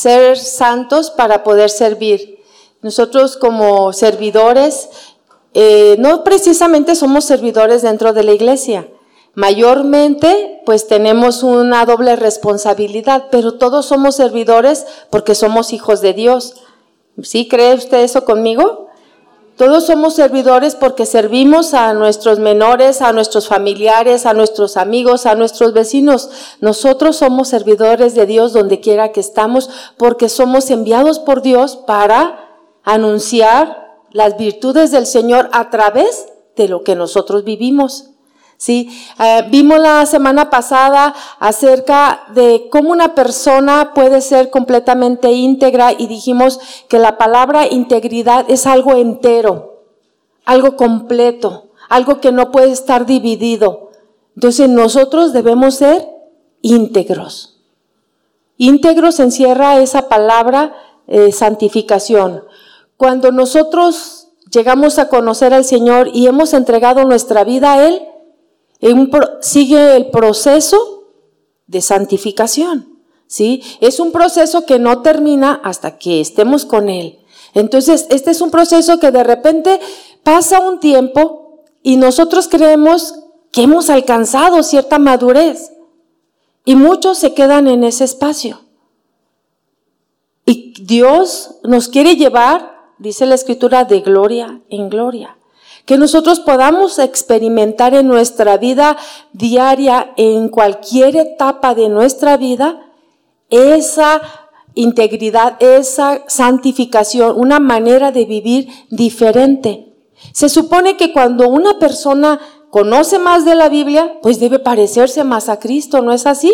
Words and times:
ser 0.00 0.38
santos 0.38 1.10
para 1.10 1.42
poder 1.42 1.70
servir. 1.70 2.38
Nosotros 2.82 3.36
como 3.36 3.92
servidores, 3.92 4.88
eh, 5.54 5.96
no 5.98 6.22
precisamente 6.24 6.94
somos 6.94 7.24
servidores 7.24 7.82
dentro 7.82 8.12
de 8.12 8.22
la 8.22 8.32
iglesia. 8.32 8.88
Mayormente, 9.34 10.62
pues 10.64 10.86
tenemos 10.86 11.42
una 11.42 11.84
doble 11.84 12.16
responsabilidad, 12.16 13.26
pero 13.30 13.54
todos 13.54 13.86
somos 13.86 14.16
servidores 14.16 14.86
porque 15.10 15.34
somos 15.34 15.72
hijos 15.72 16.00
de 16.00 16.12
Dios. 16.12 16.54
¿Sí 17.22 17.48
cree 17.48 17.74
usted 17.74 17.98
eso 17.98 18.24
conmigo? 18.24 18.87
Todos 19.58 19.86
somos 19.86 20.14
servidores 20.14 20.76
porque 20.76 21.04
servimos 21.04 21.74
a 21.74 21.92
nuestros 21.92 22.38
menores, 22.38 23.02
a 23.02 23.12
nuestros 23.12 23.48
familiares, 23.48 24.24
a 24.24 24.32
nuestros 24.32 24.76
amigos, 24.76 25.26
a 25.26 25.34
nuestros 25.34 25.72
vecinos. 25.72 26.30
Nosotros 26.60 27.16
somos 27.16 27.48
servidores 27.48 28.14
de 28.14 28.24
Dios 28.24 28.52
donde 28.52 28.78
quiera 28.78 29.10
que 29.10 29.18
estamos 29.18 29.68
porque 29.96 30.28
somos 30.28 30.70
enviados 30.70 31.18
por 31.18 31.42
Dios 31.42 31.76
para 31.76 32.38
anunciar 32.84 34.04
las 34.12 34.38
virtudes 34.38 34.92
del 34.92 35.06
Señor 35.06 35.50
a 35.52 35.70
través 35.70 36.28
de 36.54 36.68
lo 36.68 36.84
que 36.84 36.94
nosotros 36.94 37.42
vivimos. 37.42 38.10
Sí, 38.58 38.90
eh, 39.20 39.44
vimos 39.50 39.78
la 39.78 40.04
semana 40.04 40.50
pasada 40.50 41.14
acerca 41.38 42.24
de 42.34 42.66
cómo 42.72 42.90
una 42.90 43.14
persona 43.14 43.92
puede 43.94 44.20
ser 44.20 44.50
completamente 44.50 45.30
íntegra 45.30 45.92
y 45.96 46.08
dijimos 46.08 46.58
que 46.88 46.98
la 46.98 47.18
palabra 47.18 47.68
integridad 47.68 48.46
es 48.48 48.66
algo 48.66 48.96
entero, 48.96 49.84
algo 50.44 50.74
completo, 50.74 51.68
algo 51.88 52.20
que 52.20 52.32
no 52.32 52.50
puede 52.50 52.72
estar 52.72 53.06
dividido. 53.06 53.90
Entonces 54.34 54.68
nosotros 54.68 55.32
debemos 55.32 55.76
ser 55.76 56.08
íntegros. 56.60 57.60
Íntegros 58.56 59.20
encierra 59.20 59.80
esa 59.80 60.08
palabra 60.08 60.74
eh, 61.06 61.30
santificación. 61.30 62.42
Cuando 62.96 63.30
nosotros 63.30 64.30
llegamos 64.50 64.98
a 64.98 65.08
conocer 65.08 65.54
al 65.54 65.64
Señor 65.64 66.10
y 66.12 66.26
hemos 66.26 66.54
entregado 66.54 67.04
nuestra 67.04 67.44
vida 67.44 67.74
a 67.74 67.86
Él, 67.86 68.02
sigue 69.40 69.96
el 69.96 70.10
proceso 70.10 71.04
de 71.66 71.80
santificación. 71.80 72.98
¿sí? 73.26 73.62
Es 73.80 74.00
un 74.00 74.12
proceso 74.12 74.64
que 74.64 74.78
no 74.78 75.02
termina 75.02 75.60
hasta 75.64 75.98
que 75.98 76.20
estemos 76.20 76.64
con 76.64 76.88
Él. 76.88 77.18
Entonces, 77.54 78.06
este 78.10 78.30
es 78.30 78.40
un 78.40 78.50
proceso 78.50 78.98
que 78.98 79.10
de 79.10 79.24
repente 79.24 79.80
pasa 80.22 80.60
un 80.60 80.80
tiempo 80.80 81.64
y 81.82 81.96
nosotros 81.96 82.48
creemos 82.48 83.14
que 83.52 83.62
hemos 83.62 83.90
alcanzado 83.90 84.62
cierta 84.62 84.98
madurez. 84.98 85.72
Y 86.64 86.74
muchos 86.74 87.18
se 87.18 87.32
quedan 87.32 87.66
en 87.66 87.82
ese 87.82 88.04
espacio. 88.04 88.60
Y 90.44 90.74
Dios 90.82 91.56
nos 91.62 91.88
quiere 91.88 92.16
llevar, 92.16 92.74
dice 92.98 93.24
la 93.24 93.34
escritura, 93.34 93.84
de 93.84 94.00
gloria 94.00 94.60
en 94.68 94.88
gloria 94.90 95.37
que 95.88 95.96
nosotros 95.96 96.40
podamos 96.40 96.98
experimentar 96.98 97.94
en 97.94 98.08
nuestra 98.08 98.58
vida 98.58 98.98
diaria, 99.32 100.12
en 100.18 100.50
cualquier 100.50 101.16
etapa 101.16 101.74
de 101.74 101.88
nuestra 101.88 102.36
vida, 102.36 102.92
esa 103.48 104.20
integridad, 104.74 105.56
esa 105.60 106.24
santificación, 106.26 107.40
una 107.40 107.58
manera 107.58 108.12
de 108.12 108.26
vivir 108.26 108.68
diferente. 108.90 109.96
Se 110.34 110.50
supone 110.50 110.98
que 110.98 111.10
cuando 111.14 111.48
una 111.48 111.78
persona 111.78 112.38
conoce 112.68 113.18
más 113.18 113.46
de 113.46 113.54
la 113.54 113.70
Biblia, 113.70 114.18
pues 114.20 114.38
debe 114.38 114.58
parecerse 114.58 115.24
más 115.24 115.48
a 115.48 115.58
Cristo, 115.58 116.02
¿no 116.02 116.12
es 116.12 116.26
así? 116.26 116.52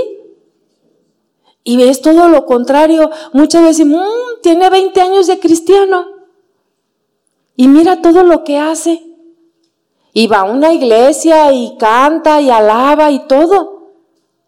Y 1.64 1.82
es 1.82 2.02
todo 2.02 2.28
lo 2.28 2.46
contrario. 2.46 3.10
Muchas 3.32 3.64
veces, 3.64 3.84
mmm, 3.84 4.40
tiene 4.44 4.70
20 4.70 5.00
años 5.00 5.26
de 5.26 5.40
cristiano. 5.40 6.06
Y 7.56 7.66
mira 7.66 8.00
todo 8.00 8.22
lo 8.22 8.44
que 8.44 8.58
hace. 8.58 9.03
Y 10.14 10.28
va 10.28 10.38
a 10.38 10.44
una 10.44 10.72
iglesia 10.72 11.52
y 11.52 11.76
canta 11.76 12.40
y 12.40 12.48
alaba 12.48 13.10
y 13.10 13.26
todo. 13.26 13.90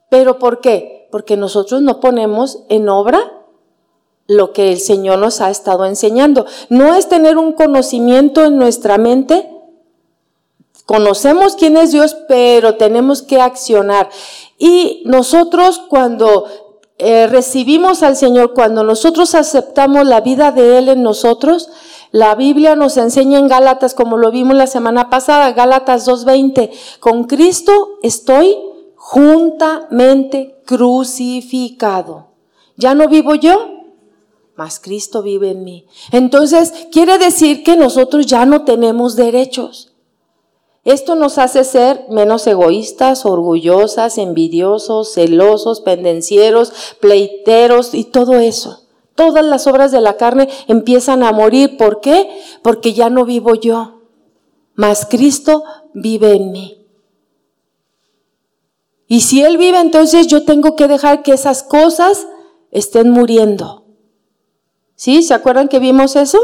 ¿Pero 0.08 0.38
por 0.38 0.60
qué? 0.60 1.08
Porque 1.10 1.36
nosotros 1.36 1.82
no 1.82 2.00
ponemos 2.00 2.60
en 2.70 2.88
obra 2.88 3.32
lo 4.28 4.52
que 4.52 4.72
el 4.72 4.80
Señor 4.80 5.18
nos 5.18 5.40
ha 5.40 5.50
estado 5.50 5.84
enseñando. 5.84 6.46
No 6.68 6.94
es 6.94 7.08
tener 7.08 7.36
un 7.36 7.52
conocimiento 7.52 8.44
en 8.44 8.56
nuestra 8.56 8.96
mente. 8.96 9.50
Conocemos 10.84 11.56
quién 11.56 11.76
es 11.76 11.92
Dios, 11.92 12.16
pero 12.28 12.76
tenemos 12.76 13.22
que 13.22 13.40
accionar. 13.40 14.08
Y 14.58 15.02
nosotros 15.04 15.80
cuando 15.88 16.46
eh, 16.98 17.26
recibimos 17.26 18.02
al 18.02 18.16
Señor, 18.16 18.54
cuando 18.54 18.82
nosotros 18.82 19.34
aceptamos 19.34 20.06
la 20.06 20.20
vida 20.20 20.50
de 20.50 20.78
Él 20.78 20.88
en 20.88 21.02
nosotros, 21.02 21.68
la 22.12 22.34
Biblia 22.34 22.76
nos 22.76 22.96
enseña 22.96 23.38
en 23.38 23.48
Gálatas, 23.48 23.94
como 23.94 24.16
lo 24.16 24.30
vimos 24.30 24.56
la 24.56 24.66
semana 24.66 25.10
pasada, 25.10 25.52
Gálatas 25.52 26.08
2.20, 26.08 26.70
con 27.00 27.24
Cristo 27.24 27.98
estoy 28.02 28.56
juntamente 28.94 30.62
crucificado. 30.64 32.28
Ya 32.76 32.94
no 32.94 33.08
vivo 33.08 33.34
yo, 33.34 33.76
mas 34.56 34.80
Cristo 34.80 35.22
vive 35.22 35.50
en 35.50 35.64
mí. 35.64 35.86
Entonces, 36.12 36.72
quiere 36.90 37.18
decir 37.18 37.62
que 37.62 37.76
nosotros 37.76 38.26
ya 38.26 38.46
no 38.46 38.64
tenemos 38.64 39.16
derechos. 39.16 39.92
Esto 40.84 41.16
nos 41.16 41.38
hace 41.38 41.64
ser 41.64 42.06
menos 42.10 42.46
egoístas, 42.46 43.26
orgullosas, 43.26 44.18
envidiosos, 44.18 45.12
celosos, 45.12 45.80
pendencieros, 45.80 46.72
pleiteros 47.00 47.92
y 47.92 48.04
todo 48.04 48.34
eso. 48.34 48.85
Todas 49.16 49.44
las 49.44 49.66
obras 49.66 49.90
de 49.90 50.00
la 50.00 50.16
carne 50.16 50.48
empiezan 50.68 51.22
a 51.22 51.32
morir. 51.32 51.76
¿Por 51.76 52.00
qué? 52.00 52.30
Porque 52.62 52.92
ya 52.92 53.10
no 53.10 53.24
vivo 53.24 53.54
yo, 53.54 54.02
mas 54.74 55.06
Cristo 55.06 55.64
vive 55.94 56.34
en 56.34 56.52
mí. 56.52 56.86
Y 59.08 59.22
si 59.22 59.42
Él 59.42 59.56
vive, 59.56 59.80
entonces 59.80 60.26
yo 60.26 60.44
tengo 60.44 60.76
que 60.76 60.88
dejar 60.88 61.22
que 61.22 61.32
esas 61.32 61.62
cosas 61.62 62.26
estén 62.70 63.10
muriendo. 63.10 63.84
¿Sí? 64.94 65.22
¿Se 65.22 65.34
acuerdan 65.34 65.68
que 65.68 65.78
vimos 65.78 66.16
eso? 66.16 66.38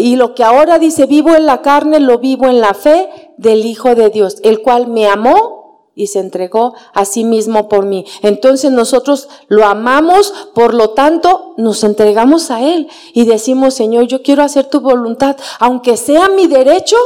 Y 0.00 0.16
lo 0.16 0.34
que 0.34 0.42
ahora 0.44 0.78
dice, 0.78 1.06
vivo 1.06 1.34
en 1.34 1.46
la 1.46 1.62
carne, 1.62 2.00
lo 2.00 2.18
vivo 2.18 2.46
en 2.46 2.60
la 2.60 2.74
fe 2.74 3.08
del 3.36 3.64
Hijo 3.64 3.94
de 3.94 4.10
Dios, 4.10 4.36
el 4.42 4.62
cual 4.62 4.88
me 4.88 5.06
amó 5.06 5.55
y 5.96 6.08
se 6.08 6.20
entregó 6.20 6.74
a 6.92 7.06
sí 7.06 7.24
mismo 7.24 7.68
por 7.68 7.86
mí. 7.86 8.04
Entonces 8.22 8.70
nosotros 8.70 9.28
lo 9.48 9.64
amamos, 9.64 10.32
por 10.54 10.74
lo 10.74 10.90
tanto 10.90 11.54
nos 11.56 11.82
entregamos 11.82 12.52
a 12.52 12.62
Él 12.62 12.88
y 13.14 13.24
decimos, 13.24 13.74
Señor, 13.74 14.06
yo 14.06 14.22
quiero 14.22 14.42
hacer 14.42 14.66
tu 14.66 14.80
voluntad, 14.80 15.36
aunque 15.58 15.96
sea 15.96 16.28
mi 16.28 16.46
derecho, 16.46 16.96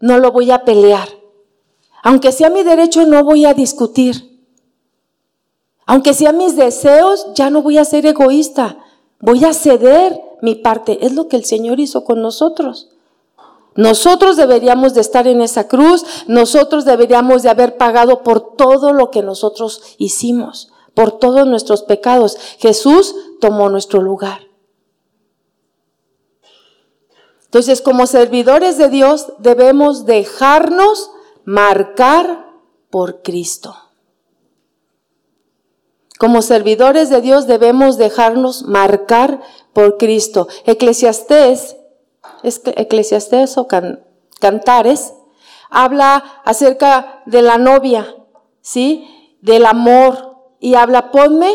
no 0.00 0.18
lo 0.18 0.30
voy 0.30 0.52
a 0.52 0.64
pelear. 0.64 1.08
Aunque 2.02 2.30
sea 2.30 2.48
mi 2.48 2.62
derecho, 2.62 3.04
no 3.04 3.24
voy 3.24 3.44
a 3.44 3.54
discutir. 3.54 4.46
Aunque 5.84 6.14
sean 6.14 6.38
mis 6.38 6.54
deseos, 6.54 7.26
ya 7.34 7.50
no 7.50 7.60
voy 7.60 7.78
a 7.78 7.84
ser 7.84 8.06
egoísta. 8.06 8.78
Voy 9.20 9.44
a 9.44 9.52
ceder 9.52 10.20
mi 10.42 10.54
parte. 10.54 11.04
Es 11.04 11.12
lo 11.12 11.26
que 11.26 11.36
el 11.36 11.44
Señor 11.44 11.80
hizo 11.80 12.04
con 12.04 12.22
nosotros. 12.22 12.87
Nosotros 13.78 14.36
deberíamos 14.36 14.92
de 14.94 15.00
estar 15.00 15.28
en 15.28 15.40
esa 15.40 15.68
cruz, 15.68 16.04
nosotros 16.26 16.84
deberíamos 16.84 17.44
de 17.44 17.48
haber 17.48 17.76
pagado 17.76 18.24
por 18.24 18.56
todo 18.56 18.92
lo 18.92 19.12
que 19.12 19.22
nosotros 19.22 19.94
hicimos, 19.98 20.72
por 20.94 21.12
todos 21.12 21.46
nuestros 21.46 21.84
pecados. 21.84 22.36
Jesús 22.58 23.14
tomó 23.40 23.68
nuestro 23.68 24.02
lugar. 24.02 24.40
Entonces, 27.44 27.80
como 27.80 28.08
servidores 28.08 28.78
de 28.78 28.88
Dios, 28.88 29.26
debemos 29.38 30.06
dejarnos 30.06 31.12
marcar 31.44 32.50
por 32.90 33.22
Cristo. 33.22 33.76
Como 36.18 36.42
servidores 36.42 37.10
de 37.10 37.20
Dios 37.20 37.46
debemos 37.46 37.96
dejarnos 37.96 38.64
marcar 38.64 39.40
por 39.72 39.98
Cristo. 39.98 40.48
Eclesiastés 40.64 41.76
Eclesiastés 42.42 43.58
o 43.58 43.66
Cantares, 44.40 45.14
habla 45.70 46.42
acerca 46.44 47.22
de 47.26 47.42
la 47.42 47.58
novia, 47.58 48.14
¿sí? 48.60 49.06
Del 49.40 49.66
amor 49.66 50.36
y 50.60 50.74
habla, 50.74 51.10
ponme 51.10 51.52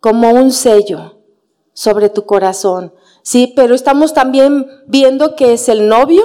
como 0.00 0.30
un 0.30 0.52
sello, 0.52 1.18
sobre 1.72 2.08
tu 2.08 2.26
corazón. 2.26 2.94
Sí, 3.22 3.52
pero 3.54 3.74
estamos 3.74 4.12
también 4.12 4.66
viendo 4.86 5.36
que 5.36 5.52
es 5.52 5.68
el 5.68 5.88
novio, 5.88 6.22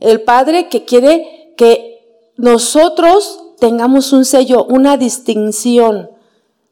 el 0.00 0.22
padre 0.22 0.68
que 0.68 0.84
quiere 0.84 1.54
que 1.56 2.32
nosotros 2.36 3.44
tengamos 3.58 4.12
un 4.12 4.24
sello, 4.24 4.64
una 4.64 4.96
distinción 4.96 6.10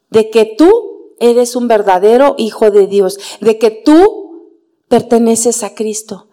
de 0.09 0.29
que 0.29 0.45
tú 0.57 1.15
eres 1.19 1.55
un 1.55 1.67
verdadero 1.67 2.35
hijo 2.37 2.71
de 2.71 2.87
Dios, 2.87 3.19
de 3.41 3.59
que 3.59 3.69
tú 3.71 4.28
perteneces 4.89 5.63
a 5.63 5.73
Cristo. 5.75 6.27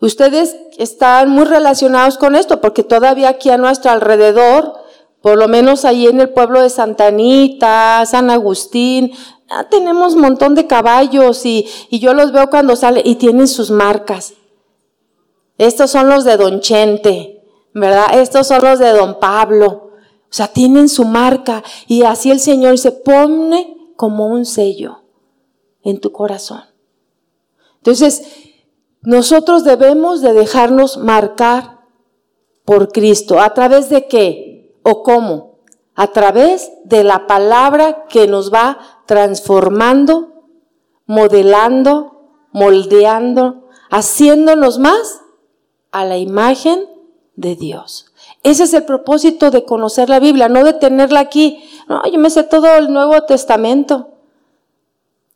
Ustedes 0.00 0.56
están 0.78 1.30
muy 1.30 1.44
relacionados 1.44 2.18
con 2.18 2.34
esto 2.34 2.60
porque 2.60 2.82
todavía 2.82 3.28
aquí 3.28 3.50
a 3.50 3.58
nuestro 3.58 3.90
alrededor, 3.90 4.74
por 5.22 5.38
lo 5.38 5.46
menos 5.46 5.84
ahí 5.84 6.06
en 6.06 6.20
el 6.20 6.30
pueblo 6.30 6.60
de 6.60 6.70
Santa 6.70 7.06
Anita, 7.06 8.04
San 8.06 8.30
Agustín, 8.30 9.12
ah, 9.48 9.68
tenemos 9.70 10.14
un 10.14 10.22
montón 10.22 10.54
de 10.54 10.66
caballos 10.66 11.44
y, 11.44 11.68
y 11.90 11.98
yo 11.98 12.14
los 12.14 12.32
veo 12.32 12.48
cuando 12.50 12.76
salen 12.76 13.02
y 13.06 13.16
tienen 13.16 13.46
sus 13.46 13.70
marcas. 13.70 14.34
Estos 15.58 15.90
son 15.90 16.08
los 16.08 16.24
de 16.24 16.38
Don 16.38 16.60
Chente, 16.60 17.44
¿verdad? 17.74 18.18
Estos 18.18 18.46
son 18.46 18.62
los 18.62 18.78
de 18.78 18.92
Don 18.92 19.20
Pablo. 19.20 19.90
O 20.30 20.32
sea, 20.32 20.48
tienen 20.48 20.88
su 20.88 21.04
marca 21.04 21.62
y 21.86 22.04
así 22.04 22.30
el 22.30 22.40
Señor 22.40 22.78
se 22.78 22.92
pone 22.92 23.76
como 23.96 24.28
un 24.28 24.46
sello 24.46 25.02
en 25.82 26.00
tu 26.00 26.12
corazón. 26.12 26.69
Entonces, 27.80 28.22
nosotros 29.02 29.64
debemos 29.64 30.20
de 30.20 30.34
dejarnos 30.34 30.98
marcar 30.98 31.80
por 32.64 32.92
Cristo. 32.92 33.40
¿A 33.40 33.54
través 33.54 33.88
de 33.88 34.06
qué 34.06 34.78
o 34.82 35.02
cómo? 35.02 35.60
A 35.94 36.08
través 36.08 36.70
de 36.84 37.04
la 37.04 37.26
palabra 37.26 38.06
que 38.08 38.26
nos 38.26 38.52
va 38.52 38.78
transformando, 39.06 40.44
modelando, 41.06 42.46
moldeando, 42.52 43.68
haciéndonos 43.90 44.78
más 44.78 45.22
a 45.90 46.04
la 46.04 46.18
imagen 46.18 46.86
de 47.36 47.56
Dios. 47.56 48.12
Ese 48.42 48.64
es 48.64 48.74
el 48.74 48.84
propósito 48.84 49.50
de 49.50 49.64
conocer 49.64 50.08
la 50.08 50.20
Biblia, 50.20 50.48
no 50.48 50.62
de 50.64 50.74
tenerla 50.74 51.20
aquí. 51.20 51.62
No, 51.88 52.02
yo 52.10 52.18
me 52.18 52.30
sé 52.30 52.42
todo 52.44 52.66
el 52.76 52.92
Nuevo 52.92 53.22
Testamento 53.22 54.10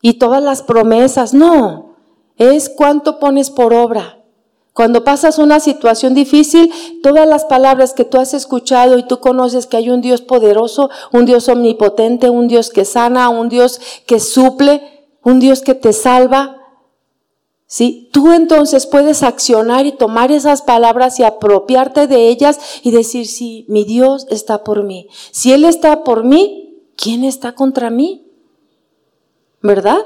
y 0.00 0.14
todas 0.14 0.43
las 0.43 0.62
promesas. 0.62 1.35
No, 1.35 1.94
es 2.36 2.69
cuánto 2.69 3.19
pones 3.19 3.50
por 3.50 3.75
obra. 3.75 4.19
Cuando 4.72 5.04
pasas 5.04 5.38
una 5.38 5.60
situación 5.60 6.14
difícil, 6.14 6.72
todas 7.00 7.28
las 7.28 7.44
palabras 7.44 7.94
que 7.94 8.04
tú 8.04 8.19
has 8.19 8.34
escuchado 8.34 8.98
y 8.98 9.04
tú 9.04 9.20
conoces 9.20 9.66
que 9.66 9.76
hay 9.76 9.88
un 9.88 10.00
Dios 10.00 10.20
poderoso, 10.20 10.90
un 11.12 11.26
Dios 11.26 11.48
omnipotente, 11.48 12.28
un 12.28 12.48
Dios 12.48 12.70
que 12.70 12.84
sana, 12.84 13.28
un 13.28 13.48
Dios 13.48 13.81
que 14.04 14.19
suple, 14.19 15.06
un 15.22 15.38
Dios 15.38 15.62
que 15.62 15.75
te 15.75 15.92
salva, 15.92 16.56
¿sí? 17.66 18.08
Tú 18.12 18.32
entonces 18.32 18.86
puedes 18.86 19.22
accionar 19.22 19.86
y 19.86 19.92
tomar 19.92 20.32
esas 20.32 20.60
palabras 20.60 21.20
y 21.20 21.22
apropiarte 21.22 22.08
de 22.08 22.28
ellas 22.28 22.58
y 22.82 22.90
decir, 22.90 23.28
sí, 23.28 23.64
mi 23.69 23.84
Dios 23.84 24.26
está 24.28 24.64
por 24.64 24.82
mí. 24.82 25.08
Si 25.31 25.52
Él 25.52 25.64
está 25.64 26.02
por 26.02 26.25
mí, 26.25 26.82
¿quién 26.96 27.22
está 27.22 27.54
contra 27.54 27.90
mí? 27.90 28.26
¿Verdad? 29.62 30.04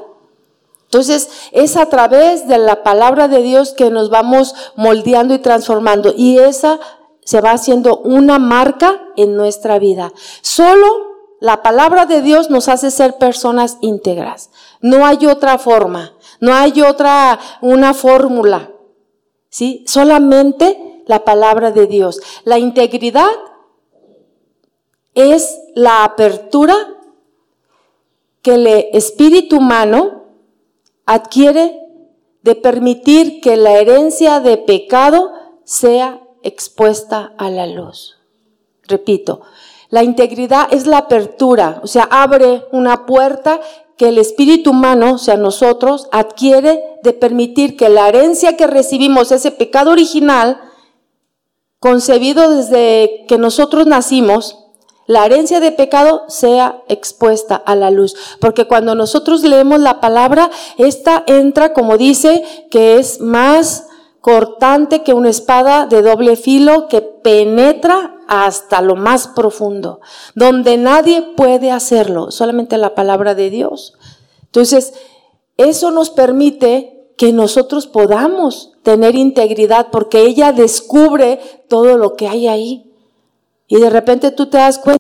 Entonces, 0.89 1.51
es 1.53 1.77
a 1.77 1.87
través 1.87 2.49
de 2.49 2.57
la 2.57 2.83
palabra 2.83 3.29
de 3.29 3.43
Dios 3.43 3.75
que 3.75 3.91
nos 3.91 4.09
vamos 4.09 4.55
moldeando 4.75 5.35
y 5.35 5.39
transformando. 5.39 6.15
Y 6.17 6.39
esa 6.39 6.81
se 7.23 7.43
va 7.43 7.51
haciendo 7.51 7.99
una 7.99 8.39
marca 8.39 8.99
en 9.15 9.37
nuestra 9.37 9.79
vida. 9.79 10.15
Solo 10.41 10.87
la 11.41 11.63
palabra 11.63 12.07
de 12.07 12.23
Dios 12.23 12.49
nos 12.49 12.69
hace 12.69 12.91
ser 12.91 13.19
personas 13.19 13.77
íntegras. 13.83 14.51
No 14.81 15.05
hay 15.05 15.27
otra 15.27 15.59
forma. 15.59 16.15
No 16.41 16.55
hay 16.55 16.81
otra, 16.81 17.39
una 17.61 17.93
fórmula. 17.93 18.71
¿Sí? 19.51 19.85
Solamente 19.87 21.03
la 21.05 21.23
palabra 21.27 21.71
de 21.71 21.87
Dios. 21.87 22.19
La 22.45 22.59
integridad 22.59 23.29
es 25.13 25.61
la 25.75 26.05
apertura 26.05 26.75
que 28.41 28.55
el 28.55 28.67
espíritu 28.95 29.59
humano 29.59 30.18
adquiere 31.09 31.81
de 32.43 32.55
permitir 32.55 33.41
que 33.41 33.57
la 33.57 33.79
herencia 33.79 34.41
de 34.41 34.59
pecado 34.59 35.33
sea 35.65 36.21
expuesta 36.43 37.33
a 37.39 37.49
la 37.49 37.67
luz. 37.67 38.19
Repito, 38.87 39.41
la 39.89 40.03
integridad 40.03 40.69
es 40.71 40.87
la 40.87 40.99
apertura, 40.99 41.81
o 41.83 41.87
sea, 41.87 42.07
abre 42.11 42.67
una 42.73 43.07
puerta 43.07 43.59
que 43.97 44.11
el 44.11 44.19
espíritu 44.19 44.71
humano, 44.71 45.15
o 45.15 45.19
sea, 45.19 45.39
nosotros, 45.39 46.09
adquiere 46.13 46.85
de 47.03 47.15
permitir 47.15 47.75
que 47.79 47.89
la 47.89 48.07
herencia 48.07 48.59
que 48.59 48.67
recibimos, 48.67 49.33
ese 49.33 49.51
pecado 49.51 49.93
original, 49.93 50.61
concebido 51.81 52.55
desde 52.55 53.25
que 53.27 53.39
nosotros 53.39 53.87
nacimos, 53.87 54.68
la 55.09 55.25
herencia 55.25 55.59
de 55.59 55.73
pecado 55.73 56.25
sea 56.29 56.83
expuesta 56.87 57.57
a 57.57 57.75
la 57.75 57.91
luz. 57.91 58.15
Porque 58.41 58.67
cuando 58.67 58.95
nosotros 58.95 59.43
leemos 59.43 59.81
la 59.81 60.01
palabra, 60.01 60.51
esta 60.77 61.25
entra, 61.27 61.73
como 61.73 61.97
dice, 61.97 62.45
que 62.71 62.99
es 62.99 63.19
más 63.19 63.87
cortante 64.21 65.03
que 65.03 65.15
una 65.15 65.31
espada 65.31 65.87
de 65.87 66.03
doble 66.03 66.37
filo 66.37 66.89
que 66.89 67.01
penetra 67.01 68.17
hasta 68.29 68.83
lo 68.83 68.97
más 68.97 69.29
profundo, 69.29 70.01
donde 70.35 70.77
nadie 70.77 71.23
puede 71.23 71.71
hacerlo, 71.71 72.31
solamente 72.31 72.77
la 72.77 72.95
palabra 72.95 73.35
de 73.35 73.49
Dios. 73.49 73.95
Entonces, 74.45 74.93
eso 75.57 75.91
nos 75.91 76.11
permite 76.11 77.13
que 77.17 77.33
nosotros 77.33 77.87
podamos 77.87 78.73
tener 78.83 79.15
integridad 79.15 79.89
porque 79.91 80.21
ella 80.21 80.53
descubre 80.53 81.41
todo 81.67 81.97
lo 81.97 82.15
que 82.15 82.29
hay 82.29 82.47
ahí. 82.47 82.93
Y 83.67 83.77
de 83.77 83.91
repente 83.91 84.31
tú 84.31 84.47
te 84.47 84.57
das 84.59 84.79
cuenta 84.79 84.98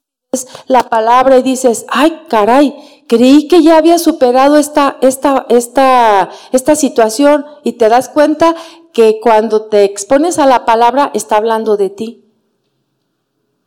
la 0.66 0.90
palabra 0.90 1.38
y 1.38 1.42
dices, 1.42 1.86
ay, 1.88 2.25
caray, 2.28 2.75
creí 3.08 3.48
que 3.48 3.62
ya 3.62 3.78
había 3.78 3.98
superado 3.98 4.58
esta, 4.58 4.98
esta, 5.00 5.46
esta, 5.48 6.28
esta 6.52 6.76
situación 6.76 7.46
y 7.64 7.72
te 7.72 7.88
das 7.88 8.10
cuenta 8.10 8.54
que 8.92 9.20
cuando 9.22 9.66
te 9.69 9.84
expones 9.84 10.38
a 10.38 10.44
la 10.44 10.66
palabra 10.66 11.10
está 11.14 11.36
hablando 11.36 11.78
de 11.78 11.88
ti. 11.88 12.25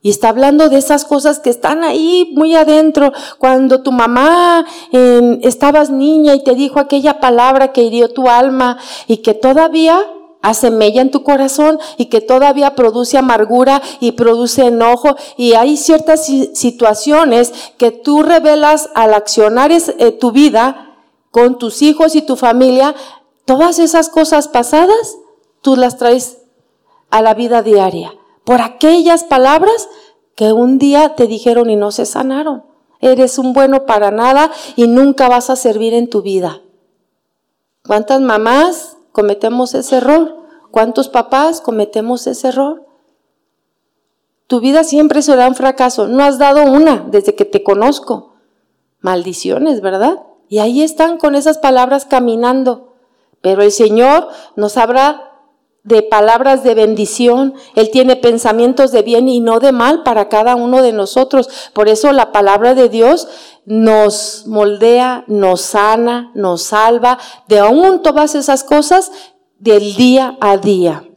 Y 0.04 0.12
está 0.12 0.30
hablando 0.30 0.70
de 0.70 0.78
esas 0.78 1.06
cosas 1.06 1.40
que 1.40 1.50
están 1.50 1.84
ahí 1.84 2.32
muy 2.36 2.56
adentro. 2.56 3.12
Cuando 3.38 3.82
tu 3.82 3.92
mamá 3.92 4.66
estabas 4.92 5.92
niña 5.92 6.36
y 6.36 6.44
te 6.44 6.56
dijo 6.56 6.80
aquella 6.80 7.20
palabra 7.20 7.72
que 7.72 7.84
hirió 7.84 8.12
tu 8.12 8.28
alma 8.28 8.78
y 9.08 9.18
que 9.18 9.36
todavía 9.36 10.00
hace 10.42 10.72
mella 10.72 11.02
en 11.02 11.12
tu 11.12 11.24
corazón 11.24 11.80
y 11.98 12.06
que 12.06 12.22
todavía 12.22 12.76
produce 12.76 13.18
amargura 13.18 13.82
y 14.00 14.14
produce 14.14 14.68
enojo. 14.68 15.16
Y 15.38 15.54
hay 15.54 15.78
ciertas 15.78 16.26
situaciones 16.26 17.54
que 17.78 17.92
tú 17.92 18.24
revelas 18.24 18.90
al 18.96 19.14
accionar 19.14 19.72
eh, 19.72 20.12
tu 20.12 20.32
vida 20.32 20.98
con 21.32 21.58
tus 21.58 21.82
hijos 21.82 22.16
y 22.16 22.22
tu 22.22 22.36
familia. 22.36 22.96
Todas 23.46 23.80
esas 23.80 24.10
cosas 24.10 24.48
pasadas, 24.48 25.18
tú 25.62 25.76
las 25.76 25.98
traes 25.98 26.40
a 27.10 27.22
la 27.22 27.34
vida 27.34 27.62
diaria. 27.62 28.14
Por 28.44 28.62
aquellas 28.62 29.24
palabras 29.24 29.90
que 30.36 30.54
un 30.54 30.80
día 30.80 31.16
te 31.16 31.28
dijeron 31.28 31.70
y 31.70 31.76
no 31.76 31.92
se 31.92 32.06
sanaron. 32.06 32.66
Eres 33.00 33.38
un 33.38 33.54
bueno 33.54 33.86
para 33.86 34.12
nada 34.12 34.52
y 34.76 34.88
nunca 34.88 35.28
vas 35.28 35.50
a 35.50 35.56
servir 35.56 35.94
en 35.94 36.10
tu 36.10 36.22
vida. 36.22 36.62
¿Cuántas 37.86 38.22
mamás 38.22 38.98
cometemos 39.12 39.74
ese 39.74 39.98
error. 39.98 40.38
¿Cuántos 40.72 41.10
papás 41.10 41.62
cometemos 41.62 42.28
ese 42.28 42.50
error? 42.50 42.86
Tu 44.48 44.60
vida 44.60 44.84
siempre 44.84 45.22
será 45.22 45.48
un 45.48 45.56
fracaso. 45.56 46.08
No 46.08 46.24
has 46.24 46.38
dado 46.38 46.64
una 46.64 47.06
desde 47.10 47.36
que 47.36 47.46
te 47.46 47.64
conozco. 47.64 48.34
Maldiciones, 49.00 49.82
¿verdad? 49.82 50.24
Y 50.50 50.60
ahí 50.60 50.82
están 50.82 51.18
con 51.18 51.36
esas 51.36 51.58
palabras 51.58 52.06
caminando. 52.06 52.94
Pero 53.42 53.64
el 53.64 53.72
Señor 53.72 54.28
nos 54.56 54.78
habla 54.78 55.31
de 55.84 56.04
palabras 56.04 56.64
de 56.64 56.76
bendición. 56.76 57.56
Él 57.76 57.90
tiene 57.90 58.16
pensamientos 58.16 58.92
de 58.92 59.02
bien 59.02 59.28
y 59.28 59.40
no 59.40 59.60
de 59.60 59.72
mal 59.72 60.04
para 60.04 60.30
cada 60.30 60.56
uno 60.56 60.82
de 60.82 60.94
nosotros. 60.94 61.50
Por 61.74 61.90
eso 61.90 62.12
la 62.12 62.32
palabra 62.32 62.76
de 62.76 62.90
Dios 62.90 63.28
nos 63.66 64.46
moldea, 64.48 65.24
nos 65.28 65.62
sana, 65.62 66.32
nos 66.36 66.64
salva 66.64 67.18
de 67.48 67.60
aún 67.60 68.02
todas 68.02 68.36
esas 68.36 68.64
cosas 68.64 69.12
del 69.60 69.96
día 69.96 70.38
a 70.40 70.58
día. 70.58 71.08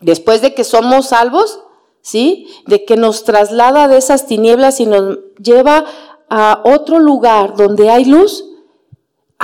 Después 0.00 0.42
de 0.42 0.54
que 0.54 0.64
somos 0.64 1.06
salvos, 1.06 1.60
¿sí? 2.00 2.48
De 2.66 2.84
que 2.84 2.96
nos 2.96 3.24
traslada 3.24 3.88
de 3.88 3.98
esas 3.98 4.26
tinieblas 4.26 4.80
y 4.80 4.86
nos 4.86 5.18
lleva 5.40 5.84
a 6.28 6.60
otro 6.64 6.98
lugar 6.98 7.56
donde 7.56 7.90
hay 7.90 8.04
luz, 8.04 8.44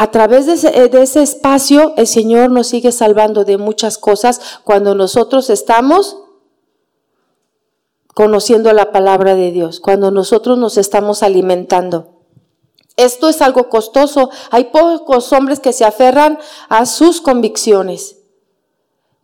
a 0.01 0.13
través 0.13 0.47
de 0.47 0.53
ese, 1.03 1.23
espacio 1.23 1.93
el 1.97 2.07
Señor 2.07 2.53
nos 2.53 2.69
sigue 2.69 2.93
salvando 2.93 3.45
de 3.45 3.59
muchas 3.59 3.99
cosas 3.99 4.41
cuando 4.63 4.95
nosotros 4.95 5.51
estamos 5.51 6.19
conociendo 8.15 8.73
la 8.73 8.93
palabra 8.93 9.35
de 9.35 9.51
Dios, 9.51 9.81
cuando 9.81 10.13
nosotros 10.13 10.57
nos 10.57 10.77
estamos 10.77 11.25
alimentando. 11.25 12.23
Esto 12.97 13.29
es 13.29 13.43
algo 13.43 13.69
costoso. 13.69 14.31
Hay 14.53 14.67
pocos 14.67 15.33
hombres 15.33 15.59
que 15.59 15.73
se 15.73 15.85
aferran 15.85 16.39
a 16.69 16.87
sus 16.87 17.21
convicciones. 17.21 18.18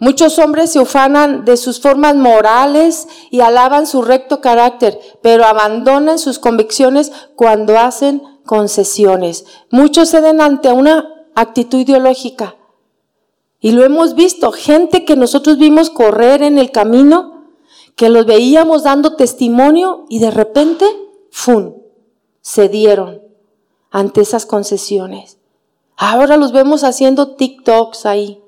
Muchos 0.05 0.39
hombres 0.39 0.71
se 0.71 0.81
ufanan 0.81 1.47
de 1.47 1.57
sus 1.57 1.81
formas 1.81 2.15
morales 2.15 3.09
y 3.31 3.41
alaban 3.41 3.87
su 3.87 4.03
recto 4.03 4.43
carácter, 4.43 5.01
pero 5.23 5.47
abandonan 5.47 6.19
sus 6.19 6.39
convicciones 6.39 7.11
cuando 7.37 7.79
hacen 7.79 8.23
concesiones. 8.45 9.47
Muchos 9.71 10.11
ceden 10.11 10.43
ante 10.43 10.71
una 10.71 11.09
actitud 11.35 11.79
ideológica. 11.79 12.55
Y 13.61 13.73
lo 13.73 13.83
hemos 13.83 14.15
visto, 14.15 14.53
gente 14.53 15.07
que 15.07 15.17
nosotros 15.17 15.57
vimos 15.57 15.89
correr 15.89 16.43
en 16.43 16.59
el 16.59 16.71
camino, 16.71 17.47
que 17.97 18.11
los 18.11 18.27
veíamos 18.27 18.83
dando 18.83 19.17
testimonio 19.17 20.05
y 20.11 20.19
de 20.19 20.31
repente, 20.31 20.85
¡fum!, 21.31 21.77
cedieron 22.43 23.23
ante 23.91 24.21
esas 24.21 24.45
concesiones. 24.45 25.39
Ahora 25.97 26.37
los 26.37 26.53
vemos 26.53 26.85
haciendo 26.85 27.37
TikToks 27.37 28.05
ahí 28.05 28.44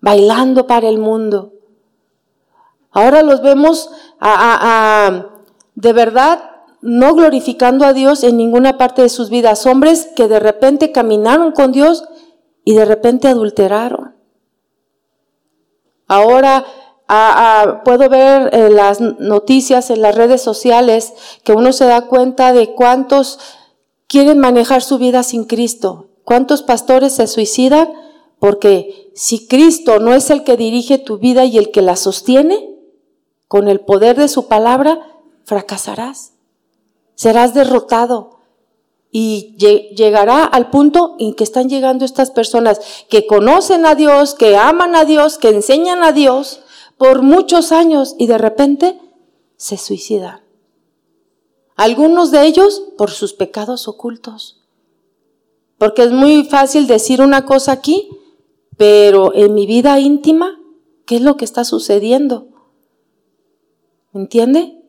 bailando 0.00 0.66
para 0.66 0.88
el 0.88 0.98
mundo. 0.98 1.52
Ahora 2.90 3.22
los 3.22 3.42
vemos 3.42 3.90
de 5.74 5.92
verdad 5.92 6.44
no 6.82 7.14
glorificando 7.14 7.84
a 7.84 7.92
Dios 7.92 8.24
en 8.24 8.36
ninguna 8.36 8.78
parte 8.78 9.02
de 9.02 9.08
sus 9.10 9.30
vidas. 9.30 9.66
Hombres 9.66 10.08
que 10.16 10.28
de 10.28 10.40
repente 10.40 10.92
caminaron 10.92 11.52
con 11.52 11.72
Dios 11.72 12.04
y 12.64 12.74
de 12.74 12.84
repente 12.84 13.28
adulteraron. 13.28 14.16
Ahora 16.08 16.64
puedo 17.84 18.08
ver 18.08 18.72
las 18.72 19.00
noticias 19.00 19.90
en 19.90 20.02
las 20.02 20.14
redes 20.14 20.42
sociales 20.42 21.12
que 21.44 21.52
uno 21.52 21.72
se 21.72 21.84
da 21.84 22.06
cuenta 22.06 22.52
de 22.52 22.74
cuántos 22.74 23.38
quieren 24.08 24.38
manejar 24.38 24.82
su 24.82 24.98
vida 24.98 25.22
sin 25.22 25.44
Cristo, 25.44 26.08
cuántos 26.24 26.62
pastores 26.62 27.12
se 27.12 27.26
suicidan 27.26 27.88
porque 28.40 29.12
si 29.14 29.46
Cristo 29.46 30.00
no 30.00 30.14
es 30.14 30.30
el 30.30 30.42
que 30.42 30.56
dirige 30.56 30.98
tu 30.98 31.18
vida 31.18 31.44
y 31.44 31.58
el 31.58 31.70
que 31.70 31.82
la 31.82 31.94
sostiene, 31.94 32.74
con 33.46 33.68
el 33.68 33.80
poder 33.80 34.16
de 34.16 34.28
su 34.28 34.48
palabra, 34.48 35.18
fracasarás. 35.44 36.32
Serás 37.14 37.52
derrotado. 37.52 38.40
Y 39.12 39.56
llegará 39.56 40.44
al 40.44 40.70
punto 40.70 41.16
en 41.18 41.34
que 41.34 41.44
están 41.44 41.68
llegando 41.68 42.04
estas 42.04 42.30
personas 42.30 42.80
que 43.10 43.26
conocen 43.26 43.84
a 43.84 43.94
Dios, 43.94 44.34
que 44.34 44.56
aman 44.56 44.94
a 44.94 45.04
Dios, 45.04 45.36
que 45.36 45.48
enseñan 45.48 46.02
a 46.02 46.12
Dios 46.12 46.60
por 46.96 47.22
muchos 47.22 47.72
años 47.72 48.14
y 48.18 48.26
de 48.26 48.38
repente 48.38 48.98
se 49.56 49.76
suicidan. 49.76 50.40
Algunos 51.76 52.30
de 52.30 52.46
ellos 52.46 52.84
por 52.96 53.10
sus 53.10 53.34
pecados 53.34 53.88
ocultos. 53.88 54.62
Porque 55.76 56.04
es 56.04 56.12
muy 56.12 56.44
fácil 56.44 56.86
decir 56.86 57.20
una 57.20 57.44
cosa 57.44 57.72
aquí 57.72 58.08
pero 58.80 59.34
en 59.34 59.52
mi 59.52 59.66
vida 59.66 60.00
íntima, 60.00 60.58
¿qué 61.04 61.16
es 61.16 61.20
lo 61.20 61.36
que 61.36 61.44
está 61.44 61.64
sucediendo? 61.64 62.46
¿Me 64.12 64.22
entiende? 64.22 64.80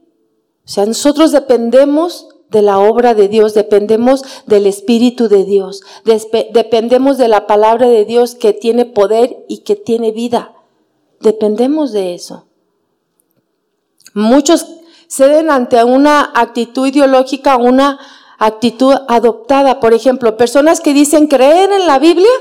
O 0.64 0.70
sea, 0.70 0.86
nosotros 0.86 1.34
dependemos 1.34 2.30
de 2.50 2.62
la 2.62 2.80
obra 2.80 3.16
de 3.16 3.28
Dios, 3.28 3.54
dependemos 3.54 4.24
del 4.46 4.66
Espíritu 4.66 5.28
de 5.28 5.44
Dios, 5.44 5.82
dependemos 6.06 7.18
de 7.18 7.28
la 7.28 7.48
palabra 7.48 7.90
de 7.90 8.06
Dios 8.06 8.36
que 8.36 8.54
tiene 8.54 8.86
poder 8.86 9.44
y 9.50 9.64
que 9.64 9.76
tiene 9.76 10.14
vida. 10.14 10.54
Dependemos 11.20 11.92
de 11.92 12.14
eso. 12.14 12.46
Muchos 14.14 14.68
ceden 15.10 15.52
ante 15.52 15.84
una 15.84 16.32
actitud 16.34 16.88
ideológica, 16.88 17.58
una 17.58 18.00
actitud 18.40 18.96
adoptada. 19.10 19.82
Por 19.82 19.94
ejemplo, 19.94 20.38
personas 20.38 20.80
que 20.80 20.94
dicen 20.94 21.28
creer 21.28 21.74
en 21.74 21.88
la 21.88 22.00
Biblia, 22.00 22.32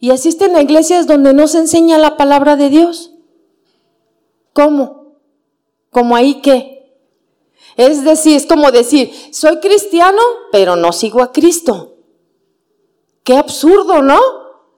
y 0.00 0.10
asisten 0.10 0.56
a 0.56 0.62
iglesias 0.62 1.06
donde 1.06 1.32
no 1.32 1.48
se 1.48 1.58
enseña 1.58 1.98
la 1.98 2.16
palabra 2.16 2.56
de 2.56 2.70
Dios. 2.70 3.12
¿Cómo? 4.52 5.14
¿Como 5.90 6.14
ahí 6.14 6.40
qué? 6.40 6.78
Es 7.76 8.04
decir, 8.04 8.36
es 8.36 8.46
como 8.46 8.70
decir, 8.70 9.12
soy 9.32 9.58
cristiano, 9.60 10.20
pero 10.52 10.76
no 10.76 10.92
sigo 10.92 11.22
a 11.22 11.32
Cristo. 11.32 11.96
Qué 13.22 13.36
absurdo, 13.36 14.02
¿no? 14.02 14.18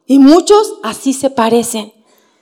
Y 0.07 0.19
muchos 0.19 0.75
así 0.83 1.13
se 1.13 1.31
parecen. 1.31 1.93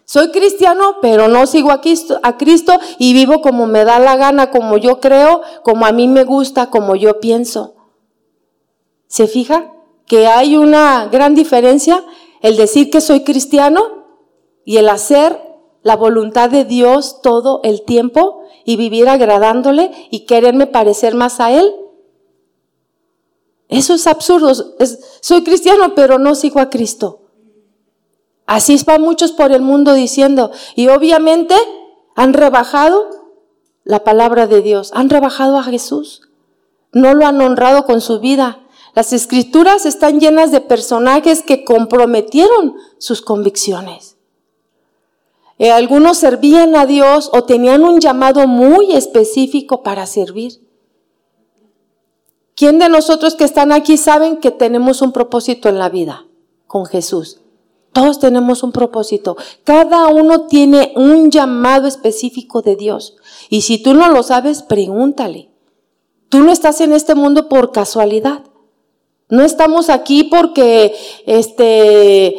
Soy 0.05 0.31
cristiano, 0.31 0.97
pero 1.03 1.29
no 1.29 1.47
sigo 1.47 1.71
a 1.71 1.83
Cristo, 1.83 2.19
a 2.23 2.39
Cristo 2.39 2.73
y 2.99 3.13
vivo 3.13 3.43
como 3.43 3.67
me 3.67 3.85
da 3.85 3.99
la 3.99 4.17
gana, 4.17 4.51
como 4.51 4.79
yo 4.79 5.01
creo, 5.01 5.43
como 5.63 5.85
a 5.85 5.93
mí 5.93 6.09
me 6.09 6.25
gusta, 6.25 6.71
como 6.71 6.97
yo 6.97 7.21
pienso. 7.21 7.75
¿Se 9.07 9.27
fija 9.27 9.71
que 10.07 10.27
hay 10.27 10.57
una 10.57 11.09
gran 11.09 11.35
diferencia 11.35 12.03
el 12.43 12.57
decir 12.57 12.91
que 12.91 13.01
soy 13.01 13.25
cristiano 13.25 14.07
y 14.65 14.77
el 14.77 14.89
hacer 14.89 15.41
la 15.83 15.97
voluntad 15.97 16.51
de 16.51 16.65
Dios 16.65 17.23
todo 17.23 17.61
el 17.65 17.83
tiempo 17.83 18.43
y 18.65 18.77
vivir 18.77 19.09
agradándole 19.09 19.91
y 20.11 20.21
quererme 20.21 20.67
parecer 20.67 21.15
más 21.15 21.41
a 21.41 21.53
Él. 21.53 21.75
Eso 23.69 23.95
es 23.95 24.07
absurdo. 24.07 24.53
soy 25.21 25.45
cristiano, 25.45 25.95
pero 25.95 26.19
no 26.19 26.35
sigo 26.35 26.61
a 26.61 26.71
Cristo. 26.71 27.21
Así 28.47 28.77
van 28.87 29.03
muchos 29.03 29.33
por 29.33 29.53
el 29.53 29.61
mundo 29.61 29.93
diciendo. 29.93 30.51
Y 30.75 30.89
obviamente 30.89 31.55
han 32.15 32.33
rebajado 32.33 33.09
la 33.85 34.05
palabra 34.05 34.47
de 34.47 34.63
Dios, 34.63 34.91
han 34.95 35.11
rebajado 35.11 35.59
a 35.59 35.63
Jesús. 35.63 36.23
No 36.93 37.15
lo 37.15 37.27
han 37.27 37.41
honrado 37.41 37.85
con 37.85 38.01
su 38.01 38.21
vida. 38.21 38.61
Las 38.95 39.13
escrituras 39.13 39.87
están 39.87 40.21
llenas 40.21 40.51
de 40.51 40.61
personajes 40.61 41.43
que 41.43 41.65
comprometieron 41.65 42.75
sus 42.99 43.23
convicciones. 43.23 44.17
Eh, 45.59 45.71
algunos 45.71 46.19
servían 46.19 46.77
a 46.77 46.87
Dios 46.87 47.31
o 47.33 47.45
tenían 47.45 47.83
un 47.83 48.01
llamado 48.01 48.47
muy 48.47 48.93
específico 48.93 49.83
para 49.83 50.07
servir. 50.07 50.63
¿Quién 52.55 52.79
de 52.79 52.89
nosotros 52.89 53.35
que 53.35 53.45
están 53.45 53.73
aquí 53.73 53.97
saben 53.97 54.39
que 54.39 54.51
tenemos 54.51 55.03
un 55.03 55.13
propósito 55.13 55.69
en 55.69 55.79
la 55.79 55.89
vida 55.89 56.27
con 56.67 56.87
Jesús? 56.87 57.41
Todos 57.93 58.21
tenemos 58.21 58.63
un 58.63 58.73
propósito. 58.73 59.37
Cada 59.65 60.09
uno 60.09 60.47
tiene 60.47 60.93
un 60.95 61.31
llamado 61.31 61.89
específico 61.89 62.63
de 62.63 62.77
Dios. 62.77 63.17
Y 63.49 63.63
si 63.63 63.83
tú 63.83 63.95
no 63.95 64.09
lo 64.09 64.23
sabes, 64.23 64.63
pregúntale. 64.63 65.51
Tú 66.29 66.41
no 66.41 66.53
estás 66.53 66.81
en 66.81 66.93
este 66.93 67.15
mundo 67.15 67.49
por 67.49 67.73
casualidad. 67.73 68.43
No 69.31 69.43
estamos 69.45 69.91
aquí 69.91 70.25
porque 70.25 70.95
este 71.27 72.37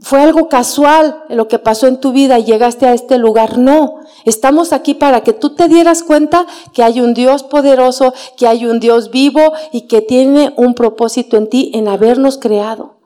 fue 0.00 0.20
algo 0.20 0.48
casual 0.48 1.24
lo 1.28 1.48
que 1.48 1.58
pasó 1.58 1.86
en 1.86 2.00
tu 2.00 2.12
vida 2.12 2.38
y 2.38 2.44
llegaste 2.44 2.86
a 2.86 2.94
este 2.94 3.18
lugar. 3.18 3.58
No, 3.58 4.00
estamos 4.24 4.72
aquí 4.72 4.94
para 4.94 5.22
que 5.22 5.32
tú 5.32 5.54
te 5.54 5.68
dieras 5.68 6.02
cuenta 6.02 6.46
que 6.72 6.82
hay 6.82 7.00
un 7.00 7.14
Dios 7.14 7.42
poderoso, 7.42 8.14
que 8.36 8.46
hay 8.46 8.66
un 8.66 8.80
Dios 8.80 9.10
vivo 9.10 9.52
y 9.72 9.82
que 9.82 10.00
tiene 10.00 10.52
un 10.56 10.74
propósito 10.74 11.36
en 11.36 11.48
ti 11.48 11.70
en 11.74 11.88
habernos 11.88 12.38
creado 12.38 12.96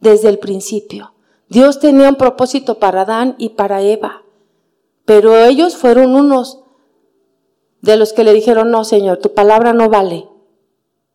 desde 0.00 0.28
el 0.28 0.38
principio. 0.38 1.12
Dios 1.48 1.80
tenía 1.80 2.08
un 2.08 2.16
propósito 2.16 2.78
para 2.78 3.02
Adán 3.02 3.34
y 3.38 3.50
para 3.50 3.82
Eva, 3.82 4.22
pero 5.04 5.36
ellos 5.44 5.76
fueron 5.76 6.14
unos 6.14 6.60
de 7.80 7.96
los 7.96 8.12
que 8.12 8.24
le 8.24 8.32
dijeron, 8.32 8.70
no, 8.70 8.84
Señor, 8.84 9.18
tu 9.18 9.32
palabra 9.34 9.72
no 9.72 9.88
vale. 9.88 10.28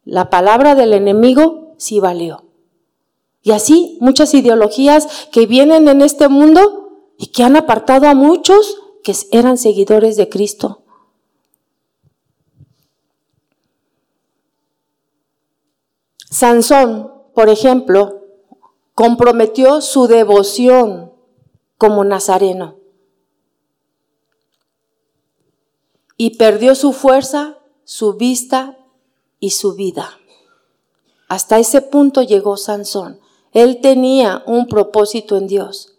La 0.06 0.30
palabra 0.30 0.76
del 0.76 0.94
enemigo 0.94 1.76
sí 1.78 2.00
valió. 2.00 2.46
Y 3.42 3.52
así 3.52 3.98
muchas 4.00 4.34
ideologías 4.34 5.28
que 5.32 5.46
vienen 5.46 5.88
en 5.88 6.02
este 6.02 6.28
mundo 6.28 7.12
y 7.18 7.28
que 7.28 7.44
han 7.44 7.56
apartado 7.56 8.08
a 8.08 8.16
muchos 8.16 8.78
que 9.04 9.14
eran 9.32 9.58
seguidores 9.58 10.16
de 10.16 10.30
Cristo. 10.30 10.84
Sansón, 16.30 17.12
por 17.36 17.50
ejemplo, 17.50 18.22
comprometió 18.96 19.82
su 19.82 20.08
devoción 20.08 21.14
como 21.78 22.04
nazareno 22.04 22.78
y 26.18 26.38
perdió 26.38 26.76
su 26.76 26.94
fuerza, 26.94 27.60
su 27.84 28.14
vista 28.14 28.78
y 29.44 29.50
su 29.50 29.74
vida. 29.74 30.22
Hasta 31.28 31.60
ese 31.60 31.82
punto 31.82 32.22
llegó 32.22 32.56
Sansón. 32.56 33.20
Él 33.52 33.82
tenía 33.82 34.42
un 34.48 34.68
propósito 34.68 35.36
en 35.36 35.48
Dios, 35.48 35.98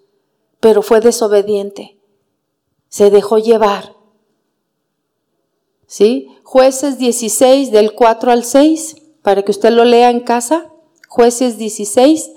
pero 0.61 0.81
fue 0.81 1.03
desobediente. 1.03 1.99
Se 2.89 3.11
dejó 3.11 3.37
llevar. 3.37 3.97
¿Sí? 5.87 6.29
Jueces 6.43 6.97
16 6.97 7.71
del 7.71 7.93
4 7.93 8.33
al 8.33 8.45
6, 8.45 8.97
para 9.21 9.43
que 9.43 9.51
usted 9.51 9.73
lo 9.73 9.85
lea 9.85 10.09
en 10.09 10.21
casa. 10.21 10.73
Jueces 11.07 11.59
16 11.59 12.31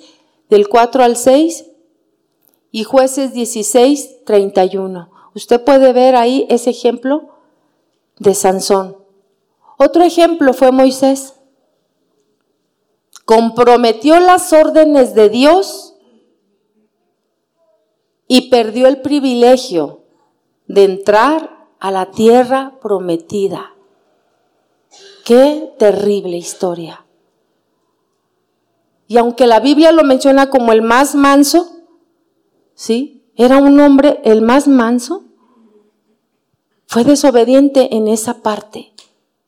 del 0.49 0.67
4 0.67 1.05
al 1.05 1.15
6 1.15 1.67
y 2.71 2.83
jueces 2.83 3.31
16, 3.31 4.25
31. 4.25 5.09
Usted 5.33 5.63
puede 5.63 5.93
ver 5.93 6.17
ahí 6.17 6.45
ese 6.49 6.71
ejemplo 6.71 7.29
de 8.19 8.35
Sansón. 8.35 9.06
Otro 9.77 10.03
ejemplo 10.03 10.53
fue 10.53 10.71
Moisés. 10.71 11.33
comprometió 13.25 14.21
las 14.21 14.53
órdenes 14.53 15.13
de 15.13 15.27
Dios 15.27 15.95
y 18.25 18.49
perdió 18.49 18.87
el 18.87 19.01
privilegio 19.01 20.03
de 20.67 20.85
entrar 20.85 21.67
a 21.79 21.91
la 21.91 22.11
tierra 22.11 22.79
prometida. 22.81 23.73
Qué 25.25 25.73
terrible 25.77 26.37
historia. 26.37 27.05
Y 29.07 29.17
aunque 29.17 29.45
la 29.45 29.59
Biblia 29.59 29.91
lo 29.91 30.03
menciona 30.03 30.49
como 30.49 30.71
el 30.71 30.81
más 30.81 31.13
manso, 31.13 31.69
¿sí? 32.75 33.25
Era 33.35 33.57
un 33.57 33.79
hombre 33.79 34.21
el 34.23 34.41
más 34.41 34.67
manso. 34.67 35.25
Fue 36.87 37.03
desobediente 37.03 37.95
en 37.95 38.07
esa 38.07 38.41
parte. 38.41 38.93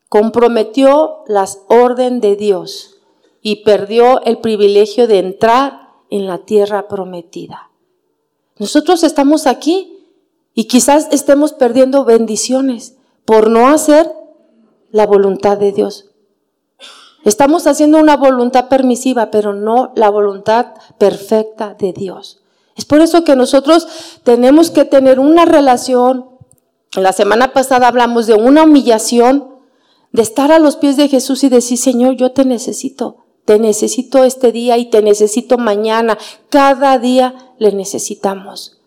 Comprometió 0.09 1.23
las 1.27 1.61
órdenes 1.67 2.21
de 2.21 2.35
Dios 2.35 2.97
y 3.41 3.63
perdió 3.63 4.21
el 4.23 4.39
privilegio 4.39 5.07
de 5.07 5.19
entrar 5.19 5.89
en 6.09 6.27
la 6.27 6.39
tierra 6.39 6.87
prometida. 6.87 7.69
Nosotros 8.57 9.03
estamos 9.03 9.47
aquí 9.47 10.05
y 10.53 10.65
quizás 10.65 11.07
estemos 11.11 11.53
perdiendo 11.53 12.03
bendiciones 12.03 12.97
por 13.23 13.49
no 13.49 13.69
hacer 13.69 14.11
la 14.91 15.05
voluntad 15.05 15.57
de 15.57 15.71
Dios. 15.71 16.09
Estamos 17.23 17.67
haciendo 17.67 17.99
una 17.99 18.17
voluntad 18.17 18.69
permisiva, 18.69 19.29
pero 19.29 19.53
no 19.53 19.91
la 19.95 20.09
voluntad 20.09 20.73
perfecta 20.97 21.75
de 21.77 21.93
Dios. 21.93 22.41
Es 22.75 22.85
por 22.85 23.01
eso 23.01 23.23
que 23.23 23.35
nosotros 23.35 23.87
tenemos 24.23 24.71
que 24.71 24.85
tener 24.85 25.19
una 25.19 25.45
relación. 25.45 26.29
La 26.93 27.11
semana 27.11 27.51
pasada 27.51 27.87
hablamos 27.87 28.25
de 28.25 28.35
una 28.35 28.63
humillación, 28.63 29.58
de 30.11 30.21
estar 30.21 30.51
a 30.51 30.59
los 30.59 30.75
pies 30.75 30.97
de 30.97 31.07
Jesús 31.07 31.43
y 31.43 31.49
decir, 31.49 31.77
Señor, 31.77 32.15
yo 32.15 32.31
te 32.31 32.45
necesito. 32.45 33.25
Te 33.45 33.59
necesito 33.59 34.23
este 34.23 34.51
día 34.51 34.77
y 34.77 34.89
te 34.89 35.01
necesito 35.01 35.57
mañana. 35.57 36.17
Cada 36.49 36.97
día 36.99 37.53
le 37.57 37.71
necesitamos. 37.71 38.77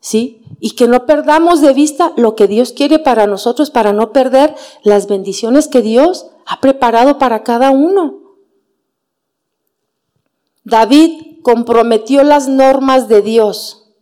¿Sí? 0.00 0.42
Y 0.60 0.72
que 0.72 0.88
no 0.88 1.06
perdamos 1.06 1.60
de 1.60 1.72
vista 1.72 2.12
lo 2.16 2.36
que 2.36 2.46
Dios 2.46 2.72
quiere 2.72 2.98
para 2.98 3.26
nosotros, 3.26 3.70
para 3.70 3.92
no 3.92 4.12
perder 4.12 4.54
las 4.82 5.06
bendiciones 5.06 5.68
que 5.68 5.82
Dios 5.82 6.26
ha 6.46 6.60
preparado 6.60 7.18
para 7.18 7.42
cada 7.42 7.70
uno. 7.70 8.20
David 10.64 11.40
comprometió 11.42 12.22
las 12.24 12.48
normas 12.48 13.08
de 13.08 13.22
Dios. 13.22 13.92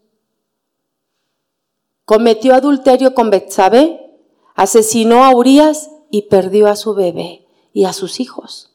Cometió 2.04 2.54
adulterio 2.54 3.14
con 3.14 3.30
Betsabé, 3.30 4.18
asesinó 4.54 5.24
a 5.24 5.34
Urias 5.34 5.90
y 6.14 6.22
perdió 6.22 6.68
a 6.68 6.76
su 6.76 6.94
bebé 6.94 7.44
y 7.72 7.86
a 7.86 7.92
sus 7.92 8.20
hijos. 8.20 8.70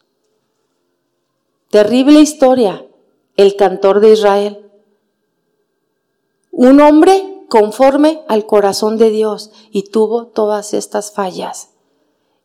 Terrible 1.69 2.19
historia, 2.19 2.86
el 3.38 3.55
cantor 3.55 4.01
de 4.01 4.12
Israel. 4.12 4.69
Un 6.51 6.81
hombre 6.81 7.46
conforme 7.48 8.24
al 8.27 8.46
corazón 8.46 8.98
de 8.98 9.10
Dios 9.10 9.51
y 9.72 9.84
tuvo 9.84 10.27
todas 10.27 10.74
estas 10.74 11.13
fallas 11.13 11.69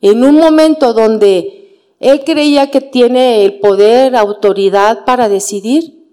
en 0.00 0.22
un 0.22 0.36
momento 0.36 0.92
donde 0.92 1.80
él 1.98 2.22
creía 2.22 2.70
que 2.70 2.80
tiene 2.80 3.44
el 3.44 3.58
poder, 3.58 4.14
autoridad 4.14 5.04
para 5.04 5.28
decidir 5.28 6.06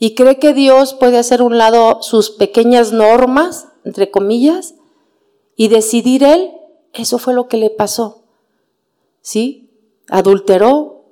y 0.00 0.16
cree 0.16 0.40
que 0.40 0.52
Dios 0.52 0.94
puede 0.94 1.18
hacer 1.18 1.42
un 1.42 1.58
lado 1.58 2.02
sus 2.02 2.30
pequeñas 2.30 2.92
normas, 2.92 3.68
entre 3.84 4.10
comillas, 4.10 4.74
y 5.54 5.68
decidir 5.68 6.24
él, 6.24 6.50
eso 7.02 7.18
fue 7.18 7.34
lo 7.34 7.48
que 7.48 7.56
le 7.56 7.70
pasó. 7.70 8.22
¿Sí? 9.20 9.70
Adulteró, 10.08 11.04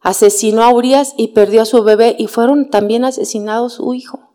asesinó 0.00 0.62
a 0.62 0.72
Urias 0.72 1.14
y 1.16 1.28
perdió 1.28 1.62
a 1.62 1.66
su 1.66 1.82
bebé 1.82 2.16
y 2.18 2.26
fueron 2.26 2.70
también 2.70 3.04
asesinados 3.04 3.74
su 3.74 3.94
hijo. 3.94 4.30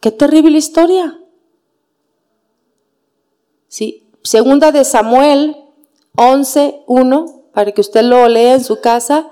Qué 0.00 0.10
terrible 0.10 0.58
historia. 0.58 1.20
Sí, 3.68 4.08
segunda 4.22 4.72
de 4.72 4.84
Samuel 4.84 5.56
11.1, 6.16 7.42
para 7.52 7.72
que 7.72 7.80
usted 7.80 8.02
lo 8.02 8.26
lea 8.28 8.54
en 8.54 8.64
su 8.64 8.80
casa. 8.80 9.30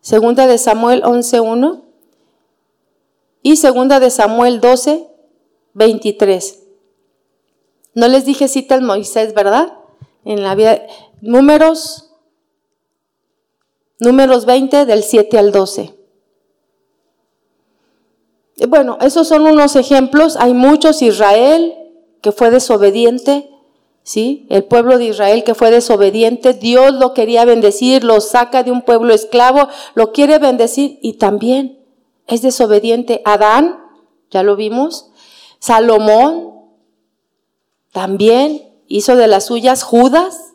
Segunda 0.00 0.46
de 0.46 0.58
Samuel 0.58 1.02
11.1 1.02 1.82
y 3.42 3.56
segunda 3.56 4.00
de 4.00 4.10
Samuel 4.10 4.60
12, 4.60 5.08
23. 5.74 6.61
No 7.94 8.08
les 8.08 8.24
dije 8.24 8.48
citas 8.48 8.80
Moisés, 8.80 9.34
¿verdad? 9.34 9.74
En 10.24 10.42
la 10.42 10.54
vida, 10.54 10.82
números, 11.20 12.10
números 13.98 14.46
20 14.46 14.86
del 14.86 15.02
7 15.02 15.38
al 15.38 15.52
12. 15.52 15.94
Bueno, 18.68 18.98
esos 19.00 19.28
son 19.28 19.46
unos 19.46 19.76
ejemplos. 19.76 20.36
Hay 20.36 20.54
muchos. 20.54 21.02
Israel, 21.02 21.74
que 22.20 22.32
fue 22.32 22.50
desobediente, 22.50 23.50
¿sí? 24.02 24.46
El 24.50 24.64
pueblo 24.64 24.98
de 24.98 25.06
Israel 25.06 25.44
que 25.44 25.54
fue 25.54 25.70
desobediente, 25.70 26.54
Dios 26.54 26.92
lo 26.94 27.14
quería 27.14 27.44
bendecir, 27.44 28.04
lo 28.04 28.20
saca 28.20 28.62
de 28.62 28.70
un 28.70 28.82
pueblo 28.82 29.12
esclavo, 29.12 29.68
lo 29.94 30.12
quiere 30.12 30.38
bendecir 30.38 30.98
y 31.02 31.14
también 31.14 31.78
es 32.26 32.42
desobediente. 32.42 33.22
Adán, 33.24 33.78
ya 34.30 34.42
lo 34.42 34.56
vimos, 34.56 35.10
Salomón 35.58 36.51
también 37.92 38.72
hizo 38.88 39.16
de 39.16 39.26
las 39.26 39.46
suyas, 39.46 39.82
Judas, 39.82 40.52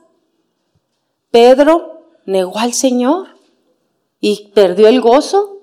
Pedro 1.32 2.02
negó 2.26 2.58
al 2.60 2.74
Señor 2.74 3.28
y 4.20 4.52
perdió 4.54 4.88
el 4.88 5.02
gozo. 5.02 5.62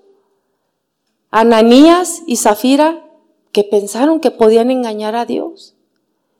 Ananías 1.30 2.22
y 2.26 2.37
Zafira 2.37 3.04
que 3.50 3.64
pensaron 3.64 4.20
que 4.20 4.30
podían 4.30 4.70
engañar 4.70 5.16
a 5.16 5.26
Dios. 5.26 5.74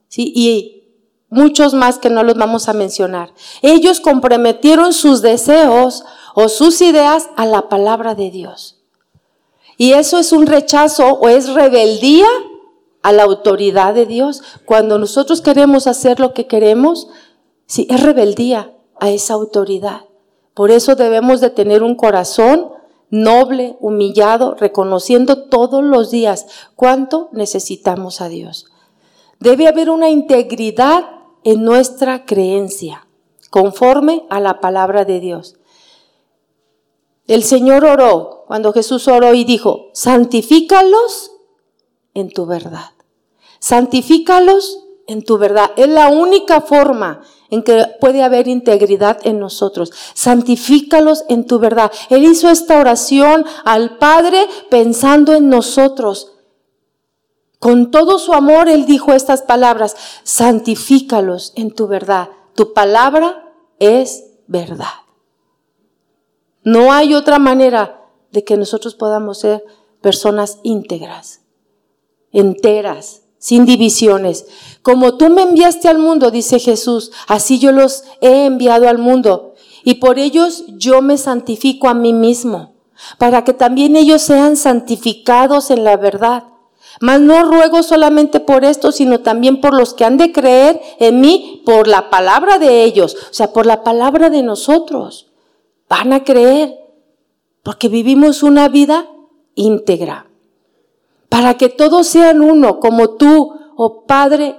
¿sí? 0.09 0.33
Y 0.35 0.85
muchos 1.31 1.75
más 1.75 1.99
que 1.99 2.11
no 2.11 2.23
los 2.23 2.37
vamos 2.37 2.69
a 2.69 2.73
mencionar. 2.73 3.33
Ellos 3.63 4.01
comprometieron 4.01 4.93
sus 4.93 5.21
deseos 5.21 6.05
o 6.35 6.49
sus 6.49 6.81
ideas 6.81 7.29
a 7.37 7.47
la 7.47 7.69
palabra 7.69 8.15
de 8.15 8.31
Dios. 8.31 8.81
Y 9.77 9.93
eso 9.93 10.19
es 10.19 10.33
un 10.33 10.47
rechazo 10.47 11.09
o 11.15 11.29
es 11.29 11.49
rebeldía 11.49 12.29
a 13.05 13.13
la 13.13 13.23
autoridad 13.23 13.95
de 13.95 14.07
Dios. 14.07 14.43
Cuando 14.65 14.99
nosotros 14.99 15.43
queremos 15.43 15.87
hacer 15.87 16.19
lo 16.19 16.33
que 16.33 16.47
queremos, 16.47 17.07
sí, 17.67 17.87
es 17.91 18.03
rebeldía 18.03 18.73
a 18.99 19.11
esa 19.11 19.35
autoridad. 19.35 20.07
Por 20.55 20.71
eso 20.71 20.97
debemos 20.97 21.41
de 21.43 21.51
tener 21.51 21.83
un 21.83 21.97
corazón 21.97 22.73
noble, 23.11 23.77
humillado, 23.81 24.55
reconociendo 24.55 25.49
todos 25.49 25.85
los 25.85 26.11
días 26.11 26.47
cuánto 26.77 27.29
necesitamos 27.33 28.23
a 28.23 28.29
Dios. 28.29 28.67
Debe 29.39 29.69
haber 29.69 29.91
una 29.91 30.09
integridad 30.09 31.05
en 31.45 31.63
nuestra 31.63 32.25
creencia, 32.25 33.07
conforme 33.51 34.25
a 34.31 34.41
la 34.41 34.61
palabra 34.61 35.05
de 35.05 35.21
Dios. 35.21 35.57
El 37.27 37.43
Señor 37.43 37.85
oró 37.85 38.45
cuando 38.47 38.73
Jesús 38.73 39.09
oró 39.09 39.35
y 39.35 39.45
dijo, 39.45 39.91
santifícalos 39.93 41.33
en 42.15 42.31
tu 42.31 42.47
verdad. 42.47 42.94
Santifícalos 43.65 44.85
en 45.07 45.25
tu 45.25 45.39
verdad. 45.39 45.71
Es 45.77 45.89
la 45.89 46.09
única 46.09 46.61
forma 46.61 47.23
en 47.49 47.63
que 47.63 47.87
puede 47.99 48.23
haber 48.23 48.47
integridad 48.47 49.19
en 49.23 49.41
nosotros. 49.41 49.91
Santifícalos 50.13 51.25
en 51.31 51.47
tu 51.47 51.59
verdad. 51.59 51.91
Él 52.11 52.25
hizo 52.25 52.51
esta 52.51 52.79
oración 52.79 53.47
al 53.65 53.97
Padre 53.97 54.47
pensando 54.69 55.33
en 55.33 55.49
nosotros. 55.49 56.35
Con 57.59 57.91
todo 57.91 58.19
su 58.19 58.35
amor, 58.35 58.69
Él 58.69 58.85
dijo 58.85 59.15
estas 59.15 59.41
palabras, 59.41 59.97
santifícalos 60.25 61.55
en 61.57 61.75
tu 61.75 61.87
verdad. 61.87 62.29
Tu 62.55 62.75
palabra 62.75 63.51
es 63.79 64.27
verdad. 64.47 64.93
No 66.65 66.93
hay 66.93 67.15
otra 67.15 67.39
manera 67.39 68.11
de 68.31 68.45
que 68.45 68.59
nosotros 68.59 68.95
podamos 68.95 69.39
ser 69.39 69.65
personas 70.03 70.59
íntegras, 70.65 71.41
enteras, 72.31 73.24
sin 73.45 73.67
divisiones. 73.67 74.47
Como 74.81 75.19
tú 75.19 75.29
me 75.29 75.43
enviaste 75.43 75.89
al 75.89 75.99
mundo, 75.99 76.31
dice 76.31 76.59
Jesús, 76.59 77.13
así 77.29 77.59
yo 77.59 77.73
los 77.73 78.05
he 78.23 78.47
enviado 78.47 78.89
al 78.89 78.97
mundo. 78.97 79.53
Y 79.85 79.97
por 79.97 80.19
ellos 80.19 80.65
yo 80.69 81.03
me 81.03 81.19
santifico 81.19 81.89
a 81.89 81.93
mí 81.93 82.15
mismo, 82.15 82.73
para 83.19 83.45
que 83.45 83.53
también 83.53 83.97
ellos 83.97 84.23
sean 84.23 84.57
santificados 84.57 85.71
en 85.71 85.85
la 85.85 85.99
verdad. 85.99 86.45
Mas 87.03 87.21
no 87.21 87.45
ruego 87.45 87.83
solamente 87.83 88.41
por 88.41 88.65
esto, 88.65 88.93
sino 88.93 89.21
también 89.21 89.61
por 89.61 89.75
los 89.75 89.93
que 89.93 90.07
han 90.07 90.17
de 90.17 90.33
creer 90.33 90.81
en 90.99 91.21
mí 91.21 91.61
por 91.67 91.87
la 91.87 92.09
palabra 92.09 92.59
de 92.59 92.83
ellos, 92.83 93.15
o 93.31 93.35
sea, 93.35 93.53
por 93.53 93.67
la 93.67 93.85
palabra 93.85 94.31
de 94.31 94.43
nosotros. 94.43 95.27
Van 95.87 96.15
a 96.15 96.25
creer, 96.25 96.79
porque 97.63 97.89
vivimos 97.89 98.43
una 98.43 98.69
vida 98.69 99.07
íntegra. 99.55 100.31
Para 101.35 101.55
que 101.55 101.69
todos 101.69 102.07
sean 102.07 102.43
uno, 102.43 102.79
como 102.79 103.17
tú, 103.17 103.55
oh 103.75 104.05
Padre, 104.07 104.55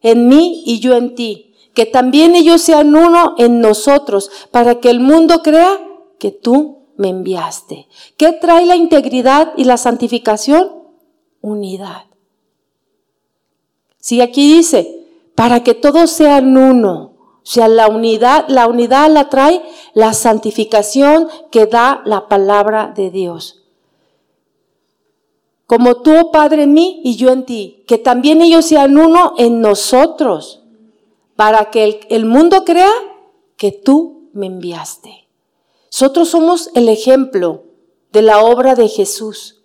en 0.00 0.26
mí 0.26 0.64
y 0.66 0.80
yo 0.80 0.96
en 0.96 1.14
ti. 1.14 1.54
Que 1.72 1.86
también 1.86 2.34
ellos 2.34 2.62
sean 2.62 2.96
uno 2.96 3.36
en 3.38 3.60
nosotros, 3.60 4.32
para 4.50 4.80
que 4.80 4.90
el 4.90 4.98
mundo 4.98 5.40
crea 5.44 5.78
que 6.18 6.32
tú 6.32 6.88
me 6.96 7.10
enviaste. 7.10 7.86
¿Qué 8.16 8.32
trae 8.32 8.66
la 8.66 8.74
integridad 8.74 9.52
y 9.56 9.62
la 9.62 9.76
santificación? 9.76 10.68
Unidad. 11.42 12.06
Si 13.98 14.20
aquí 14.20 14.52
dice, 14.52 15.06
para 15.36 15.62
que 15.62 15.74
todos 15.74 16.10
sean 16.10 16.56
uno. 16.56 17.12
O 17.36 17.40
sea, 17.44 17.68
la 17.68 17.86
unidad, 17.86 18.46
la 18.48 18.66
unidad 18.66 19.08
la 19.12 19.28
trae 19.28 19.62
la 19.94 20.12
santificación 20.12 21.28
que 21.52 21.66
da 21.66 22.02
la 22.04 22.26
palabra 22.26 22.92
de 22.96 23.12
Dios. 23.12 23.65
Como 25.66 25.96
tú, 26.02 26.12
oh 26.16 26.30
Padre, 26.30 26.62
en 26.62 26.72
mí 26.72 27.00
y 27.04 27.16
yo 27.16 27.30
en 27.30 27.44
ti, 27.44 27.84
que 27.86 27.98
también 27.98 28.40
ellos 28.40 28.64
sean 28.66 28.96
uno 28.96 29.34
en 29.36 29.60
nosotros, 29.60 30.62
para 31.34 31.70
que 31.70 31.84
el, 31.84 32.00
el 32.08 32.24
mundo 32.24 32.64
crea 32.64 32.90
que 33.56 33.72
tú 33.72 34.30
me 34.32 34.46
enviaste. 34.46 35.28
Nosotros 35.90 36.28
somos 36.28 36.70
el 36.74 36.88
ejemplo 36.88 37.64
de 38.12 38.22
la 38.22 38.42
obra 38.42 38.74
de 38.74 38.88
Jesús, 38.88 39.62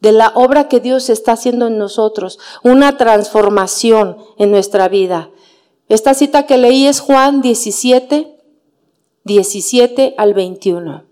de 0.00 0.12
la 0.12 0.32
obra 0.34 0.68
que 0.68 0.80
Dios 0.80 1.08
está 1.08 1.32
haciendo 1.32 1.68
en 1.68 1.78
nosotros, 1.78 2.38
una 2.62 2.96
transformación 2.96 4.18
en 4.36 4.50
nuestra 4.50 4.88
vida. 4.88 5.30
Esta 5.88 6.14
cita 6.14 6.46
que 6.46 6.58
leí 6.58 6.86
es 6.86 7.00
Juan 7.00 7.42
17, 7.42 8.36
17 9.24 10.14
al 10.18 10.34
21. 10.34 11.04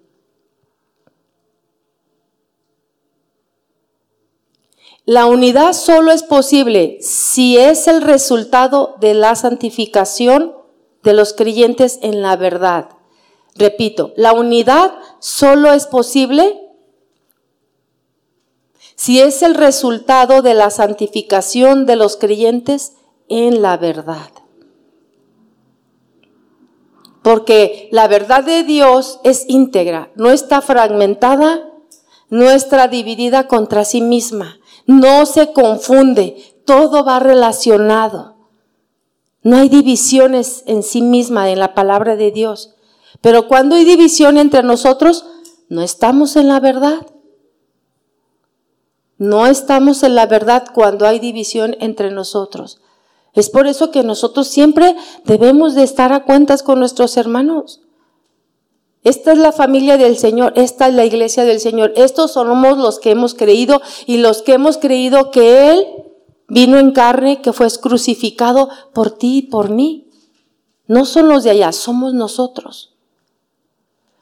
La 5.12 5.26
unidad 5.26 5.74
solo 5.74 6.10
es 6.10 6.22
posible 6.22 6.96
si 7.02 7.58
es 7.58 7.86
el 7.86 8.00
resultado 8.00 8.96
de 8.98 9.12
la 9.12 9.34
santificación 9.36 10.54
de 11.02 11.12
los 11.12 11.34
creyentes 11.34 11.98
en 12.00 12.22
la 12.22 12.34
verdad. 12.36 12.88
Repito, 13.54 14.14
la 14.16 14.32
unidad 14.32 14.90
solo 15.18 15.70
es 15.74 15.86
posible 15.86 16.58
si 18.96 19.20
es 19.20 19.42
el 19.42 19.54
resultado 19.54 20.40
de 20.40 20.54
la 20.54 20.70
santificación 20.70 21.84
de 21.84 21.96
los 21.96 22.16
creyentes 22.16 22.94
en 23.28 23.60
la 23.60 23.76
verdad. 23.76 24.30
Porque 27.20 27.90
la 27.92 28.08
verdad 28.08 28.44
de 28.44 28.62
Dios 28.62 29.20
es 29.24 29.44
íntegra, 29.46 30.10
no 30.14 30.30
está 30.30 30.62
fragmentada, 30.62 31.68
no 32.30 32.48
está 32.48 32.88
dividida 32.88 33.46
contra 33.46 33.84
sí 33.84 34.00
misma, 34.00 34.56
no 34.86 35.26
se 35.26 35.52
confunde, 35.52 36.36
todo 36.64 37.04
va 37.04 37.18
relacionado. 37.18 38.36
No 39.42 39.56
hay 39.56 39.68
divisiones 39.68 40.62
en 40.66 40.82
sí 40.82 41.02
misma 41.02 41.50
en 41.50 41.58
la 41.58 41.74
palabra 41.74 42.16
de 42.16 42.30
Dios. 42.30 42.74
Pero 43.20 43.48
cuando 43.48 43.76
hay 43.76 43.84
división 43.84 44.38
entre 44.38 44.62
nosotros, 44.62 45.26
no 45.68 45.82
estamos 45.82 46.36
en 46.36 46.48
la 46.48 46.60
verdad. 46.60 47.06
No 49.18 49.46
estamos 49.46 50.02
en 50.02 50.14
la 50.14 50.26
verdad 50.26 50.64
cuando 50.72 51.06
hay 51.06 51.18
división 51.18 51.76
entre 51.80 52.10
nosotros. 52.10 52.80
Es 53.34 53.50
por 53.50 53.66
eso 53.66 53.90
que 53.90 54.02
nosotros 54.02 54.48
siempre 54.48 54.96
debemos 55.24 55.74
de 55.74 55.84
estar 55.84 56.12
a 56.12 56.24
cuentas 56.24 56.62
con 56.62 56.78
nuestros 56.78 57.16
hermanos. 57.16 57.80
Esta 59.04 59.32
es 59.32 59.38
la 59.38 59.50
familia 59.50 59.96
del 59.96 60.16
Señor, 60.16 60.52
esta 60.54 60.88
es 60.88 60.94
la 60.94 61.04
iglesia 61.04 61.44
del 61.44 61.58
Señor. 61.58 61.92
Estos 61.96 62.32
somos 62.32 62.78
los 62.78 63.00
que 63.00 63.10
hemos 63.10 63.34
creído 63.34 63.82
y 64.06 64.18
los 64.18 64.42
que 64.42 64.52
hemos 64.52 64.78
creído 64.78 65.30
que 65.32 65.70
Él 65.70 65.86
vino 66.48 66.78
en 66.78 66.92
carne, 66.92 67.42
que 67.42 67.52
fue 67.52 67.66
crucificado 67.80 68.68
por 68.92 69.10
ti 69.10 69.38
y 69.38 69.42
por 69.42 69.70
mí. 69.70 70.08
No 70.86 71.04
son 71.04 71.28
los 71.28 71.42
de 71.42 71.50
allá, 71.50 71.72
somos 71.72 72.14
nosotros. 72.14 72.94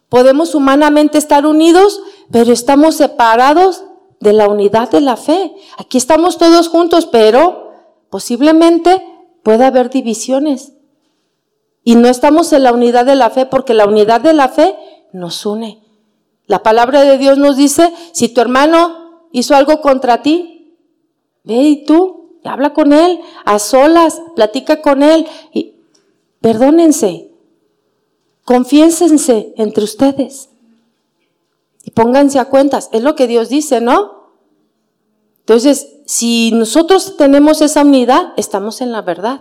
Podemos 0.08 0.54
humanamente 0.54 1.18
estar 1.18 1.46
unidos, 1.46 2.00
pero 2.30 2.52
estamos 2.52 2.96
separados 2.96 3.84
de 4.18 4.32
la 4.32 4.48
unidad 4.48 4.90
de 4.90 5.00
la 5.00 5.16
fe. 5.16 5.54
Aquí 5.76 5.98
estamos 5.98 6.38
todos 6.38 6.68
juntos, 6.68 7.06
pero 7.06 7.72
posiblemente 8.08 9.04
pueda 9.42 9.68
haber 9.68 9.90
divisiones. 9.90 10.72
Y 11.82 11.94
no 11.94 12.08
estamos 12.08 12.52
en 12.52 12.64
la 12.64 12.72
unidad 12.72 13.06
de 13.06 13.14
la 13.14 13.30
fe 13.30 13.46
porque 13.46 13.74
la 13.74 13.86
unidad 13.86 14.20
de 14.20 14.34
la 14.34 14.48
fe 14.48 14.76
nos 15.12 15.46
une. 15.46 15.82
La 16.46 16.62
palabra 16.62 17.02
de 17.02 17.16
Dios 17.16 17.38
nos 17.38 17.56
dice, 17.56 17.92
si 18.12 18.28
tu 18.28 18.40
hermano 18.40 19.28
hizo 19.32 19.54
algo 19.54 19.80
contra 19.80 20.22
ti, 20.22 20.76
ve 21.44 21.62
y 21.62 21.84
tú, 21.84 22.40
habla 22.44 22.72
con 22.72 22.92
él, 22.92 23.20
a 23.44 23.58
solas, 23.58 24.20
platica 24.34 24.82
con 24.82 25.02
él 25.02 25.26
y 25.52 25.76
perdónense, 26.40 27.30
confiésense 28.44 29.54
entre 29.56 29.84
ustedes 29.84 30.50
y 31.84 31.92
pónganse 31.92 32.38
a 32.38 32.46
cuentas. 32.46 32.88
Es 32.92 33.02
lo 33.02 33.14
que 33.14 33.26
Dios 33.26 33.48
dice, 33.48 33.80
¿no? 33.80 34.20
Entonces, 35.40 35.96
si 36.06 36.52
nosotros 36.52 37.16
tenemos 37.16 37.60
esa 37.60 37.82
unidad, 37.82 38.32
estamos 38.36 38.80
en 38.80 38.92
la 38.92 39.02
verdad. 39.02 39.40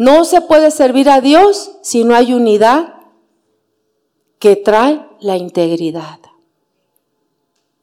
No 0.00 0.24
se 0.24 0.40
puede 0.40 0.70
servir 0.70 1.10
a 1.10 1.20
Dios 1.20 1.72
si 1.82 2.04
no 2.04 2.14
hay 2.14 2.32
unidad 2.32 2.94
que 4.38 4.56
trae 4.56 5.06
la 5.20 5.36
integridad. 5.36 6.20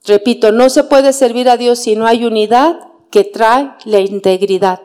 Repito, 0.04 0.52
no 0.52 0.72
se 0.72 0.84
puede 0.84 1.14
servir 1.14 1.48
a 1.48 1.58
Dios 1.58 1.78
si 1.78 1.96
no 1.96 2.08
hay 2.08 2.26
unidad 2.26 2.80
que 3.12 3.24
trae 3.24 3.72
la 3.86 4.00
integridad. 4.00 4.82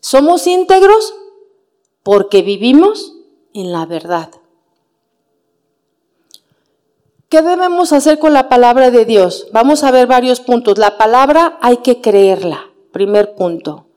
Somos 0.00 0.46
íntegros 0.46 1.12
porque 2.02 2.40
vivimos 2.40 3.16
en 3.52 3.70
la 3.70 3.84
verdad. 3.84 4.30
¿Qué 7.28 7.42
debemos 7.42 7.92
hacer 7.92 8.18
con 8.18 8.32
la 8.32 8.48
palabra 8.48 8.90
de 8.90 9.04
Dios? 9.04 9.48
Vamos 9.52 9.84
a 9.84 9.90
ver 9.90 10.06
varios 10.06 10.40
puntos. 10.40 10.78
La 10.78 10.96
palabra 10.96 11.58
hay 11.60 11.76
que 11.82 12.00
creerla, 12.00 12.70
primer 12.92 13.34
punto. 13.34 13.91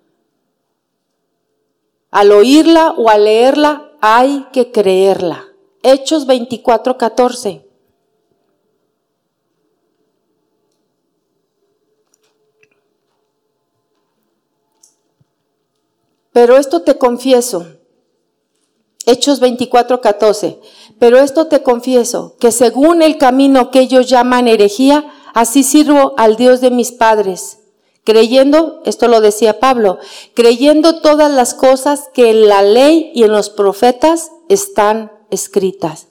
Al 2.15 2.31
oírla 2.31 2.93
o 2.95 3.09
al 3.09 3.25
leerla 3.25 3.91
hay 3.99 4.45
que 4.53 4.71
creerla. 4.71 5.49
Hechos 5.83 6.25
24, 6.25 6.97
14. 6.97 7.67
Pero 16.31 16.55
esto 16.55 16.83
te 16.83 16.97
confieso. 16.97 17.67
Hechos 19.05 19.41
24, 19.41 19.99
14. 19.99 20.61
Pero 20.97 21.17
esto 21.17 21.47
te 21.47 21.63
confieso, 21.63 22.37
que 22.39 22.53
según 22.53 23.01
el 23.01 23.17
camino 23.17 23.71
que 23.71 23.81
ellos 23.81 24.07
llaman 24.07 24.47
herejía, 24.47 25.03
así 25.33 25.63
sirvo 25.63 26.13
al 26.15 26.37
Dios 26.37 26.61
de 26.61 26.71
mis 26.71 26.93
padres 26.93 27.57
creyendo, 28.05 28.81
esto 28.85 29.09
lo 29.09 29.19
decía 29.19 29.59
Pablo, 29.59 29.97
creyendo 30.33 31.01
todas 31.01 31.29
las 31.31 31.53
cosas 31.53 32.09
que 32.13 32.29
en 32.29 32.47
la 32.47 32.61
ley 32.61 33.11
y 33.13 33.23
en 33.23 33.31
los 33.31 33.49
profetas 33.49 34.31
están 34.47 35.11
escritas. 35.31 36.07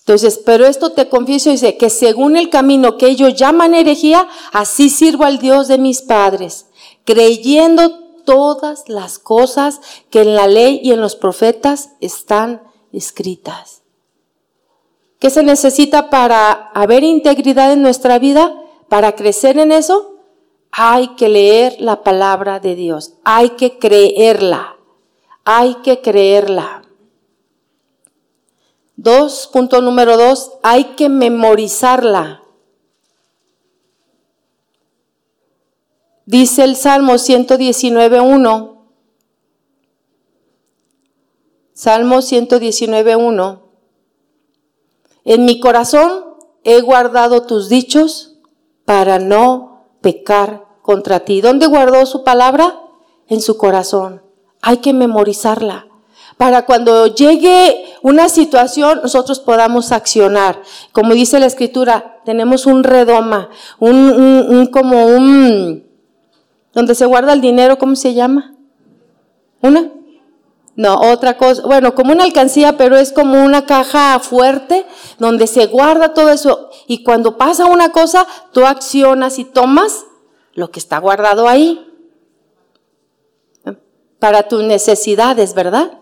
Entonces, 0.00 0.40
pero 0.44 0.66
esto 0.66 0.90
te 0.92 1.08
confieso, 1.08 1.50
dice, 1.50 1.76
que 1.76 1.88
según 1.88 2.36
el 2.36 2.50
camino 2.50 2.96
que 2.96 3.06
ellos 3.06 3.34
llaman 3.34 3.74
herejía, 3.74 4.26
así 4.52 4.90
sirvo 4.90 5.24
al 5.24 5.38
Dios 5.38 5.68
de 5.68 5.78
mis 5.78 6.02
padres, 6.02 6.66
creyendo 7.04 8.00
todas 8.24 8.88
las 8.88 9.18
cosas 9.18 9.80
que 10.10 10.22
en 10.22 10.34
la 10.34 10.48
ley 10.48 10.80
y 10.82 10.92
en 10.92 11.00
los 11.00 11.14
profetas 11.14 11.90
están 12.00 12.62
escritas. 12.92 13.82
¿Qué 15.20 15.30
se 15.30 15.44
necesita 15.44 16.10
para 16.10 16.50
haber 16.74 17.04
integridad 17.04 17.72
en 17.72 17.82
nuestra 17.82 18.18
vida? 18.18 18.61
Para 18.92 19.12
crecer 19.16 19.56
en 19.56 19.72
eso, 19.72 20.18
hay 20.70 21.16
que 21.16 21.30
leer 21.30 21.80
la 21.80 22.02
palabra 22.02 22.60
de 22.60 22.74
Dios, 22.74 23.14
hay 23.24 23.48
que 23.56 23.78
creerla, 23.78 24.76
hay 25.46 25.76
que 25.76 26.02
creerla. 26.02 26.82
Dos, 28.96 29.48
punto 29.50 29.80
número 29.80 30.18
dos, 30.18 30.52
hay 30.62 30.92
que 30.94 31.08
memorizarla. 31.08 32.42
Dice 36.26 36.62
el 36.62 36.76
Salmo 36.76 37.14
119.1, 37.14 38.76
Salmo 41.72 42.16
119.1, 42.18 43.62
en 45.24 45.44
mi 45.46 45.60
corazón 45.60 46.26
he 46.62 46.82
guardado 46.82 47.46
tus 47.46 47.70
dichos 47.70 48.31
para 48.92 49.18
no 49.18 49.86
pecar 50.02 50.66
contra 50.82 51.20
ti. 51.20 51.40
¿Dónde 51.40 51.66
guardó 51.66 52.04
su 52.04 52.24
palabra? 52.24 52.78
En 53.26 53.40
su 53.40 53.56
corazón. 53.56 54.20
Hay 54.60 54.76
que 54.76 54.92
memorizarla 54.92 55.86
para 56.36 56.66
cuando 56.66 57.06
llegue 57.06 57.86
una 58.02 58.28
situación 58.28 59.00
nosotros 59.02 59.40
podamos 59.40 59.92
accionar. 59.92 60.60
Como 60.92 61.14
dice 61.14 61.40
la 61.40 61.46
escritura, 61.46 62.20
tenemos 62.26 62.66
un 62.66 62.84
redoma, 62.84 63.48
un, 63.78 64.68
como 64.70 65.06
un, 65.06 65.86
donde 66.74 66.94
se 66.94 67.06
guarda 67.06 67.32
el 67.32 67.40
dinero, 67.40 67.78
¿cómo 67.78 67.96
se 67.96 68.12
llama? 68.12 68.52
¿Una? 69.62 69.90
No, 70.74 70.94
otra 70.94 71.36
cosa, 71.36 71.62
bueno, 71.66 71.94
como 71.94 72.12
una 72.12 72.24
alcancía, 72.24 72.78
pero 72.78 72.96
es 72.96 73.12
como 73.12 73.44
una 73.44 73.66
caja 73.66 74.18
fuerte 74.20 74.86
donde 75.18 75.46
se 75.46 75.66
guarda 75.66 76.14
todo 76.14 76.30
eso. 76.30 76.70
Y 76.86 77.04
cuando 77.04 77.36
pasa 77.36 77.66
una 77.66 77.92
cosa, 77.92 78.26
tú 78.52 78.64
accionas 78.64 79.38
y 79.38 79.44
tomas 79.44 80.06
lo 80.54 80.70
que 80.70 80.78
está 80.78 80.98
guardado 80.98 81.48
ahí 81.48 81.86
para 84.18 84.48
tus 84.48 84.62
necesidades, 84.62 85.52
¿verdad? 85.52 85.98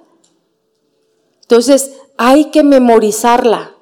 Entonces, 1.42 1.92
hay 2.16 2.46
que 2.46 2.62
memorizarla. 2.62 3.74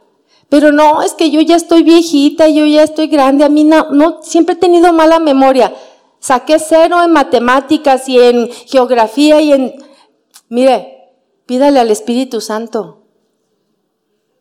Pero 0.48 0.72
no, 0.72 1.03
es 1.03 1.12
que 1.12 1.31
yo 1.31 1.40
ya 1.40 1.57
estoy 1.57 1.83
viejita, 1.83 2.48
yo 2.48 2.64
ya 2.64 2.83
estoy 2.83 3.09
grande, 3.09 3.44
a 3.44 3.48
mí 3.48 3.64
no, 3.64 3.90
no, 3.90 4.22
siempre 4.22 4.55
he 4.55 4.59
tenido 4.59 4.92
mala 4.92 5.18
memoria. 5.18 5.74
Saqué 6.20 6.59
cero 6.59 7.03
en 7.03 7.11
matemáticas 7.11 8.09
y 8.09 8.18
en 8.18 8.48
geografía 8.66 9.40
y 9.40 9.53
en... 9.53 9.88
Mire, 10.49 11.13
pídale 11.47 11.81
al 11.81 11.91
Espíritu 11.91 12.41
Santo. 12.41 13.03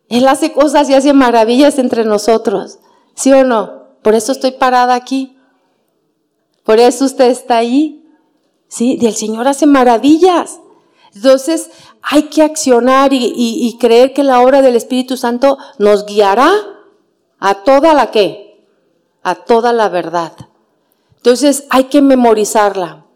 Él 0.09 0.27
hace 0.27 0.53
cosas 0.53 0.89
y 0.89 0.93
hace 0.93 1.13
maravillas 1.13 1.79
entre 1.79 2.05
nosotros. 2.05 2.79
¿Sí 3.15 3.31
o 3.33 3.43
no? 3.43 3.87
Por 4.01 4.15
eso 4.15 4.31
estoy 4.31 4.51
parada 4.51 4.95
aquí. 4.95 5.37
Por 6.63 6.79
eso 6.79 7.05
usted 7.05 7.29
está 7.29 7.57
ahí. 7.57 8.05
Sí, 8.67 8.97
y 9.01 9.05
el 9.05 9.15
Señor 9.15 9.47
hace 9.47 9.65
maravillas. 9.65 10.59
Entonces, 11.15 11.71
hay 12.01 12.23
que 12.23 12.43
accionar 12.43 13.11
y, 13.11 13.33
y, 13.35 13.77
creer 13.79 14.13
que 14.13 14.23
la 14.23 14.41
obra 14.41 14.61
del 14.61 14.75
Espíritu 14.75 15.17
Santo 15.17 15.57
nos 15.77 16.05
guiará 16.05 16.51
a 17.39 17.63
toda 17.63 17.93
la 17.93 18.11
que, 18.11 18.65
a 19.23 19.35
toda 19.35 19.73
la 19.73 19.89
verdad. 19.89 20.33
Entonces, 21.15 21.65
hay 21.69 21.85
que 21.85 22.01
memorizarla. 22.01 23.06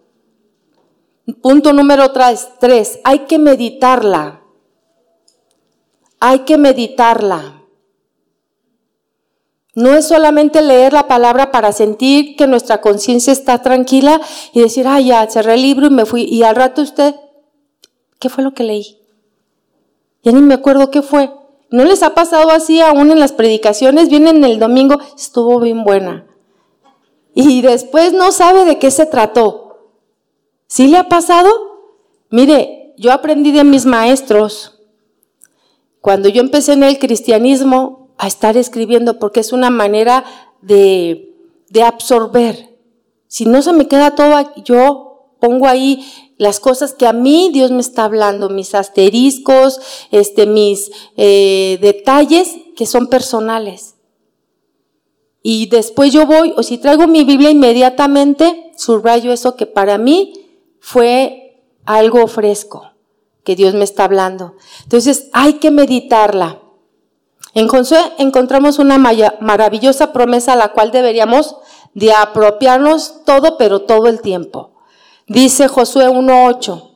Punto 1.41 1.71
número 1.73 2.11
tres, 2.11 2.49
tres, 2.59 2.99
hay 3.03 3.19
que 3.19 3.37
meditarla. 3.37 4.41
Hay 6.19 6.39
que 6.39 6.57
meditarla. 6.57 7.61
No 9.73 9.93
es 9.93 10.07
solamente 10.07 10.61
leer 10.61 10.91
la 10.91 11.07
palabra 11.07 11.51
para 11.51 11.71
sentir 11.71 12.35
que 12.35 12.45
nuestra 12.45 12.81
conciencia 12.81 13.31
está 13.31 13.61
tranquila 13.61 14.19
y 14.53 14.61
decir, 14.61 14.85
ah, 14.87 14.99
ya, 14.99 15.25
cerré 15.29 15.53
el 15.53 15.61
libro 15.61 15.87
y 15.87 15.91
me 15.91 16.05
fui. 16.05 16.23
Y 16.23 16.43
al 16.43 16.55
rato 16.55 16.81
usted, 16.81 17.15
¿qué 18.19 18.27
fue 18.27 18.43
lo 18.43 18.53
que 18.53 18.63
leí? 18.63 18.97
Ya 20.23 20.33
ni 20.33 20.41
me 20.41 20.55
acuerdo 20.55 20.91
qué 20.91 21.01
fue. 21.01 21.31
¿No 21.69 21.85
les 21.85 22.03
ha 22.03 22.13
pasado 22.13 22.51
así 22.51 22.81
aún 22.81 23.11
en 23.11 23.19
las 23.19 23.31
predicaciones? 23.31 24.09
Vienen 24.09 24.43
el 24.43 24.59
domingo, 24.59 24.97
estuvo 25.15 25.59
bien 25.61 25.85
buena. 25.85 26.27
Y 27.33 27.61
después 27.61 28.11
no 28.11 28.33
sabe 28.33 28.65
de 28.65 28.77
qué 28.77 28.91
se 28.91 29.05
trató. 29.05 29.60
¿Sí 30.71 30.87
le 30.87 30.95
ha 30.95 31.09
pasado? 31.09 31.49
Mire, 32.29 32.93
yo 32.97 33.11
aprendí 33.11 33.51
de 33.51 33.65
mis 33.65 33.85
maestros. 33.85 34.79
Cuando 35.99 36.29
yo 36.29 36.39
empecé 36.39 36.71
en 36.71 36.83
el 36.83 36.97
cristianismo, 36.97 38.07
a 38.17 38.27
estar 38.27 38.55
escribiendo 38.55 39.19
porque 39.19 39.41
es 39.41 39.51
una 39.51 39.69
manera 39.69 40.23
de, 40.61 41.35
de 41.67 41.83
absorber. 41.83 42.77
Si 43.27 43.45
no 43.45 43.61
se 43.61 43.73
me 43.73 43.89
queda 43.89 44.15
todo, 44.15 44.33
yo 44.63 45.33
pongo 45.41 45.67
ahí 45.67 46.05
las 46.37 46.61
cosas 46.61 46.93
que 46.93 47.05
a 47.05 47.11
mí 47.11 47.49
Dios 47.51 47.71
me 47.71 47.81
está 47.81 48.05
hablando, 48.05 48.47
mis 48.47 48.73
asteriscos, 48.73 49.81
este, 50.09 50.45
mis 50.45 50.89
eh, 51.17 51.79
detalles 51.81 52.55
que 52.77 52.85
son 52.85 53.07
personales. 53.07 53.95
Y 55.43 55.65
después 55.65 56.13
yo 56.13 56.25
voy, 56.25 56.53
o 56.55 56.63
si 56.63 56.77
traigo 56.77 57.07
mi 57.07 57.25
Biblia 57.25 57.49
inmediatamente, 57.49 58.71
subrayo 58.77 59.33
eso 59.33 59.57
que 59.57 59.65
para 59.65 59.97
mí 59.97 60.40
fue 60.81 61.63
algo 61.85 62.27
fresco, 62.27 62.91
que 63.45 63.55
Dios 63.55 63.73
me 63.75 63.85
está 63.85 64.03
hablando. 64.03 64.55
Entonces 64.83 65.29
hay 65.31 65.53
que 65.53 65.71
meditarla. 65.71 66.59
En 67.53 67.67
Josué 67.67 67.99
encontramos 68.17 68.79
una 68.79 68.97
maravillosa 68.97 70.11
promesa 70.11 70.53
a 70.53 70.57
la 70.57 70.73
cual 70.73 70.91
deberíamos 70.91 71.55
de 71.93 72.11
apropiarnos 72.13 73.23
todo, 73.25 73.57
pero 73.57 73.81
todo 73.81 74.07
el 74.07 74.21
tiempo. 74.21 74.73
Dice 75.27 75.67
Josué 75.67 76.09
1.8. 76.09 76.89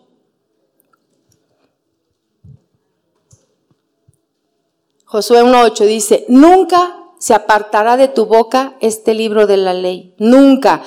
Josué 5.05 5.43
1.8 5.43 5.85
dice, 5.85 6.25
nunca 6.27 6.97
se 7.19 7.33
apartará 7.33 7.97
de 7.97 8.07
tu 8.07 8.25
boca 8.25 8.75
este 8.81 9.13
libro 9.13 9.45
de 9.47 9.57
la 9.57 9.73
ley. 9.73 10.15
Nunca. 10.17 10.81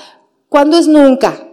¿Cuándo 0.49 0.79
es 0.79 0.89
nunca? 0.89 1.48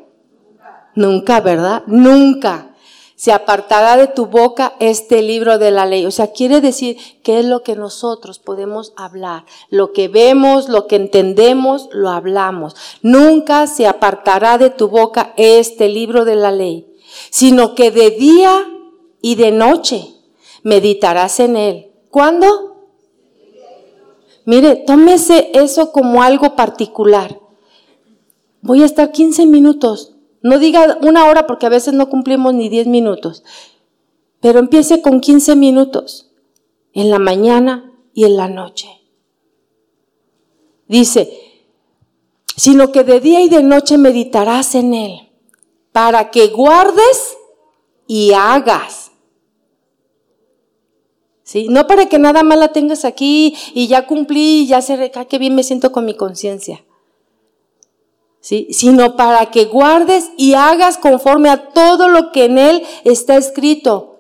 Nunca, 0.96 1.42
¿verdad? 1.42 1.84
Nunca 1.88 2.76
se 3.16 3.32
apartará 3.32 3.96
de 3.96 4.08
tu 4.08 4.26
boca 4.26 4.76
este 4.80 5.22
libro 5.22 5.58
de 5.58 5.72
la 5.72 5.86
ley. 5.86 6.06
O 6.06 6.12
sea, 6.12 6.32
quiere 6.32 6.60
decir 6.60 6.98
que 7.24 7.40
es 7.40 7.46
lo 7.46 7.64
que 7.64 7.76
nosotros 7.76 8.40
podemos 8.40 8.94
hablar. 8.98 9.46
Lo 9.70 9.94
que 9.94 10.08
vemos, 10.08 10.68
lo 10.68 10.88
que 10.88 10.98
entendemos, 10.98 11.90
lo 11.92 12.10
hablamos. 12.10 12.76
Nunca 13.02 13.68
se 13.68 13.88
apartará 13.88 14.58
de 14.58 14.70
tu 14.70 14.90
boca 14.90 15.34
este 15.38 15.88
libro 15.88 16.26
de 16.26 16.36
la 16.36 16.52
ley, 16.52 16.88
sino 17.30 17.74
que 17.74 17.92
de 17.92 18.12
día 18.12 18.68
y 19.22 19.36
de 19.36 19.52
noche 19.52 20.08
meditarás 20.64 21.40
en 21.40 21.56
él. 21.56 21.92
¿Cuándo? 22.10 22.76
Mire, 24.44 24.76
tómese 24.76 25.52
eso 25.54 25.92
como 25.92 26.22
algo 26.22 26.56
particular. 26.56 27.40
Voy 28.62 28.84
a 28.84 28.86
estar 28.86 29.12
15 29.12 29.46
minutos 29.46 30.15
no 30.46 30.60
diga 30.60 31.00
una 31.02 31.26
hora 31.26 31.48
porque 31.48 31.66
a 31.66 31.70
veces 31.70 31.96
no 31.96 32.08
cumplimos 32.08 32.54
ni 32.54 32.70
10 32.70 32.86
minutos, 32.86 33.44
pero 34.42 34.60
empiece 34.60 35.02
con 35.02 35.20
15 35.20 35.56
minutos 35.56 36.30
en 36.94 37.10
la 37.10 37.18
mañana 37.18 37.92
y 38.14 38.26
en 38.26 38.38
la 38.38 38.48
noche. 38.48 38.88
Dice, 40.88 41.32
sino 42.56 42.92
que 42.92 43.04
de 43.04 43.22
día 43.22 43.42
y 43.42 43.50
de 43.50 43.64
noche 43.64 43.98
meditarás 43.98 44.76
en 44.76 44.94
él, 44.94 45.32
para 45.92 46.30
que 46.30 46.50
guardes 46.50 47.38
y 48.06 48.34
hagas. 48.34 49.14
¿Sí? 51.42 51.70
No 51.70 51.88
para 51.88 52.06
que 52.06 52.20
nada 52.20 52.44
más 52.44 52.60
la 52.60 52.72
tengas 52.72 53.04
aquí 53.04 53.56
y 53.74 53.88
ya 53.88 54.06
cumplí 54.06 54.62
y 54.62 54.68
ya 54.68 54.84
se 54.84 54.96
recae, 54.96 55.26
que 55.26 55.40
bien 55.40 55.56
me 55.56 55.64
siento 55.64 55.92
con 55.92 56.06
mi 56.06 56.14
conciencia 56.14 56.86
sino 58.46 59.16
para 59.16 59.48
que 59.48 59.66
guardes 59.66 60.30
y 60.38 60.54
hagas 60.54 61.00
conforme 61.00 61.50
a 61.50 61.70
todo 61.70 62.10
lo 62.10 62.32
que 62.32 62.46
en 62.46 62.60
él 62.60 62.84
está 63.04 63.38
escrito, 63.38 64.20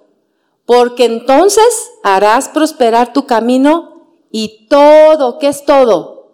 porque 0.66 1.06
entonces 1.06 1.92
harás 2.04 2.50
prosperar 2.50 3.14
tu 3.14 3.28
camino 3.28 4.08
y 4.32 4.68
todo, 4.68 5.38
¿qué 5.38 5.50
es 5.50 5.64
todo? 5.64 6.32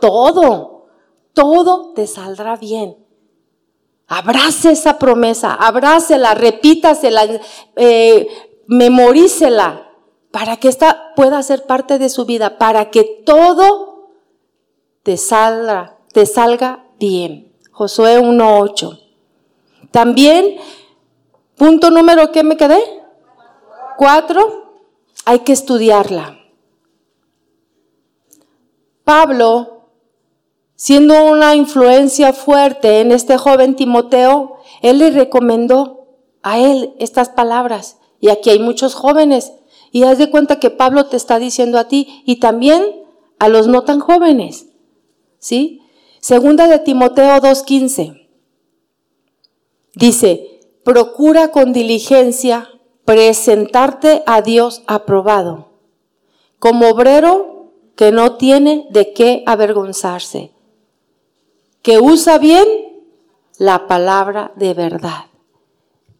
Todo, 0.00 0.86
todo 1.34 1.92
te 1.92 2.06
saldrá 2.06 2.56
bien. 2.56 2.96
Abrace 4.06 4.70
esa 4.70 4.98
promesa, 4.98 5.52
abrácela, 5.52 6.34
repítasela, 6.34 7.40
eh, 7.76 8.26
memorícela, 8.66 9.90
para 10.30 10.56
que 10.56 10.68
esta 10.68 11.12
pueda 11.14 11.42
ser 11.42 11.66
parte 11.66 11.98
de 11.98 12.08
su 12.08 12.24
vida, 12.24 12.56
para 12.56 12.90
que 12.90 13.04
todo 13.04 14.08
te 15.02 15.18
salga, 15.18 15.98
te 16.12 16.24
salga 16.24 16.83
Josué 17.70 18.20
1.8. 18.20 19.00
También, 19.90 20.56
punto 21.56 21.90
número, 21.90 22.32
¿qué 22.32 22.42
me 22.42 22.56
quedé? 22.56 22.78
Cuatro, 23.96 24.80
hay 25.24 25.40
que 25.40 25.52
estudiarla. 25.52 26.38
Pablo, 29.04 29.88
siendo 30.76 31.24
una 31.24 31.54
influencia 31.54 32.32
fuerte 32.32 33.00
en 33.00 33.12
este 33.12 33.36
joven 33.36 33.76
Timoteo, 33.76 34.56
él 34.80 34.98
le 34.98 35.10
recomendó 35.10 36.06
a 36.42 36.58
él 36.58 36.94
estas 36.98 37.28
palabras. 37.28 37.98
Y 38.18 38.30
aquí 38.30 38.50
hay 38.50 38.58
muchos 38.58 38.94
jóvenes. 38.94 39.52
Y 39.92 40.04
haz 40.04 40.18
de 40.18 40.30
cuenta 40.30 40.58
que 40.58 40.70
Pablo 40.70 41.06
te 41.06 41.16
está 41.16 41.38
diciendo 41.38 41.78
a 41.78 41.88
ti 41.88 42.22
y 42.24 42.40
también 42.40 42.82
a 43.38 43.48
los 43.48 43.68
no 43.68 43.82
tan 43.82 44.00
jóvenes. 44.00 44.66
¿Sí? 45.38 45.83
Segunda 46.24 46.68
de 46.68 46.78
Timoteo 46.78 47.36
2.15. 47.36 48.26
Dice, 49.94 50.58
procura 50.82 51.48
con 51.48 51.74
diligencia 51.74 52.66
presentarte 53.04 54.22
a 54.24 54.40
Dios 54.40 54.84
aprobado, 54.86 55.68
como 56.58 56.88
obrero 56.88 57.74
que 57.94 58.10
no 58.10 58.36
tiene 58.38 58.86
de 58.88 59.12
qué 59.12 59.42
avergonzarse, 59.44 60.52
que 61.82 61.98
usa 61.98 62.38
bien 62.38 62.66
la 63.58 63.86
palabra 63.86 64.50
de 64.56 64.72
verdad. 64.72 65.26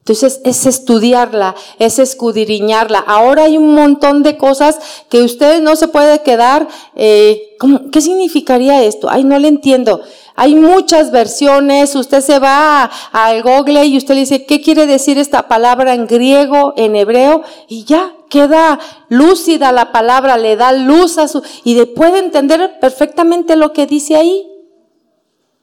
Entonces 0.06 0.42
es 0.44 0.66
estudiarla, 0.66 1.54
es 1.78 1.98
escudriñarla. 1.98 2.98
Ahora 2.98 3.44
hay 3.44 3.56
un 3.56 3.74
montón 3.74 4.22
de 4.22 4.36
cosas 4.36 4.78
que 5.08 5.22
usted 5.22 5.62
no 5.62 5.76
se 5.76 5.88
puede 5.88 6.20
quedar. 6.20 6.68
Eh, 6.94 7.56
¿Qué 7.90 8.02
significaría 8.02 8.82
esto? 8.82 9.08
Ay, 9.08 9.24
no 9.24 9.38
le 9.38 9.48
entiendo. 9.48 10.02
Hay 10.36 10.56
muchas 10.56 11.10
versiones. 11.10 11.94
Usted 11.94 12.20
se 12.20 12.38
va 12.38 12.90
al 13.12 13.42
Google 13.42 13.86
y 13.86 13.96
usted 13.96 14.12
le 14.12 14.20
dice, 14.20 14.44
¿qué 14.44 14.60
quiere 14.60 14.86
decir 14.86 15.16
esta 15.16 15.48
palabra 15.48 15.94
en 15.94 16.06
griego, 16.06 16.74
en 16.76 16.96
hebreo? 16.96 17.42
Y 17.66 17.84
ya 17.84 18.12
queda 18.28 18.78
lúcida 19.08 19.72
la 19.72 19.90
palabra, 19.90 20.36
le 20.36 20.56
da 20.56 20.72
luz 20.72 21.16
a 21.16 21.28
su... 21.28 21.42
y 21.64 21.82
puede 21.86 22.18
entender 22.18 22.78
perfectamente 22.78 23.56
lo 23.56 23.72
que 23.72 23.86
dice 23.86 24.16
ahí. 24.16 24.53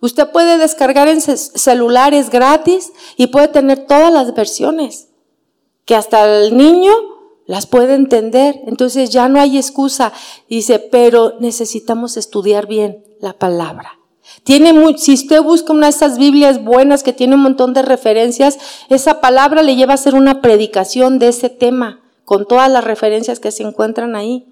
Usted 0.01 0.31
puede 0.31 0.57
descargar 0.57 1.07
en 1.07 1.21
celulares 1.21 2.31
gratis 2.31 2.91
y 3.17 3.27
puede 3.27 3.47
tener 3.47 3.85
todas 3.85 4.11
las 4.11 4.33
versiones, 4.33 5.09
que 5.85 5.95
hasta 5.95 6.25
el 6.25 6.57
niño 6.57 6.91
las 7.45 7.67
puede 7.67 7.93
entender. 7.93 8.61
Entonces 8.65 9.11
ya 9.11 9.29
no 9.29 9.39
hay 9.39 9.57
excusa. 9.57 10.11
Dice, 10.49 10.79
pero 10.79 11.35
necesitamos 11.39 12.17
estudiar 12.17 12.65
bien 12.65 13.03
la 13.19 13.33
palabra. 13.33 13.99
Tiene 14.43 14.73
si 14.97 15.13
usted 15.13 15.41
busca 15.43 15.71
una 15.73 15.87
de 15.87 15.91
esas 15.91 16.17
Biblias 16.17 16.63
buenas 16.63 17.03
que 17.03 17.13
tiene 17.13 17.35
un 17.35 17.41
montón 17.41 17.73
de 17.73 17.83
referencias, 17.83 18.57
esa 18.89 19.21
palabra 19.21 19.61
le 19.61 19.75
lleva 19.75 19.91
a 19.91 19.95
hacer 19.95 20.15
una 20.15 20.41
predicación 20.41 21.19
de 21.19 21.27
ese 21.27 21.49
tema, 21.49 22.01
con 22.25 22.47
todas 22.47 22.71
las 22.71 22.83
referencias 22.83 23.39
que 23.39 23.51
se 23.51 23.63
encuentran 23.63 24.15
ahí. 24.15 24.47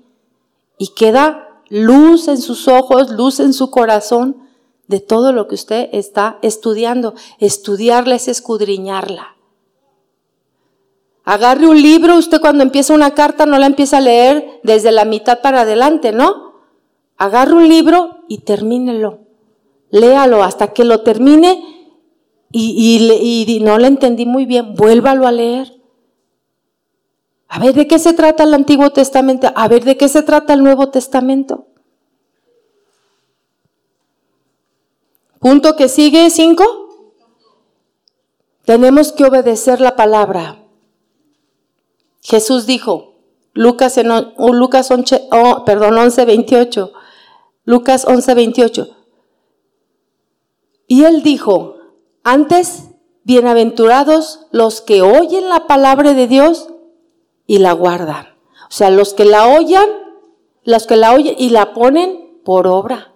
Y 0.77 0.89
queda 0.89 1.63
luz 1.69 2.27
en 2.27 2.37
sus 2.37 2.67
ojos, 2.67 3.09
luz 3.11 3.39
en 3.39 3.53
su 3.53 3.71
corazón 3.71 4.48
de 4.89 4.99
todo 4.99 5.31
lo 5.31 5.47
que 5.47 5.55
usted 5.55 5.87
está 5.93 6.39
estudiando. 6.41 7.13
Estudiarla 7.37 8.15
es 8.15 8.27
escudriñarla. 8.27 9.35
Agarre 11.23 11.67
un 11.67 11.79
libro, 11.79 12.17
usted 12.17 12.41
cuando 12.41 12.63
empieza 12.63 12.95
una 12.95 13.13
carta 13.13 13.45
no 13.45 13.59
la 13.59 13.67
empieza 13.67 13.97
a 13.97 14.01
leer 14.01 14.59
desde 14.63 14.91
la 14.91 15.05
mitad 15.05 15.41
para 15.41 15.61
adelante, 15.61 16.11
¿no? 16.11 16.55
Agarre 17.17 17.53
un 17.53 17.69
libro 17.69 18.23
y 18.27 18.39
termínelo. 18.39 19.19
Léalo 19.91 20.43
hasta 20.43 20.73
que 20.73 20.83
lo 20.83 21.01
termine 21.01 21.63
y, 22.51 23.45
y 23.47 23.59
no 23.59 23.77
le 23.77 23.87
entendí 23.87 24.25
muy 24.25 24.47
bien, 24.47 24.73
vuélvalo 24.73 25.27
a 25.27 25.31
leer. 25.31 25.79
A 27.47 27.59
ver, 27.59 27.75
¿de 27.75 27.87
qué 27.87 27.99
se 27.99 28.13
trata 28.13 28.43
el 28.43 28.55
Antiguo 28.55 28.89
Testamento? 28.89 29.51
A 29.53 29.67
ver, 29.67 29.83
¿de 29.83 29.97
qué 29.97 30.09
se 30.09 30.23
trata 30.23 30.53
el 30.53 30.63
Nuevo 30.63 30.89
Testamento? 30.89 31.68
Punto 35.39 35.75
que 35.75 35.87
sigue, 35.87 36.29
cinco. 36.29 36.65
Tenemos 38.65 39.13
que 39.13 39.25
obedecer 39.25 39.79
la 39.79 39.95
palabra. 39.95 40.63
Jesús 42.21 42.65
dijo, 42.65 43.15
Lucas, 43.53 43.97
en, 43.97 44.09
Lucas 44.37 44.91
11, 44.91 45.29
perdón, 45.65 45.97
11, 45.97 46.25
28. 46.25 46.91
Lucas 47.63 48.05
11, 48.05 48.33
28. 48.33 48.97
Y 50.87 51.05
él 51.05 51.23
dijo, 51.23 51.77
antes, 52.23 52.89
bienaventurados 53.23 54.47
los 54.51 54.81
que 54.81 55.01
oyen 55.01 55.49
la 55.49 55.67
palabra 55.67 56.13
de 56.13 56.27
Dios 56.27 56.67
y 57.47 57.59
la 57.59 57.73
guardan. 57.73 58.27
O 58.69 58.71
sea, 58.71 58.89
los 58.89 59.13
que 59.13 59.25
la 59.25 59.47
oyen, 59.47 59.87
los 60.63 60.85
que 60.85 60.95
la 60.95 61.13
oyen 61.13 61.35
y 61.37 61.49
la 61.49 61.73
ponen 61.73 62.41
por 62.43 62.67
obra. 62.67 63.13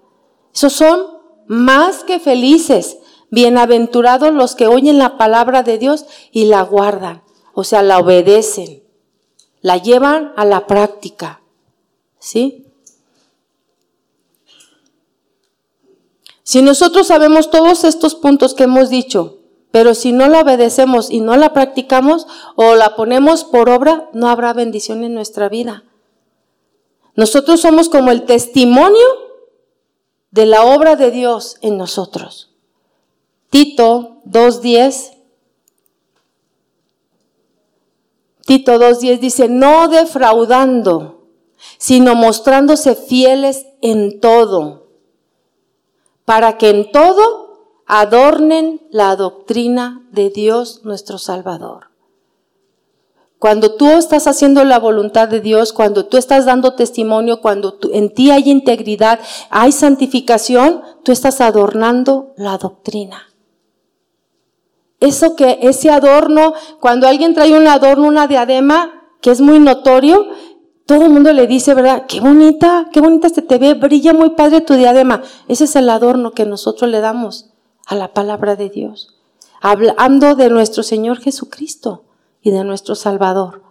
Esos 0.54 0.74
son 0.74 1.13
más 1.48 2.04
que 2.04 2.20
felices, 2.20 2.98
bienaventurados 3.30 4.34
los 4.34 4.56
que 4.56 4.68
oyen 4.68 4.98
la 4.98 5.18
palabra 5.18 5.64
de 5.64 5.78
Dios 5.78 6.06
y 6.32 6.46
la 6.46 6.62
guardan, 6.62 7.24
o 7.54 7.64
sea, 7.64 7.82
la 7.82 8.00
obedecen, 8.00 8.84
la 9.62 9.78
llevan 9.78 10.34
a 10.36 10.46
la 10.46 10.68
práctica. 10.68 11.42
¿Sí? 12.20 12.66
Si 16.44 16.62
nosotros 16.62 17.08
sabemos 17.08 17.50
todos 17.50 17.84
estos 17.84 18.16
puntos 18.16 18.54
que 18.54 18.64
hemos 18.66 18.90
dicho, 18.90 19.40
pero 19.72 19.96
si 19.96 20.12
no 20.12 20.28
la 20.28 20.42
obedecemos 20.42 21.10
y 21.10 21.20
no 21.20 21.36
la 21.36 21.54
practicamos 21.54 22.28
o 22.56 22.76
la 22.76 22.96
ponemos 22.96 23.44
por 23.44 23.70
obra, 23.70 24.10
no 24.14 24.30
habrá 24.30 24.54
bendición 24.54 25.04
en 25.04 25.16
nuestra 25.16 25.50
vida. 25.50 25.84
Nosotros 27.16 27.62
somos 27.62 27.90
como 27.90 28.12
el 28.12 28.26
testimonio 28.26 29.04
de 30.34 30.48
la 30.48 30.66
obra 30.66 30.96
de 30.96 31.12
Dios 31.12 31.58
en 31.62 31.78
nosotros. 31.78 32.50
Tito 33.52 34.18
2.10. 34.26 35.14
Tito 38.44 38.80
2.10 38.80 39.20
dice, 39.20 39.48
no 39.48 39.88
defraudando, 39.90 41.28
sino 41.78 42.16
mostrándose 42.16 42.96
fieles 42.96 43.68
en 43.84 44.20
todo, 44.20 44.88
para 46.26 46.58
que 46.58 46.72
en 46.72 46.92
todo 46.92 47.84
adornen 47.86 48.82
la 48.90 49.16
doctrina 49.16 50.04
de 50.12 50.32
Dios 50.32 50.82
nuestro 50.84 51.20
Salvador. 51.20 51.93
Cuando 53.44 53.76
tú 53.76 53.90
estás 53.90 54.26
haciendo 54.28 54.64
la 54.64 54.80
voluntad 54.80 55.28
de 55.28 55.42
Dios, 55.42 55.74
cuando 55.74 56.06
tú 56.06 56.16
estás 56.16 56.46
dando 56.46 56.76
testimonio, 56.76 57.42
cuando 57.42 57.78
en 57.92 58.14
ti 58.14 58.32
hay 58.32 58.50
integridad, 58.50 59.20
hay 59.50 59.74
santificación, 59.74 60.82
tú 61.04 61.12
estás 61.12 61.42
adornando 61.42 62.32
la 62.38 62.58
doctrina. 62.58 63.24
Eso 65.02 65.36
que, 65.36 65.60
ese 65.62 65.90
adorno, 65.90 66.54
cuando 66.80 67.06
alguien 67.06 67.34
trae 67.34 67.52
un 67.52 67.68
adorno, 67.68 68.08
una 68.08 68.28
diadema, 68.28 69.10
que 69.20 69.32
es 69.32 69.42
muy 69.42 69.60
notorio, 69.60 70.26
todo 70.86 71.04
el 71.04 71.10
mundo 71.10 71.34
le 71.34 71.46
dice, 71.46 71.74
¿verdad? 71.74 72.06
Qué 72.08 72.22
bonita, 72.22 72.88
qué 72.94 73.02
bonita 73.02 73.28
se 73.28 73.42
te 73.42 73.58
ve, 73.58 73.74
brilla 73.74 74.14
muy 74.14 74.30
padre 74.30 74.62
tu 74.62 74.76
diadema. 74.76 75.22
Ese 75.50 75.66
es 75.66 75.76
el 75.76 75.90
adorno 75.90 76.32
que 76.32 76.46
nosotros 76.46 76.90
le 76.90 77.02
damos 77.02 77.50
a 77.88 77.96
la 77.96 78.14
palabra 78.14 78.56
de 78.56 78.70
Dios. 78.70 79.18
Hablando 79.60 80.36
de 80.36 80.50
nuestro 80.50 80.82
Señor 80.82 81.20
Jesucristo 81.20 82.06
y 82.44 82.52
de 82.52 82.64
nuestro 82.64 82.94
Salvador. 82.94 83.64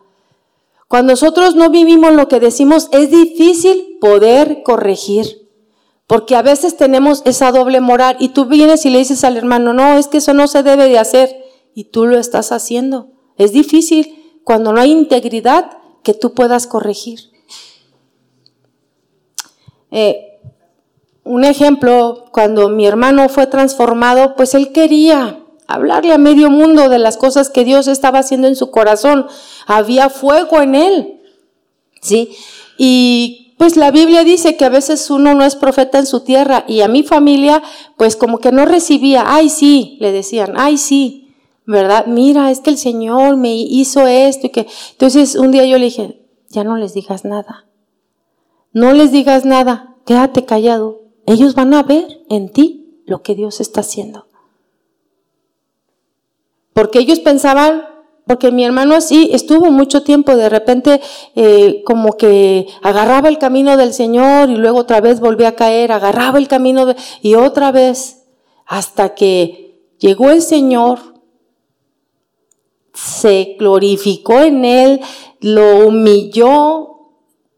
Cuando 0.88 1.12
nosotros 1.12 1.54
no 1.54 1.70
vivimos 1.70 2.12
lo 2.12 2.28
que 2.28 2.40
decimos, 2.40 2.88
es 2.92 3.10
difícil 3.10 3.98
poder 4.00 4.62
corregir, 4.62 5.48
porque 6.06 6.36
a 6.36 6.42
veces 6.42 6.76
tenemos 6.76 7.22
esa 7.24 7.52
doble 7.52 7.80
moral 7.80 8.16
y 8.18 8.30
tú 8.30 8.46
vienes 8.46 8.84
y 8.84 8.90
le 8.90 8.98
dices 8.98 9.24
al 9.24 9.36
hermano, 9.36 9.72
no, 9.72 9.96
es 9.96 10.08
que 10.08 10.18
eso 10.18 10.34
no 10.34 10.48
se 10.48 10.62
debe 10.62 10.88
de 10.88 10.98
hacer 10.98 11.44
y 11.74 11.84
tú 11.84 12.06
lo 12.06 12.18
estás 12.18 12.52
haciendo. 12.52 13.08
Es 13.36 13.52
difícil 13.52 14.40
cuando 14.44 14.72
no 14.72 14.80
hay 14.80 14.90
integridad 14.90 15.78
que 16.02 16.14
tú 16.14 16.34
puedas 16.34 16.66
corregir. 16.66 17.20
Eh, 19.90 20.40
un 21.24 21.44
ejemplo, 21.44 22.24
cuando 22.32 22.68
mi 22.68 22.86
hermano 22.86 23.28
fue 23.28 23.46
transformado, 23.46 24.34
pues 24.36 24.54
él 24.54 24.72
quería 24.72 25.41
hablarle 25.74 26.12
a 26.12 26.18
medio 26.18 26.50
mundo 26.50 26.88
de 26.88 26.98
las 26.98 27.16
cosas 27.16 27.50
que 27.50 27.64
Dios 27.64 27.88
estaba 27.88 28.20
haciendo 28.20 28.48
en 28.48 28.56
su 28.56 28.70
corazón. 28.70 29.26
Había 29.66 30.10
fuego 30.10 30.60
en 30.60 30.74
él. 30.74 31.20
¿Sí? 32.00 32.30
Y 32.78 33.54
pues 33.62 33.76
la 33.76 33.92
Biblia 33.92 34.24
dice 34.24 34.56
que 34.56 34.64
a 34.64 34.70
veces 34.70 35.08
uno 35.08 35.34
no 35.34 35.44
es 35.44 35.54
profeta 35.54 36.00
en 36.00 36.06
su 36.06 36.20
tierra 36.20 36.64
y 36.66 36.80
a 36.80 36.88
mi 36.88 37.04
familia 37.04 37.62
pues 37.96 38.16
como 38.16 38.38
que 38.38 38.50
no 38.50 38.64
recibía, 38.64 39.22
ay 39.26 39.50
sí, 39.50 39.98
le 40.00 40.10
decían, 40.10 40.54
ay 40.56 40.78
sí, 40.78 41.32
¿verdad? 41.64 42.06
Mira, 42.06 42.50
es 42.50 42.58
que 42.58 42.70
el 42.70 42.76
Señor 42.76 43.36
me 43.36 43.54
hizo 43.54 44.08
esto 44.08 44.48
y 44.48 44.50
que... 44.50 44.66
Entonces 44.90 45.36
un 45.36 45.52
día 45.52 45.64
yo 45.64 45.78
le 45.78 45.84
dije, 45.84 46.26
ya 46.48 46.64
no 46.64 46.76
les 46.76 46.92
digas 46.92 47.24
nada, 47.24 47.68
no 48.72 48.92
les 48.94 49.12
digas 49.12 49.44
nada, 49.44 49.94
quédate 50.06 50.44
callado, 50.44 51.02
ellos 51.26 51.54
van 51.54 51.72
a 51.74 51.84
ver 51.84 52.24
en 52.28 52.48
ti 52.48 53.00
lo 53.06 53.22
que 53.22 53.36
Dios 53.36 53.60
está 53.60 53.82
haciendo. 53.82 54.26
Porque 56.72 57.00
ellos 57.00 57.20
pensaban, 57.20 57.84
porque 58.26 58.50
mi 58.50 58.64
hermano 58.64 58.94
así 58.94 59.30
estuvo 59.32 59.70
mucho 59.70 60.02
tiempo, 60.02 60.36
de 60.36 60.48
repente 60.48 61.00
eh, 61.34 61.82
como 61.84 62.16
que 62.16 62.68
agarraba 62.82 63.28
el 63.28 63.38
camino 63.38 63.76
del 63.76 63.92
Señor 63.92 64.48
y 64.50 64.56
luego 64.56 64.78
otra 64.78 65.00
vez 65.00 65.20
volvía 65.20 65.48
a 65.48 65.56
caer, 65.56 65.92
agarraba 65.92 66.38
el 66.38 66.48
camino 66.48 66.94
y 67.20 67.34
otra 67.34 67.72
vez, 67.72 68.24
hasta 68.66 69.14
que 69.14 69.80
llegó 69.98 70.30
el 70.30 70.40
Señor, 70.40 70.98
se 72.94 73.56
glorificó 73.58 74.40
en 74.40 74.64
él, 74.64 75.00
lo 75.40 75.86
humilló. 75.88 76.88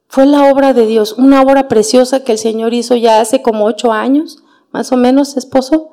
Fue 0.09 0.27
la 0.27 0.51
obra 0.51 0.73
de 0.73 0.87
Dios, 0.87 1.15
una 1.15 1.43
obra 1.43 1.67
preciosa 1.67 2.23
que 2.23 2.33
el 2.33 2.39
Señor 2.39 2.73
hizo 2.73 2.95
ya 2.95 3.21
hace 3.21 3.43
como 3.43 3.65
ocho 3.65 3.93
años, 3.93 4.45
más 4.71 4.93
o 4.93 4.97
menos, 4.97 5.37
esposo, 5.37 5.91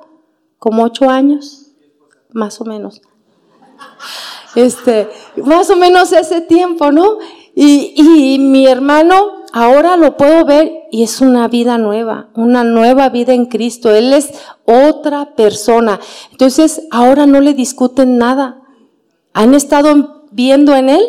como 0.60 0.84
ocho 0.84 1.10
años, 1.10 1.72
más 2.32 2.62
o 2.62 2.66
menos. 2.66 3.02
Este, 4.56 5.10
más 5.38 5.70
o 5.70 5.76
menos 5.76 6.12
ese 6.12 6.42
tiempo, 6.42 6.92
¿no? 6.92 7.20
Y, 7.56 7.94
y 7.96 8.40
mi 8.40 8.68
hermano 8.68 9.42
ahora 9.54 9.98
lo 9.98 10.18
puedo 10.18 10.46
ver 10.46 10.72
y 10.92 11.04
es 11.04 11.22
una 11.22 11.48
vida 11.48 11.78
nueva, 11.78 12.30
una 12.36 12.64
nueva 12.64 13.10
vida 13.10 13.34
en 13.34 13.46
Cristo. 13.46 13.92
Él 13.92 14.14
es 14.14 14.32
otra 14.66 15.36
persona. 15.36 16.00
Entonces 16.32 16.88
ahora 16.92 17.26
no 17.26 17.42
le 17.42 17.54
discuten 17.54 18.18
nada. 18.18 18.62
han 19.34 19.54
estado 19.54 20.28
viendo 20.32 20.76
en 20.76 20.90
él 20.90 21.02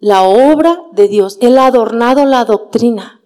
la 0.00 0.22
obra 0.22 0.82
de 0.92 1.08
Dios. 1.08 1.38
Él 1.40 1.58
ha 1.58 1.66
adornado 1.66 2.26
la 2.26 2.44
doctrina. 2.44 3.21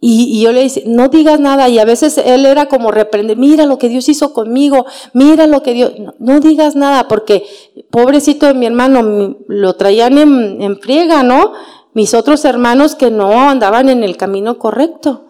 Y, 0.00 0.40
yo 0.40 0.52
le 0.52 0.62
dije, 0.62 0.84
no 0.86 1.08
digas 1.08 1.40
nada. 1.40 1.68
Y 1.68 1.78
a 1.78 1.84
veces 1.84 2.18
él 2.18 2.46
era 2.46 2.66
como 2.66 2.90
reprender, 2.90 3.36
mira 3.36 3.66
lo 3.66 3.78
que 3.78 3.88
Dios 3.88 4.08
hizo 4.08 4.32
conmigo, 4.32 4.86
mira 5.12 5.46
lo 5.46 5.62
que 5.62 5.74
Dios, 5.74 5.92
no, 6.18 6.40
digas 6.40 6.76
nada, 6.76 7.08
porque 7.08 7.46
pobrecito 7.90 8.46
de 8.46 8.54
mi 8.54 8.66
hermano, 8.66 9.36
lo 9.48 9.74
traían 9.74 10.18
en, 10.18 10.62
en 10.62 10.78
friega, 10.78 11.22
¿no? 11.22 11.52
Mis 11.94 12.14
otros 12.14 12.44
hermanos 12.44 12.94
que 12.94 13.10
no 13.10 13.48
andaban 13.48 13.88
en 13.88 14.04
el 14.04 14.16
camino 14.16 14.58
correcto. 14.58 15.24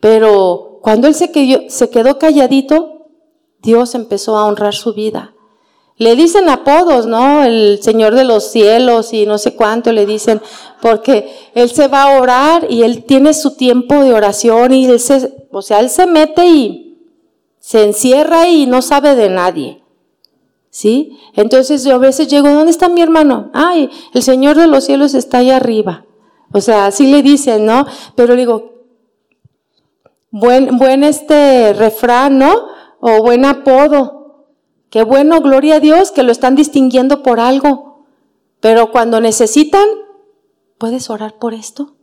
Pero 0.00 0.78
cuando 0.82 1.08
él 1.08 1.14
se 1.14 1.30
quedó, 1.30 1.68
se 1.68 1.90
quedó 1.90 2.18
calladito, 2.18 3.08
Dios 3.60 3.94
empezó 3.94 4.38
a 4.38 4.46
honrar 4.46 4.74
su 4.74 4.94
vida. 4.94 5.35
Le 5.98 6.14
dicen 6.14 6.48
apodos, 6.48 7.06
¿no? 7.06 7.42
El 7.42 7.78
Señor 7.82 8.14
de 8.14 8.24
los 8.24 8.50
cielos 8.50 9.14
y 9.14 9.24
no 9.24 9.38
sé 9.38 9.54
cuánto 9.54 9.92
le 9.92 10.04
dicen, 10.04 10.42
porque 10.82 11.30
Él 11.54 11.70
se 11.70 11.88
va 11.88 12.02
a 12.02 12.20
orar 12.20 12.66
y 12.68 12.82
Él 12.82 13.04
tiene 13.04 13.32
su 13.32 13.56
tiempo 13.56 13.94
de 14.02 14.12
oración 14.12 14.72
y 14.72 14.84
Él 14.86 15.00
se, 15.00 15.32
o 15.50 15.62
sea, 15.62 15.80
Él 15.80 15.88
se 15.88 16.06
mete 16.06 16.46
y 16.46 16.98
se 17.58 17.82
encierra 17.84 18.48
y 18.48 18.66
no 18.66 18.82
sabe 18.82 19.16
de 19.16 19.30
nadie. 19.30 19.82
¿Sí? 20.68 21.18
Entonces 21.32 21.84
yo 21.84 21.94
a 21.94 21.98
veces 21.98 22.28
llego, 22.28 22.50
¿dónde 22.50 22.70
está 22.70 22.90
mi 22.90 23.00
hermano? 23.00 23.50
Ay, 23.54 23.88
el 24.12 24.22
Señor 24.22 24.58
de 24.58 24.66
los 24.66 24.84
cielos 24.84 25.14
está 25.14 25.38
ahí 25.38 25.50
arriba. 25.50 26.04
O 26.52 26.60
sea, 26.60 26.86
así 26.86 27.10
le 27.10 27.22
dicen, 27.22 27.64
¿no? 27.64 27.86
Pero 28.14 28.36
digo, 28.36 28.76
buen, 30.30 30.76
buen 30.76 31.02
este 31.02 31.72
refrán, 31.72 32.38
¿no? 32.38 32.54
O 33.00 33.22
buen 33.22 33.44
apodo. 33.44 34.15
Qué 34.90 35.02
bueno, 35.02 35.40
gloria 35.40 35.76
a 35.76 35.80
Dios, 35.80 36.12
que 36.12 36.22
lo 36.22 36.32
están 36.32 36.54
distinguiendo 36.54 37.22
por 37.22 37.40
algo. 37.40 38.06
Pero 38.60 38.90
cuando 38.90 39.20
necesitan, 39.20 39.86
¿puedes 40.78 41.10
orar 41.10 41.38
por 41.38 41.54
esto? 41.54 41.96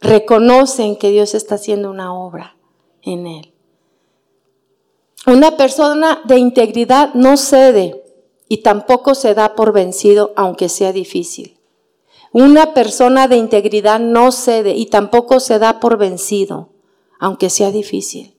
Reconocen 0.00 0.96
que 0.96 1.10
Dios 1.10 1.34
está 1.34 1.56
haciendo 1.56 1.90
una 1.90 2.14
obra 2.14 2.56
en 3.02 3.26
él. 3.26 3.54
Una 5.26 5.56
persona 5.56 6.22
de 6.24 6.38
integridad 6.38 7.12
no 7.14 7.36
cede 7.36 8.04
y 8.48 8.58
tampoco 8.58 9.14
se 9.14 9.34
da 9.34 9.54
por 9.54 9.72
vencido, 9.72 10.32
aunque 10.36 10.68
sea 10.68 10.92
difícil. 10.92 11.58
Una 12.32 12.72
persona 12.72 13.26
de 13.26 13.36
integridad 13.36 13.98
no 13.98 14.32
cede 14.32 14.74
y 14.76 14.86
tampoco 14.86 15.40
se 15.40 15.58
da 15.58 15.80
por 15.80 15.98
vencido, 15.98 16.70
aunque 17.18 17.50
sea 17.50 17.70
difícil. 17.70 18.37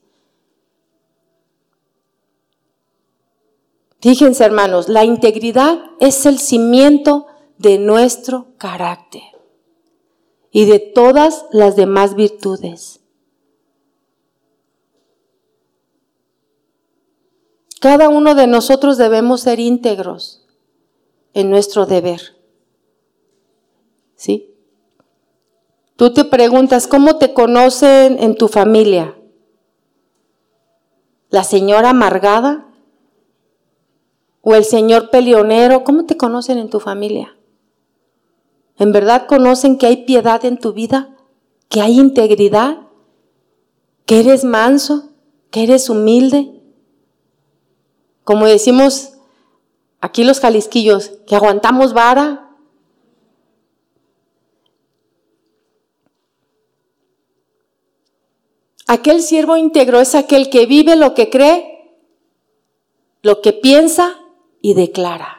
Fíjense 4.00 4.44
hermanos, 4.44 4.88
la 4.88 5.04
integridad 5.04 5.78
es 6.00 6.24
el 6.24 6.38
cimiento 6.38 7.26
de 7.58 7.78
nuestro 7.78 8.46
carácter 8.56 9.22
y 10.50 10.64
de 10.64 10.78
todas 10.78 11.44
las 11.52 11.76
demás 11.76 12.14
virtudes. 12.14 13.00
Cada 17.80 18.08
uno 18.08 18.34
de 18.34 18.46
nosotros 18.46 18.96
debemos 18.98 19.42
ser 19.42 19.60
íntegros 19.60 20.46
en 21.34 21.50
nuestro 21.50 21.86
deber. 21.86 22.20
¿Sí? 24.16 24.54
Tú 25.96 26.12
te 26.12 26.24
preguntas, 26.24 26.86
¿cómo 26.86 27.16
te 27.16 27.34
conocen 27.34 28.18
en 28.22 28.34
tu 28.34 28.48
familia? 28.48 29.16
¿La 31.28 31.44
señora 31.44 31.90
amargada? 31.90 32.69
O 34.42 34.54
el 34.54 34.64
señor 34.64 35.10
peleonero, 35.10 35.84
¿cómo 35.84 36.06
te 36.06 36.16
conocen 36.16 36.58
en 36.58 36.70
tu 36.70 36.80
familia? 36.80 37.36
¿En 38.76 38.92
verdad 38.92 39.26
conocen 39.26 39.76
que 39.76 39.86
hay 39.86 40.04
piedad 40.04 40.44
en 40.44 40.58
tu 40.58 40.72
vida? 40.72 41.14
¿Que 41.68 41.82
hay 41.82 41.98
integridad? 41.98 42.78
¿Que 44.06 44.20
eres 44.20 44.44
manso? 44.44 45.10
¿Que 45.50 45.64
eres 45.64 45.90
humilde? 45.90 46.62
Como 48.24 48.46
decimos 48.46 49.14
aquí 50.00 50.24
los 50.24 50.40
jalisquillos, 50.40 51.12
que 51.26 51.36
aguantamos 51.36 51.92
vara. 51.92 52.48
Aquel 58.86 59.22
siervo 59.22 59.56
íntegro 59.56 60.00
es 60.00 60.14
aquel 60.14 60.48
que 60.48 60.66
vive 60.66 60.96
lo 60.96 61.14
que 61.14 61.28
cree, 61.28 61.94
lo 63.22 63.42
que 63.42 63.52
piensa 63.52 64.19
y 64.60 64.74
declara. 64.74 65.38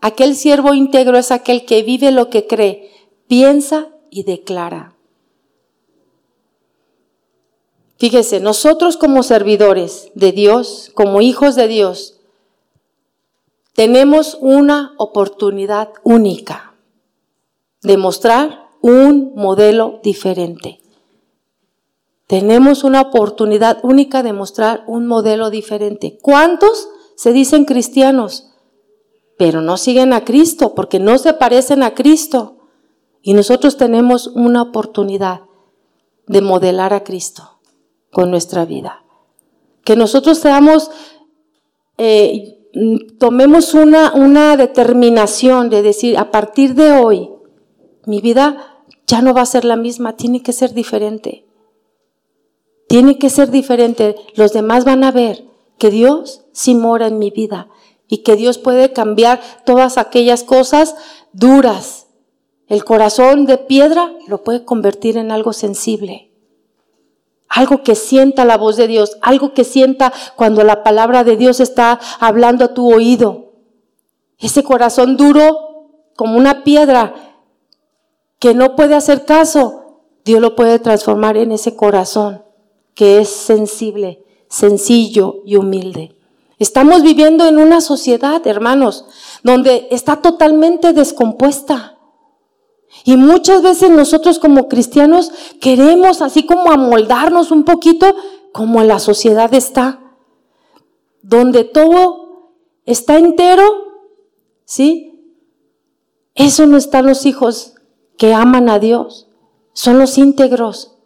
Aquel 0.00 0.34
siervo 0.34 0.74
íntegro 0.74 1.18
es 1.18 1.30
aquel 1.30 1.66
que 1.66 1.82
vive 1.82 2.10
lo 2.10 2.30
que 2.30 2.46
cree, 2.46 2.90
piensa 3.28 3.88
y 4.10 4.22
declara. 4.22 4.96
Fíjese, 7.98 8.40
nosotros 8.40 8.96
como 8.96 9.22
servidores 9.22 10.10
de 10.14 10.32
Dios, 10.32 10.90
como 10.94 11.20
hijos 11.20 11.54
de 11.54 11.68
Dios, 11.68 12.16
tenemos 13.74 14.38
una 14.40 14.94
oportunidad 14.96 15.90
única 16.02 16.74
de 17.82 17.98
mostrar 17.98 18.68
un 18.80 19.32
modelo 19.34 20.00
diferente. 20.02 20.80
Tenemos 22.26 22.84
una 22.84 23.00
oportunidad 23.00 23.80
única 23.82 24.22
de 24.22 24.32
mostrar 24.32 24.84
un 24.86 25.06
modelo 25.06 25.50
diferente. 25.50 26.18
¿Cuántos 26.22 26.88
se 27.16 27.32
dicen 27.32 27.64
cristianos? 27.64 28.49
Pero 29.40 29.62
no 29.62 29.78
siguen 29.78 30.12
a 30.12 30.22
Cristo 30.22 30.74
porque 30.74 30.98
no 30.98 31.16
se 31.16 31.32
parecen 31.32 31.82
a 31.82 31.94
Cristo. 31.94 32.58
Y 33.22 33.32
nosotros 33.32 33.78
tenemos 33.78 34.26
una 34.26 34.60
oportunidad 34.60 35.44
de 36.26 36.42
modelar 36.42 36.92
a 36.92 37.04
Cristo 37.04 37.58
con 38.12 38.30
nuestra 38.30 38.66
vida. 38.66 39.02
Que 39.82 39.96
nosotros 39.96 40.36
seamos, 40.36 40.90
eh, 41.96 42.68
tomemos 43.18 43.72
una, 43.72 44.12
una 44.12 44.58
determinación 44.58 45.70
de 45.70 45.80
decir, 45.80 46.18
a 46.18 46.30
partir 46.30 46.74
de 46.74 46.92
hoy, 46.92 47.30
mi 48.04 48.20
vida 48.20 48.84
ya 49.06 49.22
no 49.22 49.32
va 49.32 49.40
a 49.40 49.46
ser 49.46 49.64
la 49.64 49.76
misma, 49.76 50.16
tiene 50.16 50.42
que 50.42 50.52
ser 50.52 50.74
diferente. 50.74 51.46
Tiene 52.90 53.16
que 53.16 53.30
ser 53.30 53.50
diferente. 53.50 54.16
Los 54.34 54.52
demás 54.52 54.84
van 54.84 55.02
a 55.02 55.10
ver 55.12 55.46
que 55.78 55.88
Dios 55.88 56.44
sí 56.52 56.74
mora 56.74 57.06
en 57.06 57.18
mi 57.18 57.30
vida 57.30 57.70
y 58.10 58.18
que 58.18 58.36
Dios 58.36 58.58
puede 58.58 58.92
cambiar 58.92 59.40
todas 59.64 59.96
aquellas 59.96 60.42
cosas 60.42 60.96
duras. 61.32 62.08
El 62.66 62.84
corazón 62.84 63.46
de 63.46 63.56
piedra 63.56 64.12
lo 64.26 64.42
puede 64.42 64.64
convertir 64.64 65.16
en 65.16 65.30
algo 65.30 65.52
sensible. 65.52 66.30
Algo 67.48 67.82
que 67.82 67.94
sienta 67.94 68.44
la 68.44 68.58
voz 68.58 68.76
de 68.76 68.88
Dios, 68.88 69.16
algo 69.22 69.54
que 69.54 69.64
sienta 69.64 70.12
cuando 70.36 70.64
la 70.64 70.82
palabra 70.82 71.24
de 71.24 71.36
Dios 71.36 71.60
está 71.60 71.98
hablando 72.18 72.64
a 72.64 72.74
tu 72.74 72.92
oído. 72.92 73.52
Ese 74.38 74.64
corazón 74.64 75.16
duro 75.16 75.86
como 76.16 76.36
una 76.36 76.64
piedra 76.64 77.14
que 78.40 78.54
no 78.54 78.74
puede 78.74 78.94
hacer 78.96 79.24
caso, 79.24 80.00
Dios 80.24 80.40
lo 80.40 80.56
puede 80.56 80.78
transformar 80.80 81.36
en 81.36 81.52
ese 81.52 81.76
corazón 81.76 82.42
que 82.94 83.18
es 83.18 83.28
sensible, 83.28 84.24
sencillo 84.48 85.42
y 85.44 85.56
humilde. 85.56 86.19
Estamos 86.60 87.02
viviendo 87.02 87.46
en 87.46 87.58
una 87.58 87.80
sociedad, 87.80 88.46
hermanos, 88.46 89.06
donde 89.42 89.88
está 89.90 90.20
totalmente 90.20 90.92
descompuesta. 90.92 91.98
Y 93.04 93.16
muchas 93.16 93.62
veces 93.62 93.88
nosotros 93.88 94.38
como 94.38 94.68
cristianos 94.68 95.32
queremos 95.58 96.20
así 96.20 96.44
como 96.44 96.70
amoldarnos 96.70 97.50
un 97.50 97.64
poquito 97.64 98.14
como 98.52 98.84
la 98.84 98.98
sociedad 98.98 99.54
está, 99.54 100.00
donde 101.22 101.64
todo 101.64 102.52
está 102.84 103.16
entero, 103.16 103.64
¿sí? 104.66 105.34
Eso 106.34 106.66
no 106.66 106.76
están 106.76 107.06
los 107.06 107.24
hijos 107.24 107.72
que 108.18 108.34
aman 108.34 108.68
a 108.68 108.78
Dios, 108.78 109.28
son 109.72 109.98
los 109.98 110.18
íntegros. 110.18 110.98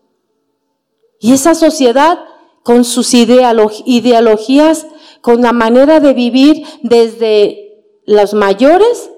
Y 1.20 1.32
esa 1.32 1.54
sociedad 1.54 2.18
con 2.64 2.84
sus 2.84 3.14
ideologías 3.14 4.86
con 5.24 5.40
la 5.40 5.54
manera 5.54 6.00
de 6.00 6.12
vivir 6.12 6.66
desde 6.82 7.82
los 8.04 8.34
mayores, 8.34 9.10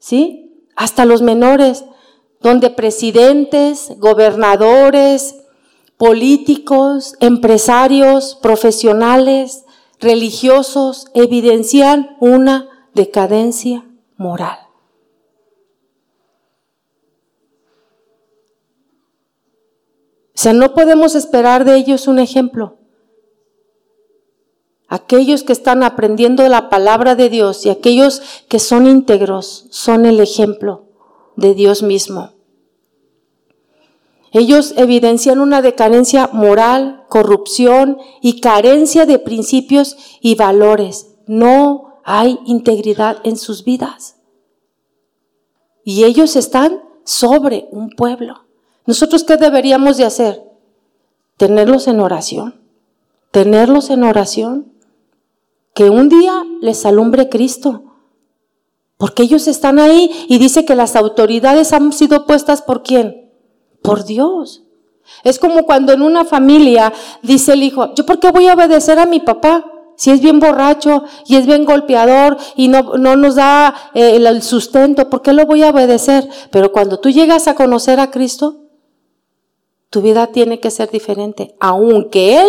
¿sí? 0.00 0.66
Hasta 0.74 1.04
los 1.04 1.22
menores, 1.22 1.84
donde 2.40 2.68
presidentes, 2.70 3.92
gobernadores, 3.98 5.36
políticos, 5.98 7.14
empresarios, 7.20 8.36
profesionales, 8.42 9.64
religiosos 10.00 11.06
evidencian 11.14 12.16
una 12.18 12.68
decadencia 12.92 13.88
moral. 14.16 14.58
O 20.34 20.40
sea, 20.40 20.52
no 20.54 20.74
podemos 20.74 21.14
esperar 21.14 21.64
de 21.64 21.76
ellos 21.76 22.08
un 22.08 22.18
ejemplo. 22.18 22.78
Aquellos 24.88 25.42
que 25.42 25.52
están 25.52 25.82
aprendiendo 25.82 26.48
la 26.48 26.70
palabra 26.70 27.14
de 27.14 27.28
Dios 27.28 27.66
y 27.66 27.70
aquellos 27.70 28.22
que 28.48 28.58
son 28.58 28.86
íntegros 28.86 29.66
son 29.70 30.06
el 30.06 30.18
ejemplo 30.18 30.86
de 31.36 31.54
Dios 31.54 31.82
mismo. 31.82 32.32
Ellos 34.32 34.74
evidencian 34.76 35.40
una 35.40 35.62
decadencia 35.62 36.28
moral, 36.32 37.04
corrupción 37.08 37.98
y 38.20 38.40
carencia 38.40 39.06
de 39.06 39.18
principios 39.18 39.96
y 40.20 40.34
valores. 40.34 41.14
No 41.26 42.00
hay 42.04 42.38
integridad 42.46 43.18
en 43.24 43.36
sus 43.36 43.64
vidas. 43.64 44.16
Y 45.84 46.04
ellos 46.04 46.36
están 46.36 46.82
sobre 47.04 47.68
un 47.70 47.90
pueblo. 47.90 48.44
¿Nosotros 48.84 49.24
qué 49.24 49.36
deberíamos 49.36 49.96
de 49.96 50.04
hacer? 50.04 50.42
Tenerlos 51.36 51.88
en 51.88 52.00
oración. 52.00 52.60
Tenerlos 53.30 53.90
en 53.90 54.02
oración. 54.02 54.72
Que 55.78 55.90
un 55.90 56.08
día 56.08 56.44
les 56.60 56.84
alumbre 56.84 57.28
Cristo. 57.28 57.84
Porque 58.96 59.22
ellos 59.22 59.46
están 59.46 59.78
ahí 59.78 60.10
y 60.28 60.38
dice 60.38 60.64
que 60.64 60.74
las 60.74 60.96
autoridades 60.96 61.72
han 61.72 61.92
sido 61.92 62.26
puestas 62.26 62.62
por 62.62 62.82
quién? 62.82 63.28
por 63.82 64.04
Dios. 64.04 64.64
Es 65.24 65.38
como 65.38 65.62
cuando 65.64 65.92
en 65.92 66.02
una 66.02 66.24
familia 66.24 66.92
dice 67.22 67.54
el 67.54 67.62
hijo, 67.62 67.94
¿yo 67.94 68.04
por 68.04 68.20
qué 68.20 68.30
voy 68.30 68.48
a 68.48 68.54
obedecer 68.54 68.98
a 68.98 69.06
mi 69.06 69.20
papá? 69.20 69.64
Si 69.96 70.10
es 70.10 70.20
bien 70.20 70.38
borracho 70.38 71.04
y 71.26 71.36
es 71.36 71.46
bien 71.46 71.64
golpeador 71.64 72.36
y 72.54 72.68
no, 72.68 72.98
no 72.98 73.16
nos 73.16 73.36
da 73.36 73.74
eh, 73.94 74.16
el 74.16 74.42
sustento, 74.42 75.08
¿por 75.08 75.22
qué 75.22 75.32
lo 75.32 75.46
voy 75.46 75.62
a 75.62 75.70
obedecer? 75.70 76.28
Pero 76.50 76.70
cuando 76.70 77.00
tú 77.00 77.08
llegas 77.10 77.48
a 77.48 77.54
conocer 77.54 77.98
a 77.98 78.10
Cristo, 78.10 78.56
tu 79.90 80.02
vida 80.02 80.26
tiene 80.26 80.60
que 80.60 80.70
ser 80.70 80.90
diferente. 80.90 81.56
Aunque 81.58 82.40
Él 82.40 82.48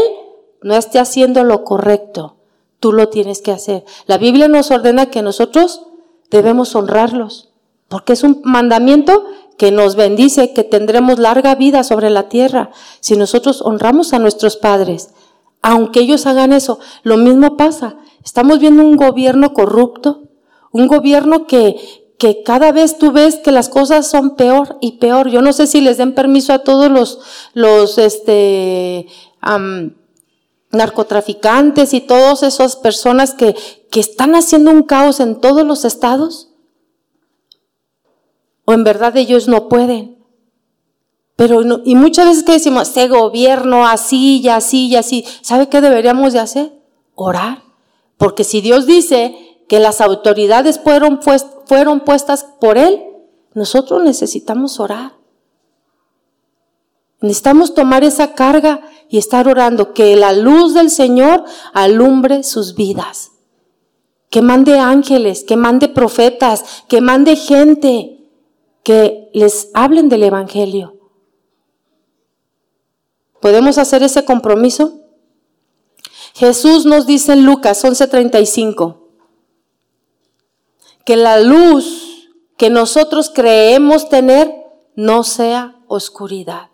no 0.62 0.76
esté 0.76 1.00
haciendo 1.00 1.44
lo 1.44 1.64
correcto, 1.64 2.39
tú 2.80 2.94
lo 2.94 3.10
tienes 3.10 3.42
que 3.42 3.52
hacer. 3.52 3.86
La 4.06 4.18
Biblia 4.18 4.48
nos 4.48 4.72
ordena 4.72 5.08
que 5.08 5.22
nosotros 5.22 5.82
debemos 6.30 6.76
honrarlos, 6.76 7.50
porque 7.88 8.14
es 8.14 8.24
un 8.24 8.42
mandamiento 8.44 9.26
que 9.58 9.72
nos 9.72 9.96
bendice, 9.96 10.54
que 10.54 10.64
tendremos 10.64 11.20
larga 11.20 11.54
vida 11.56 11.84
sobre 11.84 12.10
la 12.10 12.30
tierra 12.30 12.72
si 13.02 13.18
nosotros 13.18 13.62
honramos 13.62 14.14
a 14.14 14.20
nuestros 14.20 14.56
padres. 14.56 15.10
Aunque 15.62 16.00
ellos 16.00 16.26
hagan 16.26 16.54
eso, 16.54 16.80
lo 17.04 17.18
mismo 17.18 17.58
pasa. 17.58 17.98
Estamos 18.24 18.60
viendo 18.60 18.84
un 18.84 18.96
gobierno 18.96 19.54
corrupto, 19.54 20.24
un 20.72 20.88
gobierno 20.88 21.46
que, 21.46 21.76
que 22.18 22.44
cada 22.44 22.72
vez 22.72 22.98
tú 22.98 23.12
ves 23.12 23.36
que 23.38 23.52
las 23.52 23.68
cosas 23.68 24.10
son 24.10 24.38
peor 24.38 24.78
y 24.80 24.94
peor. 24.94 25.30
Yo 25.30 25.42
no 25.42 25.52
sé 25.52 25.68
si 25.68 25.82
les 25.82 25.98
den 25.98 26.16
permiso 26.16 26.54
a 26.54 26.60
todos 26.60 26.90
los, 26.90 27.20
los, 27.54 27.98
este, 27.98 29.08
narcotraficantes 30.72 31.94
y 31.94 32.02
todas 32.02 32.44
esas 32.44 32.76
personas 32.76 33.34
que, 33.34 33.56
que 33.90 34.00
están 34.00 34.36
haciendo 34.36 34.72
un 34.72 34.84
caos 34.84 35.20
en 35.20 35.40
todos 35.40 35.66
los 35.66 35.86
estados 35.86 36.50
o 38.66 38.74
en 38.74 38.84
verdad 38.84 39.18
ellos 39.18 39.48
no 39.48 39.68
pueden. 39.68 40.20
Pero 41.36 41.62
y 41.86 41.96
muchas 41.96 42.28
veces 42.28 42.44
que 42.44 42.52
decimos, 42.52 42.90
este 42.90 43.08
gobierno 43.08 43.88
así 43.88 44.42
y 44.42 44.50
así 44.50 44.88
y 44.88 44.96
así, 44.96 45.26
¿sabe 45.42 45.70
qué 45.70 45.82
deberíamos 45.82 46.34
de 46.34 46.40
hacer? 46.40 46.74
Orar. 47.16 47.64
Porque 48.18 48.44
si 48.44 48.62
Dios 48.62 48.86
dice 48.86 49.64
que 49.68 49.80
las 49.80 50.02
autoridades 50.02 50.80
fueron, 50.80 51.20
fueron 51.66 52.02
puestas 52.02 52.46
por 52.60 52.78
Él, 52.78 53.02
nosotros 53.54 54.04
necesitamos 54.04 54.80
orar. 54.80 55.19
Necesitamos 57.22 57.74
tomar 57.74 58.04
esa 58.04 58.34
carga 58.34 58.82
y 59.10 59.18
estar 59.18 59.48
orando, 59.48 59.94
que 59.94 60.16
la 60.16 60.34
luz 60.34 60.74
del 60.74 60.90
Señor 60.90 61.44
alumbre 61.74 62.44
sus 62.44 62.76
vidas. 62.76 63.32
Que 64.30 64.42
mande 64.42 64.80
ángeles, 64.80 65.44
que 65.44 65.58
mande 65.58 65.90
profetas, 65.90 66.84
que 66.88 67.02
mande 67.02 67.36
gente 67.36 68.20
que 68.84 69.30
les 69.34 69.70
hablen 69.74 70.08
del 70.08 70.24
Evangelio. 70.24 70.96
¿Podemos 73.42 73.78
hacer 73.78 74.04
ese 74.04 74.26
compromiso? 74.26 75.00
Jesús 76.36 76.86
nos 76.86 77.06
dice 77.06 77.34
en 77.34 77.46
Lucas 77.46 77.84
11:35 77.84 78.98
que 81.06 81.16
la 81.16 81.40
luz 81.40 82.30
que 82.58 82.70
nosotros 82.70 83.32
creemos 83.34 84.10
tener 84.10 84.54
no 84.96 85.24
sea 85.24 85.80
oscuridad. 85.88 86.70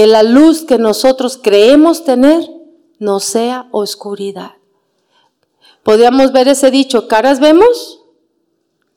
Que 0.00 0.06
la 0.06 0.22
luz 0.22 0.62
que 0.62 0.78
nosotros 0.78 1.38
creemos 1.42 2.04
tener 2.04 2.50
no 2.98 3.20
sea 3.20 3.68
oscuridad. 3.70 4.52
Podríamos 5.82 6.32
ver 6.32 6.48
ese 6.48 6.70
dicho, 6.70 7.06
caras 7.06 7.38
vemos, 7.38 8.00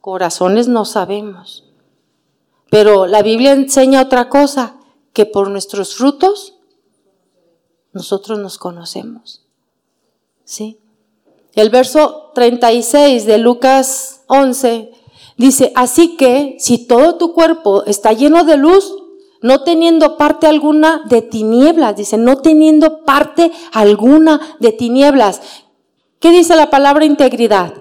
corazones 0.00 0.66
no 0.66 0.86
sabemos. 0.86 1.64
Pero 2.70 3.06
la 3.06 3.20
Biblia 3.20 3.52
enseña 3.52 4.00
otra 4.00 4.30
cosa, 4.30 4.76
que 5.12 5.26
por 5.26 5.50
nuestros 5.50 5.94
frutos 5.94 6.54
nosotros 7.92 8.38
nos 8.38 8.56
conocemos. 8.56 9.44
¿Sí? 10.44 10.78
El 11.52 11.68
verso 11.68 12.30
36 12.34 13.26
de 13.26 13.36
Lucas 13.36 14.22
11 14.28 14.90
dice, 15.36 15.70
así 15.76 16.16
que 16.16 16.56
si 16.58 16.86
todo 16.86 17.18
tu 17.18 17.34
cuerpo 17.34 17.84
está 17.84 18.14
lleno 18.14 18.44
de 18.44 18.56
luz, 18.56 19.03
no 19.44 19.62
teniendo 19.62 20.16
parte 20.16 20.46
alguna 20.46 21.02
de 21.04 21.20
tinieblas, 21.20 21.94
dice, 21.96 22.16
no 22.16 22.38
teniendo 22.38 23.04
parte 23.04 23.52
alguna 23.74 24.40
de 24.58 24.72
tinieblas. 24.72 25.42
¿Qué 26.18 26.30
dice 26.30 26.56
la 26.56 26.70
palabra 26.70 27.04
integridad? 27.04 27.74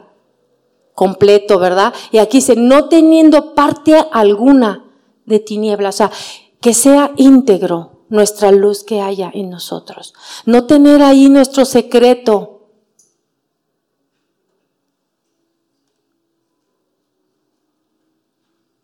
Completo, 0.94 1.60
¿verdad? 1.60 1.94
Y 2.12 2.18
aquí 2.18 2.40
dice, 2.40 2.58
no 2.58 2.90
teniendo 2.90 3.56
parte 3.56 3.96
alguna 4.12 4.92
de 5.26 5.40
tinieblas, 5.40 5.96
o 5.96 5.98
sea, 6.00 6.12
que 6.60 6.74
sea 6.74 7.12
íntegro 7.16 8.08
nuestra 8.10 8.52
luz 8.52 8.84
que 8.84 9.00
haya 9.00 9.32
en 9.34 9.50
nosotros. 9.50 10.14
No 10.46 10.66
tener 10.66 11.02
ahí 11.02 11.30
nuestro 11.30 11.64
secreto. 11.64 12.68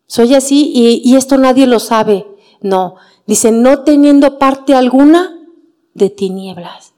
Soy 0.06 0.34
así 0.34 0.72
y, 0.74 1.02
y 1.04 1.16
esto 1.16 1.36
nadie 1.36 1.66
lo 1.66 1.78
sabe. 1.78 2.29
No, 2.60 2.96
dice, 3.26 3.52
no 3.52 3.84
teniendo 3.84 4.38
parte 4.38 4.74
alguna 4.74 5.38
de 5.94 6.10
tinieblas. 6.10 6.92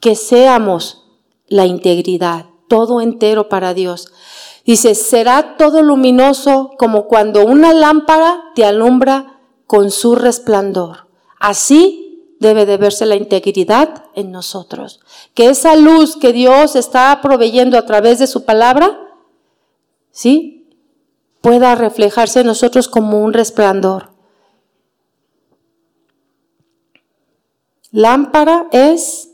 Que 0.00 0.16
seamos 0.16 1.04
la 1.48 1.66
integridad, 1.66 2.46
todo 2.68 3.00
entero 3.00 3.48
para 3.48 3.74
Dios. 3.74 4.12
Dice, 4.64 4.94
será 4.94 5.56
todo 5.56 5.82
luminoso 5.82 6.70
como 6.78 7.06
cuando 7.06 7.44
una 7.44 7.72
lámpara 7.72 8.42
te 8.54 8.64
alumbra 8.64 9.40
con 9.66 9.90
su 9.90 10.14
resplandor. 10.14 11.08
Así 11.38 12.36
debe 12.38 12.66
de 12.66 12.76
verse 12.76 13.06
la 13.06 13.16
integridad 13.16 14.04
en 14.14 14.30
nosotros. 14.30 15.00
Que 15.34 15.48
esa 15.48 15.76
luz 15.76 16.16
que 16.16 16.32
Dios 16.32 16.76
está 16.76 17.20
proveyendo 17.22 17.78
a 17.78 17.86
través 17.86 18.18
de 18.18 18.26
su 18.26 18.44
palabra, 18.44 18.98
¿sí? 20.10 20.68
Pueda 21.40 21.74
reflejarse 21.74 22.40
en 22.40 22.46
nosotros 22.46 22.88
como 22.88 23.22
un 23.22 23.32
resplandor. 23.32 24.11
Lámpara 27.92 28.66
es 28.72 29.30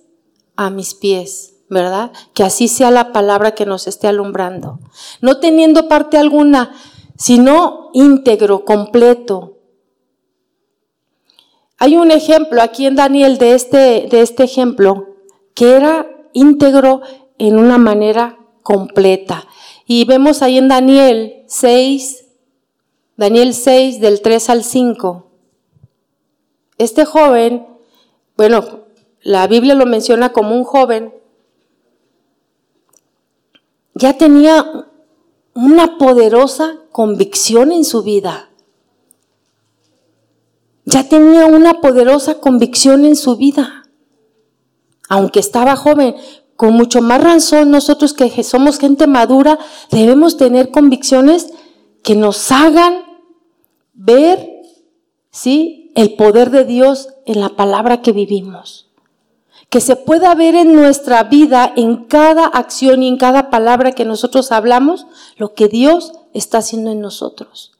a 0.56 0.68
mis 0.70 0.94
pies 0.94 1.54
¿verdad? 1.70 2.12
Que 2.34 2.44
así 2.44 2.68
sea 2.68 2.90
la 2.90 3.12
palabra 3.12 3.52
que 3.52 3.66
nos 3.66 3.86
esté 3.86 4.08
alumbrando. 4.08 4.80
No 5.20 5.38
teniendo 5.38 5.88
parte 5.88 6.16
alguna, 6.16 6.74
sino 7.16 7.90
íntegro, 7.92 8.64
completo. 8.64 9.58
Hay 11.78 11.96
un 11.96 12.10
ejemplo 12.10 12.62
aquí 12.62 12.86
en 12.86 12.96
Daniel 12.96 13.38
de 13.38 13.54
este, 13.54 14.08
de 14.10 14.20
este 14.20 14.44
ejemplo 14.44 15.16
que 15.54 15.76
era 15.76 16.08
íntegro 16.32 17.02
en 17.38 17.58
una 17.58 17.78
manera 17.78 18.38
completa. 18.62 19.46
Y 19.86 20.04
vemos 20.04 20.42
ahí 20.42 20.58
en 20.58 20.68
Daniel 20.68 21.44
6, 21.46 22.24
Daniel 23.16 23.54
6 23.54 24.00
del 24.00 24.22
3 24.22 24.50
al 24.50 24.64
5. 24.64 25.30
Este 26.78 27.04
joven, 27.04 27.66
bueno, 28.38 28.86
la 29.20 29.46
Biblia 29.46 29.74
lo 29.74 29.84
menciona 29.84 30.32
como 30.32 30.56
un 30.56 30.64
joven 30.64 31.12
ya 33.98 34.16
tenía 34.16 34.86
una 35.54 35.98
poderosa 35.98 36.76
convicción 36.92 37.72
en 37.72 37.84
su 37.84 38.04
vida. 38.04 38.48
Ya 40.84 41.08
tenía 41.08 41.46
una 41.46 41.80
poderosa 41.80 42.38
convicción 42.38 43.04
en 43.04 43.16
su 43.16 43.36
vida. 43.36 43.88
Aunque 45.08 45.40
estaba 45.40 45.74
joven, 45.74 46.14
con 46.54 46.74
mucho 46.74 47.02
más 47.02 47.20
razón 47.20 47.72
nosotros 47.72 48.14
que 48.14 48.44
somos 48.44 48.78
gente 48.78 49.08
madura, 49.08 49.58
debemos 49.90 50.36
tener 50.36 50.70
convicciones 50.70 51.52
que 52.04 52.14
nos 52.14 52.52
hagan 52.52 53.02
ver, 53.94 54.48
¿sí? 55.32 55.77
El 55.94 56.14
poder 56.14 56.50
de 56.50 56.64
Dios 56.64 57.08
en 57.26 57.40
la 57.40 57.50
palabra 57.50 58.02
que 58.02 58.12
vivimos. 58.12 58.86
que 59.70 59.80
se 59.82 59.96
pueda 59.96 60.34
ver 60.34 60.54
en 60.54 60.74
nuestra 60.74 61.24
vida, 61.24 61.70
en 61.76 62.04
cada 62.04 62.46
acción 62.46 63.02
y 63.02 63.08
en 63.08 63.18
cada 63.18 63.50
palabra 63.50 63.92
que 63.92 64.06
nosotros 64.06 64.50
hablamos, 64.50 65.06
lo 65.36 65.52
que 65.52 65.68
Dios 65.68 66.12
está 66.32 66.58
haciendo 66.58 66.90
en 66.90 67.00
nosotros. 67.00 67.72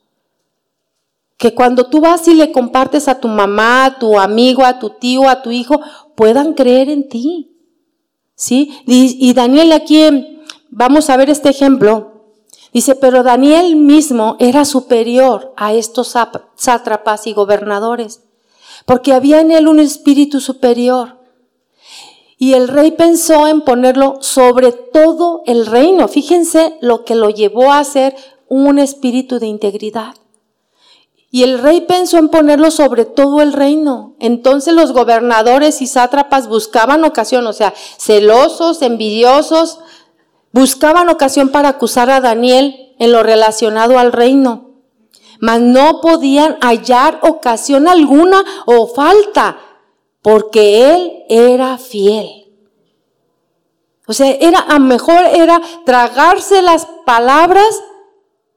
Que 1.37 1.55
cuando 1.55 1.85
tú 1.85 2.01
vas 2.01 2.27
y 2.27 2.33
le 2.33 2.51
compartes 2.51 3.07
a 3.07 3.19
tu 3.19 3.27
mamá, 3.27 3.85
a 3.85 3.97
tu 3.97 4.19
amigo, 4.19 4.65
a 4.65 4.77
tu 4.77 4.91
tío, 4.91 5.27
a 5.29 5.41
tu 5.41 5.51
hijo, 5.51 5.79
puedan 6.15 6.53
creer 6.53 6.89
en 6.89 7.07
ti. 7.07 7.55
¿Sí? 8.35 8.71
Y, 8.85 9.33
Daniel 9.33 9.71
aquí, 9.71 10.41
vamos 10.69 11.09
a 11.09 11.17
ver 11.17 11.29
este 11.29 11.49
ejemplo. 11.49 12.08
Dice, 12.73 12.95
pero 12.95 13.23
Daniel 13.23 13.75
mismo 13.75 14.35
era 14.39 14.65
superior 14.65 15.53
a 15.57 15.73
estos 15.73 16.15
sátrapas 16.55 17.27
y 17.27 17.33
gobernadores, 17.33 18.21
porque 18.85 19.13
había 19.13 19.39
en 19.41 19.51
él 19.51 19.67
un 19.67 19.79
espíritu 19.79 20.39
superior 20.39 21.19
y 22.41 22.53
el 22.53 22.69
rey 22.69 22.91
pensó 22.91 23.47
en 23.47 23.59
ponerlo 23.61 24.19
sobre 24.21 24.71
todo 24.71 25.43
el 25.45 25.65
reino. 25.65 26.07
Fíjense 26.07 26.77
lo 26.79 27.03
que 27.03 27.13
lo 27.13 27.29
llevó 27.29 27.73
a 27.73 27.83
ser 27.83 28.15
un 28.47 28.79
espíritu 28.79 29.39
de 29.39 29.47
integridad. 29.47 30.15
Y 31.29 31.43
el 31.43 31.59
rey 31.59 31.81
pensó 31.81 32.17
en 32.17 32.29
ponerlo 32.29 32.71
sobre 32.71 33.03
todo 33.03 33.41
el 33.41 33.51
reino. 33.51 34.15
Entonces 34.21 34.73
los 34.73 34.93
gobernadores 34.93 35.81
y 35.81 35.87
sátrapas 35.87 36.47
buscaban 36.47 37.03
ocasión, 37.03 37.45
o 37.45 37.51
sea, 37.51 37.73
celosos, 37.97 38.81
envidiosos, 38.81 39.79
buscaban 40.51 41.09
ocasión 41.09 41.49
para 41.49 41.69
acusar 41.69 42.09
a 42.09 42.21
Daniel 42.21 42.93
en 42.99 43.11
lo 43.11 43.23
relacionado 43.23 43.97
al 43.97 44.11
reino. 44.11 44.69
Mas 45.39 45.61
no 45.61 46.01
podían 46.01 46.57
hallar 46.61 47.19
ocasión 47.23 47.87
alguna 47.87 48.43
o 48.65 48.87
falta 48.87 49.57
porque 50.21 50.93
él 50.93 51.23
era 51.29 51.77
fiel. 51.77 52.39
O 54.05 54.13
sea, 54.13 54.31
era 54.31 54.59
a 54.67 54.79
mejor 54.79 55.23
era 55.25 55.61
tragarse 55.85 56.61
las 56.61 56.87
palabras, 57.05 57.83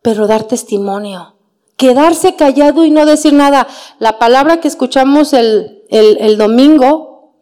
pero 0.01 0.26
dar 0.26 0.45
testimonio. 0.45 1.36
Quedarse 1.76 2.36
callado 2.36 2.84
y 2.84 2.90
no 2.90 3.05
decir 3.07 3.34
nada. 3.34 3.68
La 3.99 4.18
palabra 4.18 4.61
que 4.61 4.68
escuchamos 4.68 5.34
el, 5.34 5.84
el, 5.90 6.16
el 6.20 6.38
domingo, 6.38 7.34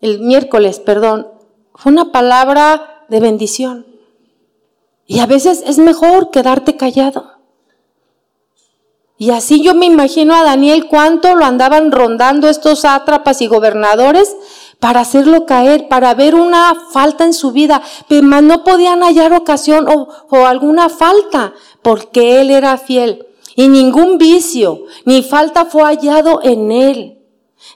el 0.00 0.20
miércoles, 0.20 0.78
perdón, 0.78 1.26
fue 1.74 1.92
una 1.92 2.12
palabra 2.12 3.04
de 3.08 3.20
bendición. 3.20 3.87
Y 5.10 5.20
a 5.20 5.26
veces 5.26 5.64
es 5.66 5.78
mejor 5.78 6.30
quedarte 6.30 6.76
callado. 6.76 7.32
Y 9.16 9.30
así 9.30 9.62
yo 9.62 9.74
me 9.74 9.86
imagino 9.86 10.34
a 10.34 10.44
Daniel 10.44 10.86
cuánto 10.86 11.34
lo 11.34 11.46
andaban 11.46 11.90
rondando 11.90 12.46
estos 12.46 12.80
sátrapas 12.80 13.40
y 13.40 13.46
gobernadores 13.46 14.36
para 14.78 15.00
hacerlo 15.00 15.46
caer, 15.46 15.88
para 15.88 16.12
ver 16.12 16.34
una 16.34 16.74
falta 16.92 17.24
en 17.24 17.32
su 17.32 17.52
vida, 17.52 17.82
pero 18.06 18.22
no 18.42 18.62
podían 18.64 19.02
hallar 19.02 19.32
ocasión 19.32 19.88
o, 19.88 20.08
o 20.28 20.46
alguna 20.46 20.90
falta, 20.90 21.54
porque 21.80 22.42
él 22.42 22.50
era 22.50 22.76
fiel. 22.76 23.26
Y 23.56 23.68
ningún 23.68 24.18
vicio 24.18 24.84
ni 25.06 25.22
falta 25.22 25.64
fue 25.64 25.84
hallado 25.84 26.40
en 26.44 26.70
él. 26.70 27.24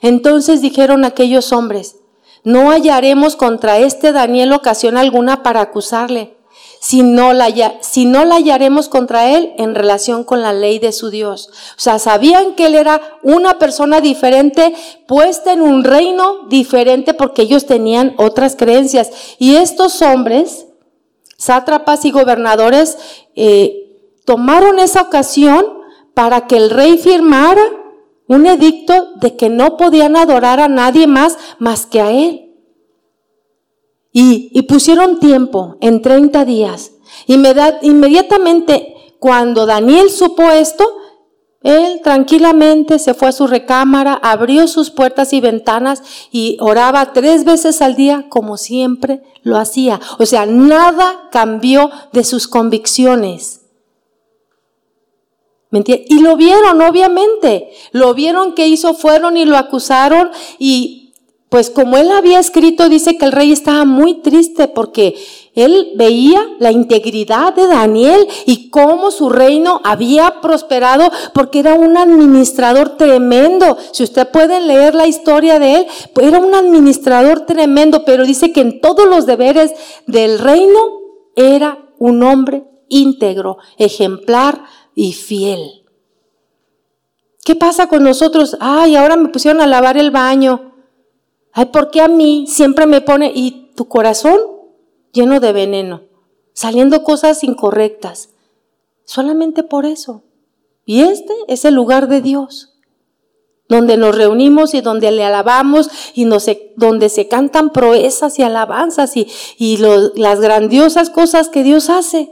Entonces 0.01 0.61
dijeron 0.61 1.03
aquellos 1.03 1.51
hombres, 1.51 1.97
no 2.43 2.69
hallaremos 2.69 3.35
contra 3.35 3.79
este 3.79 4.11
Daniel 4.11 4.53
ocasión 4.53 4.97
alguna 4.97 5.41
para 5.41 5.61
acusarle 5.61 6.37
si 6.83 7.01
no, 7.01 7.31
la, 7.31 7.47
si 7.79 8.03
no 8.03 8.25
la 8.25 8.35
hallaremos 8.35 8.89
contra 8.89 9.29
él 9.29 9.53
en 9.57 9.73
relación 9.73 10.25
con 10.25 10.41
la 10.41 10.51
ley 10.51 10.79
de 10.79 10.91
su 10.91 11.11
Dios. 11.11 11.49
O 11.77 11.79
sea, 11.79 11.97
sabían 11.97 12.55
que 12.55 12.65
él 12.65 12.75
era 12.75 13.19
una 13.23 13.57
persona 13.57 14.01
diferente, 14.01 14.75
puesta 15.07 15.53
en 15.53 15.61
un 15.61 15.85
reino 15.85 16.45
diferente 16.49 17.13
porque 17.13 17.43
ellos 17.43 17.65
tenían 17.67 18.13
otras 18.17 18.57
creencias. 18.57 19.11
Y 19.39 19.55
estos 19.55 20.01
hombres, 20.01 20.65
sátrapas 21.37 22.03
y 22.03 22.11
gobernadores, 22.11 22.97
eh, 23.33 24.11
tomaron 24.25 24.77
esa 24.77 25.03
ocasión 25.03 25.65
para 26.13 26.47
que 26.47 26.57
el 26.57 26.69
rey 26.69 26.97
firmara 26.97 27.63
un 28.27 28.45
edicto 28.45 29.13
de 29.21 29.37
que 29.37 29.47
no 29.47 29.77
podían 29.77 30.17
adorar 30.17 30.59
a 30.59 30.67
nadie 30.67 31.07
más 31.07 31.37
más 31.59 31.85
que 31.85 32.01
a 32.01 32.11
él. 32.11 32.42
Y, 34.13 34.61
pusieron 34.63 35.19
tiempo 35.19 35.77
en 35.81 36.01
30 36.01 36.45
días. 36.45 36.91
Inmediatamente 37.27 38.93
cuando 39.19 39.65
Daniel 39.65 40.09
supo 40.09 40.51
esto, 40.51 40.85
él 41.61 42.01
tranquilamente 42.03 42.99
se 42.99 43.13
fue 43.13 43.29
a 43.29 43.31
su 43.31 43.47
recámara, 43.47 44.13
abrió 44.13 44.67
sus 44.67 44.91
puertas 44.91 45.31
y 45.31 45.39
ventanas 45.39 46.03
y 46.29 46.57
oraba 46.59 47.13
tres 47.13 47.45
veces 47.45 47.81
al 47.81 47.95
día 47.95 48.25
como 48.27 48.57
siempre 48.57 49.23
lo 49.41 49.57
hacía. 49.57 49.99
O 50.19 50.25
sea, 50.25 50.45
nada 50.45 51.29
cambió 51.31 51.89
de 52.11 52.25
sus 52.25 52.47
convicciones. 52.49 53.61
Y 55.71 56.19
lo 56.19 56.35
vieron, 56.35 56.81
obviamente. 56.81 57.71
Lo 57.91 58.13
vieron 58.13 58.53
que 58.53 58.67
hizo, 58.67 58.93
fueron 58.93 59.37
y 59.37 59.45
lo 59.45 59.57
acusaron 59.57 60.29
y 60.59 61.02
pues 61.53 61.69
como 61.69 61.97
él 61.97 62.11
había 62.11 62.39
escrito, 62.39 62.89
dice 62.89 63.15
que 63.15 63.25
el 63.25 63.31
rey 63.31 63.51
estaba 63.51 63.85
muy 63.85 64.15
triste 64.21 64.67
porque 64.67 65.13
él 65.53 65.91
veía 65.95 66.43
la 66.57 66.71
integridad 66.71 67.53
de 67.53 67.67
Daniel 67.67 68.27
y 68.47 68.71
cómo 68.71 69.11
su 69.11 69.29
reino 69.29 69.79
había 69.83 70.41
prosperado 70.41 71.11
porque 71.31 71.59
era 71.59 71.75
un 71.75 71.95
administrador 71.95 72.97
tremendo. 72.97 73.77
Si 73.91 74.01
usted 74.01 74.29
puede 74.29 74.61
leer 74.61 74.95
la 74.95 75.05
historia 75.05 75.59
de 75.59 75.75
él, 75.75 75.87
pues 76.15 76.25
era 76.25 76.39
un 76.39 76.55
administrador 76.55 77.41
tremendo, 77.41 78.03
pero 78.03 78.25
dice 78.25 78.51
que 78.51 78.61
en 78.61 78.81
todos 78.81 79.07
los 79.07 79.27
deberes 79.27 79.73
del 80.07 80.39
reino 80.39 80.79
era 81.35 81.85
un 81.99 82.23
hombre 82.23 82.63
íntegro, 82.89 83.59
ejemplar 83.77 84.63
y 84.95 85.13
fiel. 85.13 85.83
¿Qué 87.45 87.53
pasa 87.53 87.87
con 87.89 88.03
nosotros? 88.03 88.57
Ay, 88.59 88.95
ahora 88.95 89.17
me 89.17 89.29
pusieron 89.29 89.61
a 89.61 89.67
lavar 89.67 89.97
el 89.97 90.09
baño. 90.09 90.72
Ay, 91.53 91.65
¿por 91.65 91.91
qué 91.91 92.01
a 92.01 92.07
mí 92.07 92.45
siempre 92.47 92.87
me 92.87 93.01
pone 93.01 93.31
y 93.33 93.71
tu 93.75 93.87
corazón 93.87 94.39
lleno 95.11 95.39
de 95.39 95.53
veneno, 95.53 96.01
saliendo 96.53 97.03
cosas 97.03 97.43
incorrectas? 97.43 98.29
Solamente 99.05 99.61
por 99.61 99.85
eso. 99.85 100.23
Y 100.85 101.01
este 101.01 101.33
es 101.47 101.63
el 101.63 101.75
lugar 101.75 102.07
de 102.07 102.21
Dios, 102.21 102.73
donde 103.69 103.97
nos 103.97 104.15
reunimos 104.15 104.73
y 104.73 104.81
donde 104.81 105.11
le 105.11 105.23
alabamos 105.23 105.89
y 106.15 106.25
donde 106.75 107.09
se 107.09 107.27
cantan 107.27 107.71
proezas 107.71 108.39
y 108.39 108.43
alabanzas 108.43 109.15
y, 109.15 109.27
y 109.57 109.77
las 109.77 110.39
grandiosas 110.39 111.11
cosas 111.11 111.49
que 111.49 111.63
Dios 111.63 111.89
hace. 111.91 112.31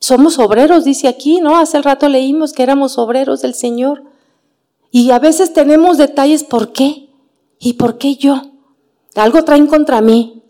Somos 0.00 0.38
obreros, 0.38 0.84
dice 0.84 1.08
aquí, 1.08 1.40
¿no? 1.40 1.56
Hace 1.56 1.78
el 1.78 1.82
rato 1.82 2.10
leímos 2.10 2.52
que 2.52 2.62
éramos 2.62 2.98
obreros 2.98 3.40
del 3.40 3.54
Señor. 3.54 4.04
Y 4.90 5.10
a 5.12 5.18
veces 5.18 5.54
tenemos 5.54 5.96
detalles, 5.96 6.44
¿por 6.44 6.72
qué? 6.72 7.03
¿Y 7.64 7.72
por 7.72 7.96
qué 7.96 8.16
yo? 8.16 8.42
Algo 9.14 9.42
traen 9.42 9.66
contra 9.66 10.02
mí. 10.02 10.42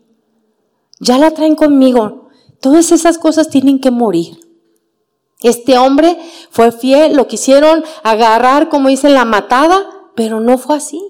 Ya 0.99 1.17
la 1.17 1.31
traen 1.31 1.55
conmigo. 1.55 2.29
Todas 2.61 2.91
esas 2.91 3.19
cosas 3.19 3.49
tienen 3.49 3.79
que 3.79 3.93
morir. 3.93 4.41
Este 5.41 5.79
hombre 5.79 6.19
fue 6.51 6.73
fiel, 6.73 7.15
lo 7.15 7.29
quisieron 7.29 7.85
agarrar, 8.03 8.69
como 8.69 8.89
dice, 8.89 9.11
la 9.11 9.25
matada, 9.25 9.87
pero 10.17 10.41
no 10.41 10.59
fue 10.59 10.77
así. 10.77 11.07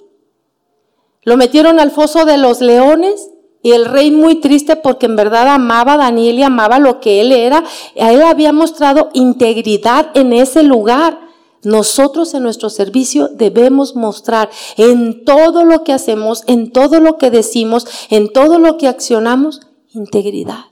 Lo 1.22 1.38
metieron 1.38 1.80
al 1.80 1.90
foso 1.90 2.26
de 2.26 2.36
los 2.36 2.60
leones 2.60 3.30
y 3.62 3.72
el 3.72 3.86
rey 3.86 4.10
muy 4.10 4.42
triste 4.42 4.76
porque 4.76 5.06
en 5.06 5.16
verdad 5.16 5.48
amaba 5.48 5.94
a 5.94 5.98
Daniel 5.98 6.38
y 6.38 6.42
amaba 6.42 6.78
lo 6.78 7.00
que 7.00 7.22
él 7.22 7.32
era. 7.32 7.64
A 7.98 8.12
él 8.12 8.20
había 8.20 8.52
mostrado 8.52 9.08
integridad 9.14 10.10
en 10.12 10.34
ese 10.34 10.64
lugar. 10.64 11.23
Nosotros 11.64 12.34
en 12.34 12.42
nuestro 12.42 12.68
servicio 12.68 13.28
debemos 13.28 13.96
mostrar 13.96 14.50
en 14.76 15.24
todo 15.24 15.64
lo 15.64 15.82
que 15.82 15.92
hacemos, 15.92 16.44
en 16.46 16.70
todo 16.70 17.00
lo 17.00 17.16
que 17.16 17.30
decimos, 17.30 17.86
en 18.10 18.32
todo 18.32 18.58
lo 18.58 18.76
que 18.76 18.86
accionamos, 18.86 19.62
integridad. 19.92 20.66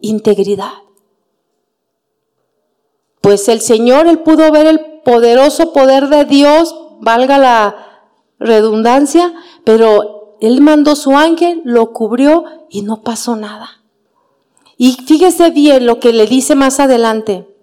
Integridad. 0.00 0.72
Pues 3.20 3.48
el 3.48 3.60
Señor, 3.60 4.06
Él 4.06 4.20
pudo 4.20 4.50
ver 4.50 4.66
el 4.66 4.80
poderoso 5.04 5.72
poder 5.72 6.08
de 6.08 6.24
Dios, 6.24 6.74
valga 7.00 7.38
la 7.38 7.76
redundancia, 8.38 9.34
pero 9.64 10.36
Él 10.40 10.62
mandó 10.62 10.96
su 10.96 11.16
ángel, 11.16 11.60
lo 11.64 11.92
cubrió 11.92 12.44
y 12.70 12.82
no 12.82 13.02
pasó 13.02 13.36
nada. 13.36 13.82
Y 14.78 14.92
fíjese 14.92 15.50
bien 15.50 15.84
lo 15.84 15.98
que 16.00 16.12
le 16.12 16.26
dice 16.26 16.54
más 16.54 16.80
adelante. 16.80 17.57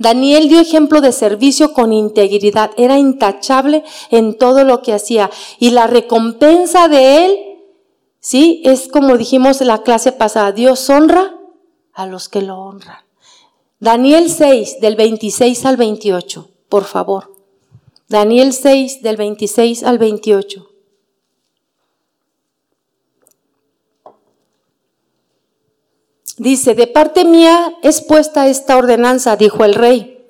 Daniel 0.00 0.48
dio 0.48 0.60
ejemplo 0.60 1.02
de 1.02 1.12
servicio 1.12 1.74
con 1.74 1.92
integridad, 1.92 2.70
era 2.78 2.96
intachable 2.96 3.84
en 4.08 4.38
todo 4.38 4.64
lo 4.64 4.80
que 4.80 4.94
hacía. 4.94 5.30
Y 5.58 5.72
la 5.72 5.86
recompensa 5.88 6.88
de 6.88 7.26
él, 7.26 7.38
sí, 8.18 8.62
es 8.64 8.88
como 8.88 9.18
dijimos 9.18 9.60
en 9.60 9.66
la 9.66 9.82
clase 9.82 10.12
pasada, 10.12 10.52
Dios 10.52 10.88
honra 10.88 11.36
a 11.92 12.06
los 12.06 12.30
que 12.30 12.40
lo 12.40 12.56
honran. 12.58 13.04
Daniel 13.78 14.30
6, 14.30 14.80
del 14.80 14.96
26 14.96 15.66
al 15.66 15.76
28, 15.76 16.48
por 16.70 16.84
favor. 16.84 17.34
Daniel 18.08 18.54
6 18.54 19.02
del 19.02 19.18
26 19.18 19.82
al 19.82 19.98
28. 19.98 20.69
Dice, 26.38 26.74
de 26.74 26.86
parte 26.86 27.24
mía 27.24 27.74
es 27.82 28.00
puesta 28.00 28.48
esta 28.48 28.76
ordenanza, 28.76 29.36
dijo 29.36 29.64
el 29.64 29.74
rey, 29.74 30.26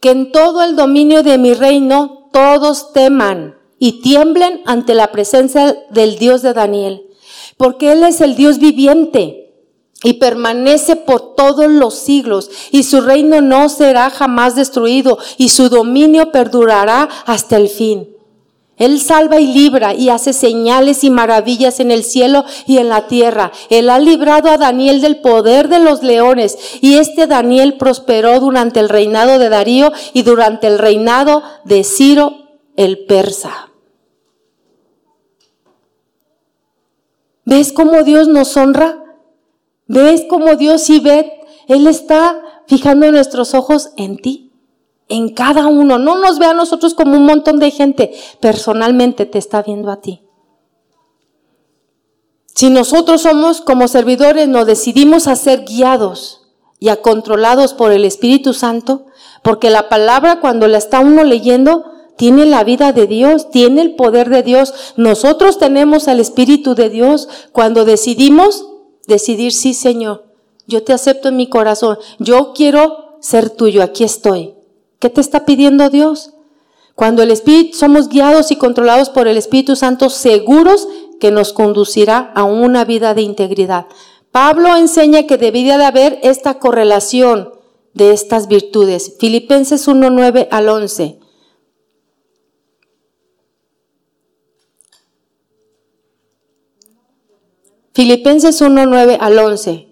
que 0.00 0.10
en 0.10 0.32
todo 0.32 0.62
el 0.62 0.76
dominio 0.76 1.22
de 1.22 1.38
mi 1.38 1.54
reino 1.54 2.28
todos 2.32 2.92
teman 2.92 3.58
y 3.78 4.00
tiemblen 4.00 4.62
ante 4.64 4.94
la 4.94 5.12
presencia 5.12 5.76
del 5.90 6.18
Dios 6.18 6.42
de 6.42 6.52
Daniel, 6.52 7.02
porque 7.56 7.92
Él 7.92 8.02
es 8.02 8.20
el 8.20 8.34
Dios 8.34 8.58
viviente 8.58 9.54
y 10.04 10.14
permanece 10.14 10.96
por 10.96 11.34
todos 11.34 11.70
los 11.70 11.94
siglos, 11.94 12.50
y 12.70 12.82
su 12.82 13.00
reino 13.00 13.40
no 13.40 13.68
será 13.68 14.10
jamás 14.10 14.56
destruido, 14.56 15.18
y 15.38 15.50
su 15.50 15.68
dominio 15.68 16.32
perdurará 16.32 17.08
hasta 17.24 17.56
el 17.56 17.68
fin. 17.68 18.11
Él 18.82 18.98
salva 18.98 19.38
y 19.38 19.46
libra 19.46 19.94
y 19.94 20.08
hace 20.08 20.32
señales 20.32 21.04
y 21.04 21.10
maravillas 21.10 21.78
en 21.78 21.92
el 21.92 22.02
cielo 22.02 22.44
y 22.66 22.78
en 22.78 22.88
la 22.88 23.06
tierra. 23.06 23.52
Él 23.70 23.88
ha 23.88 24.00
librado 24.00 24.50
a 24.50 24.58
Daniel 24.58 25.00
del 25.00 25.20
poder 25.20 25.68
de 25.68 25.78
los 25.78 26.02
leones 26.02 26.58
y 26.80 26.96
este 26.96 27.28
Daniel 27.28 27.76
prosperó 27.78 28.40
durante 28.40 28.80
el 28.80 28.88
reinado 28.88 29.38
de 29.38 29.50
Darío 29.50 29.92
y 30.12 30.24
durante 30.24 30.66
el 30.66 30.80
reinado 30.80 31.44
de 31.64 31.84
Ciro 31.84 32.58
el 32.74 33.06
persa. 33.06 33.70
¿Ves 37.44 37.72
cómo 37.72 38.02
Dios 38.02 38.26
nos 38.26 38.56
honra? 38.56 39.16
¿Ves 39.86 40.24
cómo 40.28 40.56
Dios 40.56 40.90
y 40.90 40.98
ve? 40.98 41.32
Él 41.68 41.86
está 41.86 42.42
fijando 42.66 43.12
nuestros 43.12 43.54
ojos 43.54 43.90
en 43.96 44.16
ti 44.16 44.41
en 45.12 45.28
cada 45.28 45.66
uno. 45.66 45.98
No 45.98 46.16
nos 46.16 46.38
ve 46.38 46.46
a 46.46 46.54
nosotros 46.54 46.94
como 46.94 47.16
un 47.16 47.26
montón 47.26 47.58
de 47.58 47.70
gente. 47.70 48.12
Personalmente 48.40 49.26
te 49.26 49.38
está 49.38 49.62
viendo 49.62 49.90
a 49.90 50.00
ti. 50.00 50.22
Si 52.54 52.70
nosotros 52.70 53.22
somos 53.22 53.60
como 53.60 53.88
servidores, 53.88 54.48
nos 54.48 54.66
decidimos 54.66 55.26
a 55.26 55.36
ser 55.36 55.64
guiados 55.64 56.42
y 56.78 56.88
a 56.88 56.96
controlados 56.96 57.74
por 57.74 57.92
el 57.92 58.04
Espíritu 58.04 58.54
Santo, 58.54 59.06
porque 59.42 59.70
la 59.70 59.88
palabra 59.88 60.40
cuando 60.40 60.66
la 60.66 60.78
está 60.78 61.00
uno 61.00 61.24
leyendo, 61.24 61.84
tiene 62.16 62.46
la 62.46 62.64
vida 62.64 62.92
de 62.92 63.06
Dios, 63.06 63.50
tiene 63.50 63.82
el 63.82 63.94
poder 63.94 64.28
de 64.28 64.42
Dios. 64.42 64.74
Nosotros 64.96 65.58
tenemos 65.58 66.08
al 66.08 66.20
Espíritu 66.20 66.74
de 66.74 66.90
Dios 66.90 67.28
cuando 67.52 67.84
decidimos 67.84 68.66
decidir, 69.06 69.52
sí 69.52 69.74
Señor, 69.74 70.26
yo 70.66 70.82
te 70.84 70.92
acepto 70.92 71.28
en 71.28 71.36
mi 71.36 71.48
corazón, 71.48 71.98
yo 72.18 72.52
quiero 72.54 73.16
ser 73.20 73.50
tuyo, 73.50 73.82
aquí 73.82 74.04
estoy. 74.04 74.54
¿Qué 75.02 75.10
te 75.10 75.20
está 75.20 75.44
pidiendo 75.44 75.90
Dios? 75.90 76.30
Cuando 76.94 77.24
el 77.24 77.32
Espíritu 77.32 77.76
somos 77.76 78.08
guiados 78.08 78.52
y 78.52 78.56
controlados 78.56 79.10
por 79.10 79.26
el 79.26 79.36
Espíritu 79.36 79.74
Santo, 79.74 80.08
seguros 80.10 80.86
que 81.18 81.32
nos 81.32 81.52
conducirá 81.52 82.30
a 82.36 82.44
una 82.44 82.84
vida 82.84 83.12
de 83.12 83.22
integridad. 83.22 83.86
Pablo 84.30 84.76
enseña 84.76 85.24
que 85.24 85.38
debería 85.38 85.76
de 85.76 85.86
haber 85.86 86.20
esta 86.22 86.60
correlación 86.60 87.52
de 87.94 88.12
estas 88.12 88.46
virtudes. 88.46 89.16
Filipenses 89.18 89.88
1:9 89.88 90.46
al 90.52 90.68
11. 90.68 91.18
Filipenses 97.92 98.62
1:9 98.62 99.18
al 99.20 99.36
11. 99.36 99.88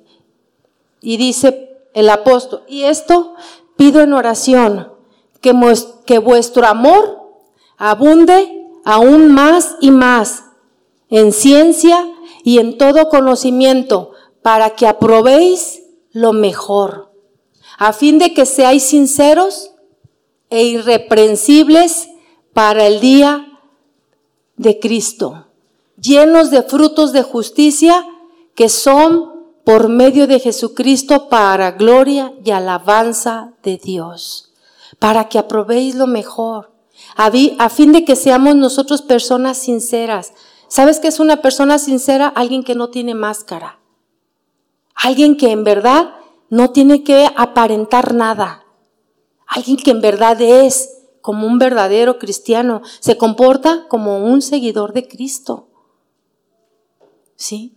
Y 1.01 1.17
dice 1.17 1.81
el 1.95 2.09
apóstol, 2.11 2.63
y 2.69 2.85
esto 2.85 3.35
pido 3.77 4.03
en 4.03 4.13
oración 4.13 5.00
que, 5.41 6.19
vuestro 6.19 6.67
amor 6.67 7.19
abunde 7.77 8.67
aún 8.85 9.33
más 9.33 9.77
y 9.81 9.91
más 9.91 10.45
en 11.09 11.33
ciencia 11.33 12.07
y 12.45 12.59
en 12.59 12.79
todo 12.79 13.09
conocimiento, 13.09 14.13
para 14.43 14.71
que 14.71 14.87
aprobéis 14.87 15.83
lo 16.13 16.33
mejor, 16.33 17.13
a 17.79 17.93
fin 17.93 18.19
de 18.19 18.33
que 18.33 18.47
seáis 18.47 18.85
sinceros 18.85 19.73
e 20.49 20.65
irreprensibles 20.65 22.09
para 22.53 22.87
el 22.87 23.01
día 23.01 23.61
de 24.57 24.79
Cristo, 24.79 25.47
llenos 26.01 26.51
de 26.51 26.63
frutos 26.63 27.13
de 27.13 27.23
justicia 27.23 28.07
que 28.55 28.69
son 28.69 29.31
por 29.65 29.89
medio 29.89 30.27
de 30.27 30.41
Jesucristo 30.41 31.29
para 31.29 31.73
gloria 31.73 32.33
y 32.45 32.51
alabanza 32.51 33.55
de 33.63 33.77
Dios 33.77 34.50
para 35.01 35.29
que 35.29 35.39
aprobéis 35.39 35.97
lo 35.97 36.07
mejor, 36.07 36.71
a, 37.17 37.69
fin 37.71 37.93
de 37.93 38.05
que 38.05 38.15
seamos 38.15 38.55
nosotros 38.55 39.03
personas 39.03 39.57
sinceras. 39.59 40.33
¿Sabes 40.69 41.01
qué 41.01 41.09
es 41.09 41.19
una 41.19 41.43
persona 41.43 41.79
sincera? 41.79 42.29
Alguien 42.29 42.63
que 42.63 42.75
no 42.75 42.91
tiene 42.91 43.15
máscara. 43.15 43.81
Alguien 44.95 45.37
que 45.37 45.51
en 45.51 45.65
verdad 45.65 46.15
no 46.51 46.71
tiene 46.71 47.03
que 47.03 47.29
aparentar 47.35 48.15
nada. 48.15 48.65
Alguien 49.47 49.79
que 49.79 49.91
en 49.91 50.01
verdad 50.01 50.41
es 50.41 50.99
como 51.23 51.47
un 51.47 51.59
verdadero 51.59 52.19
cristiano. 52.19 52.83
Se 53.01 53.17
comporta 53.17 53.87
como 53.89 54.25
un 54.25 54.43
seguidor 54.43 54.93
de 54.93 55.09
Cristo. 55.09 55.69
¿Sí? 57.37 57.75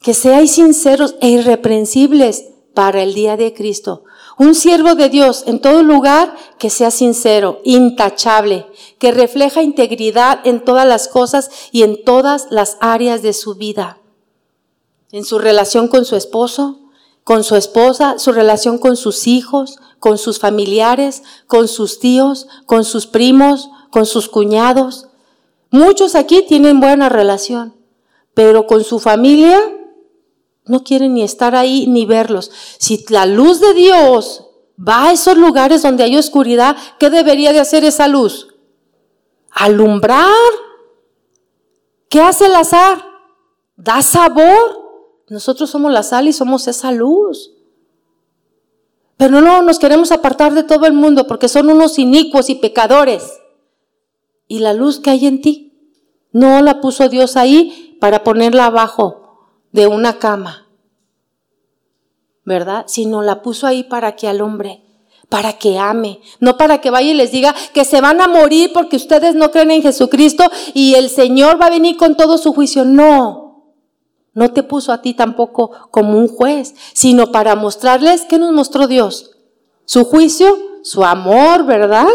Que 0.00 0.14
seáis 0.14 0.52
sinceros 0.52 1.16
e 1.20 1.28
irreprensibles 1.30 2.46
para 2.74 3.02
el 3.02 3.14
día 3.14 3.36
de 3.36 3.52
Cristo. 3.52 4.04
Un 4.36 4.54
siervo 4.54 4.94
de 4.96 5.08
Dios 5.08 5.44
en 5.46 5.60
todo 5.60 5.82
lugar 5.82 6.34
que 6.58 6.70
sea 6.70 6.90
sincero, 6.90 7.60
intachable, 7.64 8.66
que 8.98 9.12
refleja 9.12 9.62
integridad 9.62 10.40
en 10.44 10.64
todas 10.64 10.86
las 10.86 11.06
cosas 11.06 11.50
y 11.70 11.82
en 11.82 12.04
todas 12.04 12.48
las 12.50 12.76
áreas 12.80 13.22
de 13.22 13.32
su 13.32 13.54
vida. 13.54 13.98
En 15.12 15.24
su 15.24 15.38
relación 15.38 15.86
con 15.86 16.04
su 16.04 16.16
esposo, 16.16 16.80
con 17.22 17.44
su 17.44 17.54
esposa, 17.54 18.18
su 18.18 18.32
relación 18.32 18.78
con 18.78 18.96
sus 18.96 19.28
hijos, 19.28 19.78
con 20.00 20.18
sus 20.18 20.40
familiares, 20.40 21.22
con 21.46 21.68
sus 21.68 22.00
tíos, 22.00 22.48
con 22.66 22.84
sus 22.84 23.06
primos, 23.06 23.70
con 23.90 24.04
sus 24.04 24.28
cuñados. 24.28 25.06
Muchos 25.70 26.16
aquí 26.16 26.42
tienen 26.42 26.80
buena 26.80 27.08
relación, 27.08 27.74
pero 28.34 28.66
con 28.66 28.82
su 28.82 28.98
familia 28.98 29.60
no 30.66 30.82
quieren 30.82 31.14
ni 31.14 31.22
estar 31.22 31.54
ahí 31.54 31.86
ni 31.86 32.06
verlos. 32.06 32.50
Si 32.78 33.04
la 33.08 33.26
luz 33.26 33.60
de 33.60 33.74
Dios 33.74 34.46
va 34.76 35.06
a 35.08 35.12
esos 35.12 35.36
lugares 35.36 35.82
donde 35.82 36.04
hay 36.04 36.16
oscuridad, 36.16 36.76
¿qué 36.98 37.10
debería 37.10 37.52
de 37.52 37.60
hacer 37.60 37.84
esa 37.84 38.08
luz? 38.08 38.48
Alumbrar. 39.50 40.32
¿Qué 42.08 42.20
hace 42.20 42.46
el 42.46 42.54
azar? 42.54 43.04
Da 43.76 44.02
sabor. 44.02 44.82
Nosotros 45.28 45.70
somos 45.70 45.92
la 45.92 46.02
sal 46.02 46.28
y 46.28 46.32
somos 46.32 46.66
esa 46.66 46.92
luz. 46.92 47.52
Pero 49.16 49.40
no 49.40 49.62
nos 49.62 49.78
queremos 49.78 50.12
apartar 50.12 50.54
de 50.54 50.64
todo 50.64 50.86
el 50.86 50.92
mundo 50.92 51.26
porque 51.26 51.48
son 51.48 51.70
unos 51.70 51.98
inicuos 51.98 52.48
y 52.48 52.56
pecadores. 52.56 53.40
¿Y 54.48 54.60
la 54.60 54.72
luz 54.72 54.98
que 54.98 55.10
hay 55.10 55.26
en 55.26 55.40
ti? 55.40 55.72
No 56.32 56.62
la 56.62 56.80
puso 56.80 57.08
Dios 57.08 57.36
ahí 57.36 57.96
para 58.00 58.24
ponerla 58.24 58.66
abajo 58.66 59.23
de 59.74 59.88
una 59.88 60.20
cama, 60.20 60.68
¿verdad? 62.44 62.84
Sino 62.86 63.22
la 63.22 63.42
puso 63.42 63.66
ahí 63.66 63.82
para 63.82 64.14
que 64.14 64.28
al 64.28 64.40
hombre, 64.40 64.84
para 65.28 65.54
que 65.54 65.80
ame, 65.80 66.20
no 66.38 66.56
para 66.56 66.80
que 66.80 66.90
vaya 66.90 67.10
y 67.10 67.14
les 67.14 67.32
diga 67.32 67.52
que 67.72 67.84
se 67.84 68.00
van 68.00 68.20
a 68.20 68.28
morir 68.28 68.70
porque 68.72 68.94
ustedes 68.94 69.34
no 69.34 69.50
creen 69.50 69.72
en 69.72 69.82
Jesucristo 69.82 70.44
y 70.74 70.94
el 70.94 71.10
Señor 71.10 71.60
va 71.60 71.66
a 71.66 71.70
venir 71.70 71.96
con 71.96 72.16
todo 72.16 72.38
su 72.38 72.52
juicio. 72.52 72.84
No, 72.84 73.74
no 74.32 74.52
te 74.52 74.62
puso 74.62 74.92
a 74.92 75.02
ti 75.02 75.12
tampoco 75.12 75.72
como 75.90 76.18
un 76.18 76.28
juez, 76.28 76.76
sino 76.92 77.32
para 77.32 77.56
mostrarles 77.56 78.26
que 78.26 78.38
nos 78.38 78.52
mostró 78.52 78.86
Dios. 78.86 79.32
Su 79.86 80.04
juicio, 80.04 80.56
su 80.84 81.04
amor, 81.04 81.66
¿verdad? 81.66 82.06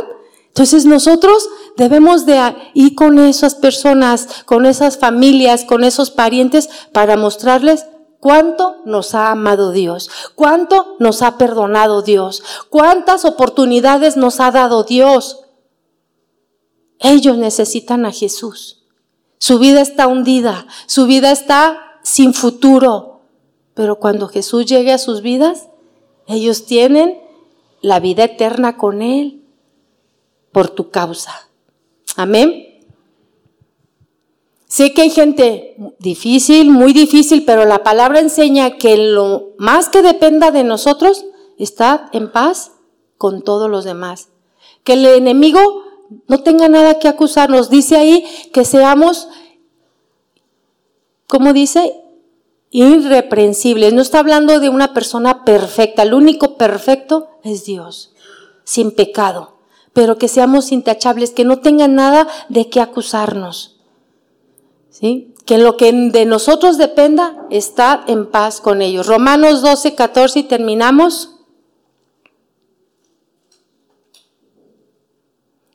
Entonces 0.59 0.85
nosotros 0.85 1.47
debemos 1.77 2.25
de 2.25 2.37
ir 2.73 2.93
con 2.93 3.17
esas 3.17 3.55
personas, 3.55 4.43
con 4.43 4.65
esas 4.65 4.97
familias, 4.97 5.63
con 5.63 5.85
esos 5.85 6.11
parientes 6.11 6.69
para 6.91 7.15
mostrarles 7.15 7.85
cuánto 8.19 8.75
nos 8.83 9.15
ha 9.15 9.31
amado 9.31 9.71
Dios, 9.71 10.09
cuánto 10.35 10.97
nos 10.99 11.21
ha 11.21 11.37
perdonado 11.37 12.01
Dios, 12.01 12.43
cuántas 12.69 13.23
oportunidades 13.23 14.17
nos 14.17 14.41
ha 14.41 14.51
dado 14.51 14.83
Dios. 14.83 15.45
Ellos 16.99 17.37
necesitan 17.37 18.05
a 18.05 18.11
Jesús. 18.11 18.83
Su 19.37 19.59
vida 19.59 19.79
está 19.79 20.07
hundida, 20.07 20.67
su 20.87 21.05
vida 21.05 21.31
está 21.31 22.01
sin 22.03 22.33
futuro. 22.33 23.21
Pero 23.75 23.95
cuando 23.95 24.27
Jesús 24.27 24.65
llegue 24.65 24.91
a 24.91 24.97
sus 24.97 25.21
vidas, 25.21 25.69
ellos 26.27 26.65
tienen 26.65 27.17
la 27.79 28.01
vida 28.01 28.25
eterna 28.25 28.75
con 28.75 29.01
Él 29.01 29.38
por 30.51 30.69
tu 30.69 30.89
causa. 30.89 31.49
Amén. 32.15 32.65
Sé 34.67 34.93
que 34.93 35.01
hay 35.01 35.09
gente 35.09 35.75
difícil, 35.97 36.69
muy 36.69 36.93
difícil, 36.93 37.43
pero 37.43 37.65
la 37.65 37.83
palabra 37.83 38.19
enseña 38.19 38.77
que 38.77 38.97
lo 38.97 39.53
más 39.57 39.89
que 39.89 40.03
dependa 40.03 40.51
de 40.51 40.63
nosotros, 40.63 41.25
está 41.59 42.09
en 42.13 42.31
paz 42.31 42.71
con 43.17 43.43
todos 43.43 43.69
los 43.69 43.83
demás. 43.83 44.29
Que 44.83 44.93
el 44.93 45.05
enemigo 45.05 45.83
no 46.27 46.41
tenga 46.41 46.67
nada 46.69 46.97
que 46.97 47.07
acusarnos. 47.07 47.69
Dice 47.69 47.97
ahí 47.97 48.25
que 48.53 48.65
seamos, 48.65 49.27
¿cómo 51.27 51.53
dice? 51.53 52.01
Irreprensibles. 52.71 53.93
No 53.93 54.01
está 54.01 54.19
hablando 54.19 54.59
de 54.59 54.69
una 54.69 54.93
persona 54.93 55.43
perfecta. 55.43 56.03
El 56.03 56.13
único 56.13 56.57
perfecto 56.57 57.29
es 57.43 57.65
Dios, 57.65 58.13
sin 58.63 58.91
pecado. 58.91 59.58
Pero 59.93 60.17
que 60.17 60.27
seamos 60.27 60.71
intachables, 60.71 61.31
que 61.31 61.45
no 61.45 61.59
tenga 61.59 61.87
nada 61.87 62.27
de 62.49 62.69
qué 62.69 62.81
acusarnos. 62.81 63.79
¿Sí? 64.89 65.33
Que 65.45 65.57
lo 65.57 65.77
que 65.77 65.91
de 65.91 66.25
nosotros 66.25 66.77
dependa, 66.77 67.47
está 67.49 68.03
en 68.07 68.29
paz 68.29 68.61
con 68.61 68.81
ellos. 68.81 69.07
Romanos 69.07 69.61
12, 69.61 69.95
14 69.95 70.39
y 70.39 70.43
terminamos. 70.43 71.35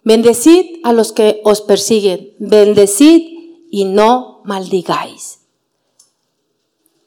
Bendecid 0.04 0.80
a 0.84 0.92
los 0.92 1.12
que 1.12 1.40
os 1.44 1.62
persiguen, 1.62 2.34
bendecid 2.38 3.22
y 3.70 3.86
no 3.86 4.42
maldigáis. 4.44 5.40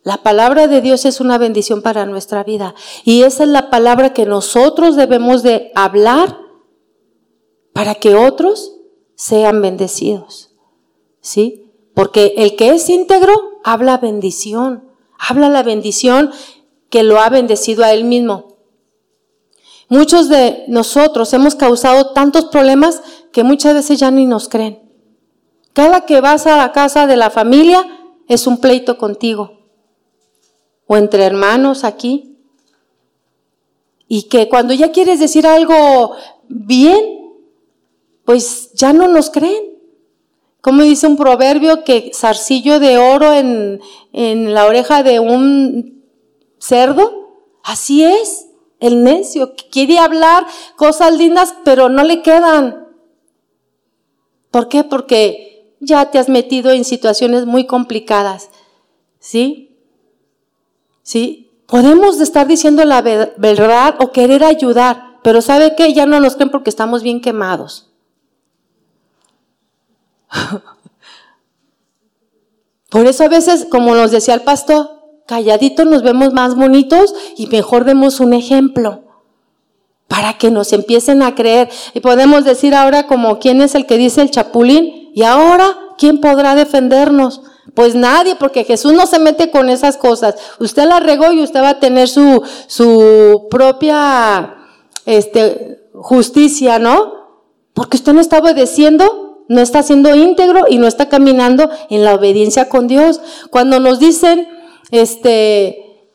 La 0.08 0.24
palabra 0.24 0.68
de 0.68 0.82
Dios 0.82 1.06
es 1.06 1.20
una 1.20 1.38
bendición 1.38 1.82
para 1.82 2.06
nuestra 2.06 2.44
vida 2.44 2.74
y 3.04 3.24
esa 3.24 3.44
es 3.44 3.50
la 3.50 3.70
palabra 3.70 4.14
que 4.14 4.26
nosotros 4.26 4.96
debemos 4.96 5.44
de 5.44 5.72
hablar 5.76 6.40
para 7.78 7.94
que 7.94 8.16
otros 8.16 8.74
sean 9.14 9.62
bendecidos. 9.62 10.50
¿Sí? 11.22 11.72
Porque 11.94 12.34
el 12.38 12.56
que 12.56 12.70
es 12.70 12.90
íntegro 12.90 13.60
habla 13.64 14.00
bendición, 14.00 14.90
habla 15.20 15.48
la 15.48 15.62
bendición 15.62 16.32
que 16.90 17.04
lo 17.04 17.20
ha 17.20 17.30
bendecido 17.30 17.84
a 17.84 17.94
él 17.94 18.04
mismo. 18.04 18.58
Muchos 19.90 20.28
de 20.28 20.66
nosotros 20.68 21.32
hemos 21.34 21.54
causado 21.54 22.14
tantos 22.14 22.46
problemas 22.46 23.04
que 23.32 23.44
muchas 23.44 23.76
veces 23.76 24.00
ya 24.00 24.10
ni 24.10 24.26
nos 24.26 24.50
creen. 24.50 24.82
Cada 25.74 26.02
que 26.08 26.20
vas 26.20 26.48
a 26.48 26.58
la 26.58 26.72
casa 26.72 27.06
de 27.06 27.16
la 27.16 27.30
familia 27.30 27.86
es 28.28 28.48
un 28.48 28.58
pleito 28.58 28.98
contigo. 28.98 29.52
O 30.88 30.98
entre 30.98 31.26
hermanos 31.26 31.84
aquí. 31.84 32.40
Y 34.08 34.24
que 34.24 34.50
cuando 34.50 34.74
ya 34.74 34.92
quieres 34.92 35.20
decir 35.20 35.46
algo 35.46 36.16
bien, 36.48 37.17
pues 38.28 38.74
ya 38.74 38.92
no 38.92 39.08
nos 39.08 39.30
creen. 39.30 39.78
Como 40.60 40.84
dice 40.84 41.08
un 41.08 41.16
proverbio 41.16 41.86
que 41.86 42.12
zarcillo 42.14 42.78
de 42.78 42.98
oro 42.98 43.32
en, 43.32 43.80
la 44.54 44.66
oreja 44.66 45.02
de 45.02 45.22
un 45.22 46.04
cerdo, 46.60 47.46
así 47.64 48.04
es. 48.04 48.48
El 48.82 49.06
necio 49.06 49.54
quiere 49.72 49.98
hablar 49.98 50.46
cosas 50.76 51.16
lindas, 51.16 51.56
pero 51.64 51.88
no 51.88 52.04
le 52.04 52.22
quedan. 52.22 52.90
¿Por 54.52 54.68
qué? 54.68 54.84
Porque 54.84 55.78
ya 55.80 56.12
te 56.12 56.20
has 56.20 56.28
metido 56.28 56.72
en 56.72 56.84
situaciones 56.84 57.46
muy 57.46 57.66
complicadas. 57.66 58.50
¿Sí? 59.20 59.78
¿Sí? 61.02 61.50
Podemos 61.66 62.20
estar 62.20 62.46
diciendo 62.46 62.84
la 62.84 63.02
verdad 63.02 63.96
o 64.02 64.12
querer 64.12 64.44
ayudar, 64.44 65.22
pero 65.24 65.42
¿sabe 65.42 65.76
qué? 65.78 65.94
Ya 65.94 66.06
no 66.06 66.20
nos 66.20 66.36
creen 66.36 66.52
porque 66.52 66.70
estamos 66.70 67.04
bien 67.04 67.22
quemados. 67.22 67.87
Por 72.90 73.06
eso 73.06 73.24
a 73.26 73.30
veces, 73.30 73.68
como 73.70 73.96
nos 73.96 74.12
decía 74.12 74.34
el 74.34 74.42
pastor, 74.42 74.90
calladitos 75.26 75.86
nos 75.86 76.04
vemos 76.04 76.34
más 76.34 76.56
bonitos 76.56 77.14
y 77.36 77.48
mejor 77.48 77.84
demos 77.84 78.20
un 78.20 78.34
ejemplo 78.34 79.04
para 80.08 80.38
que 80.38 80.52
nos 80.52 80.72
empiecen 80.74 81.22
a 81.22 81.36
creer. 81.36 81.70
Y 81.94 82.00
podemos 82.00 82.46
decir 82.46 82.74
ahora 82.74 83.08
como 83.08 83.40
quién 83.40 83.62
es 83.62 83.76
el 83.76 83.86
que 83.86 83.98
dice 83.98 84.22
el 84.22 84.32
chapulín 84.32 85.12
y 85.14 85.24
ahora 85.24 85.78
quién 85.98 86.22
podrá 86.22 86.56
defendernos. 86.56 87.42
Pues 87.74 87.94
nadie, 87.94 88.36
porque 88.36 88.64
Jesús 88.64 88.94
no 88.94 89.06
se 89.06 89.20
mete 89.20 89.52
con 89.52 89.70
esas 89.70 89.98
cosas. 89.98 90.36
Usted 90.60 90.88
la 90.88 91.00
regó 91.00 91.32
y 91.32 91.44
usted 91.44 91.62
va 91.62 91.70
a 91.70 91.80
tener 91.80 92.08
su, 92.08 92.42
su 92.68 93.48
propia 93.52 94.56
este, 95.06 95.90
justicia, 95.94 96.80
¿no? 96.80 97.14
Porque 97.74 97.98
usted 97.98 98.14
no 98.14 98.22
está 98.22 98.40
obedeciendo, 98.40 99.27
no 99.48 99.62
está 99.62 99.84
siendo 99.84 100.16
íntegro 100.16 100.66
y 100.70 100.78
no 100.78 100.88
está 100.88 101.10
caminando 101.10 101.70
en 101.90 102.04
la 102.04 102.16
obediencia 102.16 102.70
con 102.70 102.88
Dios. 102.88 103.22
Cuando 103.50 103.80
nos 103.80 104.00
dicen, 104.00 104.48
este, 104.92 106.08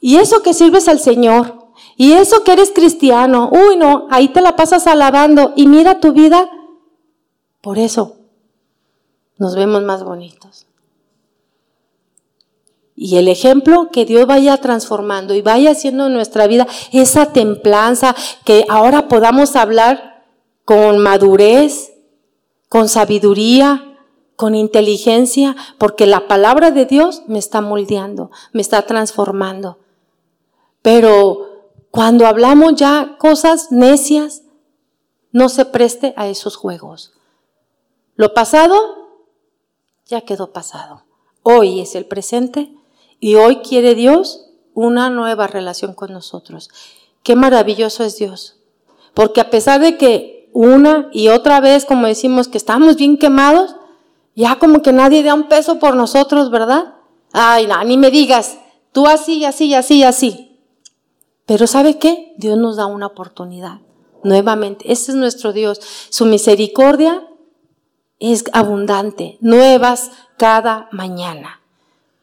y 0.00 0.16
eso 0.16 0.42
que 0.42 0.54
sirves 0.54 0.88
al 0.88 1.00
Señor, 1.00 1.60
y 1.96 2.12
eso 2.12 2.44
que 2.44 2.52
eres 2.52 2.72
cristiano, 2.74 3.50
uy 3.52 3.76
no, 3.76 4.06
ahí 4.10 4.28
te 4.28 4.40
la 4.40 4.56
pasas 4.56 4.86
alabando 4.86 5.52
y 5.56 5.66
mira 5.66 6.00
tu 6.00 6.12
vida, 6.12 6.48
por 7.60 7.78
eso 7.78 8.16
nos 9.36 9.54
vemos 9.54 9.82
más 9.82 10.02
bonitos. 10.02 10.66
Y 12.96 13.16
el 13.16 13.28
ejemplo 13.28 13.88
que 13.90 14.04
Dios 14.04 14.26
vaya 14.26 14.58
transformando 14.58 15.34
y 15.34 15.40
vaya 15.40 15.70
haciendo 15.70 16.06
en 16.06 16.12
nuestra 16.12 16.46
vida 16.46 16.66
esa 16.92 17.32
templanza, 17.32 18.14
que 18.44 18.66
ahora 18.68 19.08
podamos 19.08 19.56
hablar 19.56 20.26
con 20.66 20.98
madurez, 20.98 21.92
con 22.70 22.88
sabiduría, 22.88 23.98
con 24.36 24.54
inteligencia, 24.54 25.56
porque 25.76 26.06
la 26.06 26.28
palabra 26.28 26.70
de 26.70 26.86
Dios 26.86 27.24
me 27.26 27.40
está 27.40 27.60
moldeando, 27.60 28.30
me 28.52 28.62
está 28.62 28.86
transformando. 28.86 29.80
Pero 30.80 31.74
cuando 31.90 32.26
hablamos 32.26 32.76
ya 32.76 33.16
cosas 33.18 33.72
necias, 33.72 34.44
no 35.32 35.48
se 35.48 35.64
preste 35.64 36.14
a 36.16 36.28
esos 36.28 36.56
juegos. 36.56 37.12
Lo 38.14 38.34
pasado 38.34 38.76
ya 40.06 40.20
quedó 40.20 40.52
pasado. 40.52 41.02
Hoy 41.42 41.80
es 41.80 41.96
el 41.96 42.06
presente 42.06 42.72
y 43.18 43.34
hoy 43.34 43.62
quiere 43.62 43.96
Dios 43.96 44.46
una 44.74 45.10
nueva 45.10 45.48
relación 45.48 45.92
con 45.92 46.12
nosotros. 46.12 46.70
Qué 47.24 47.34
maravilloso 47.34 48.04
es 48.04 48.16
Dios. 48.16 48.60
Porque 49.12 49.40
a 49.40 49.50
pesar 49.50 49.80
de 49.80 49.98
que 49.98 50.39
una 50.52 51.08
y 51.12 51.28
otra 51.28 51.60
vez, 51.60 51.84
como 51.84 52.06
decimos, 52.06 52.48
que 52.48 52.58
estamos 52.58 52.96
bien 52.96 53.16
quemados, 53.16 53.76
ya 54.34 54.58
como 54.58 54.82
que 54.82 54.92
nadie 54.92 55.22
da 55.22 55.34
un 55.34 55.48
peso 55.48 55.78
por 55.78 55.96
nosotros, 55.96 56.50
¿verdad? 56.50 56.94
Ay, 57.32 57.66
no, 57.66 57.82
ni 57.84 57.96
me 57.96 58.10
digas, 58.10 58.58
tú 58.92 59.06
así, 59.06 59.44
así, 59.44 59.74
así, 59.74 60.02
así. 60.02 60.58
Pero 61.46 61.66
¿sabe 61.66 61.98
qué? 61.98 62.32
Dios 62.36 62.56
nos 62.56 62.76
da 62.76 62.86
una 62.86 63.06
oportunidad. 63.06 63.80
Nuevamente, 64.22 64.92
ese 64.92 65.12
es 65.12 65.16
nuestro 65.16 65.52
Dios. 65.52 65.80
Su 66.10 66.26
misericordia 66.26 67.26
es 68.18 68.44
abundante, 68.52 69.38
nuevas 69.40 70.10
cada 70.36 70.88
mañana. 70.92 71.60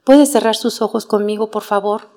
¿Puede 0.03 0.25
cerrar 0.25 0.55
sus 0.55 0.81
ojos 0.81 1.05
conmigo, 1.05 1.51
por 1.51 1.63
favor? 1.63 2.16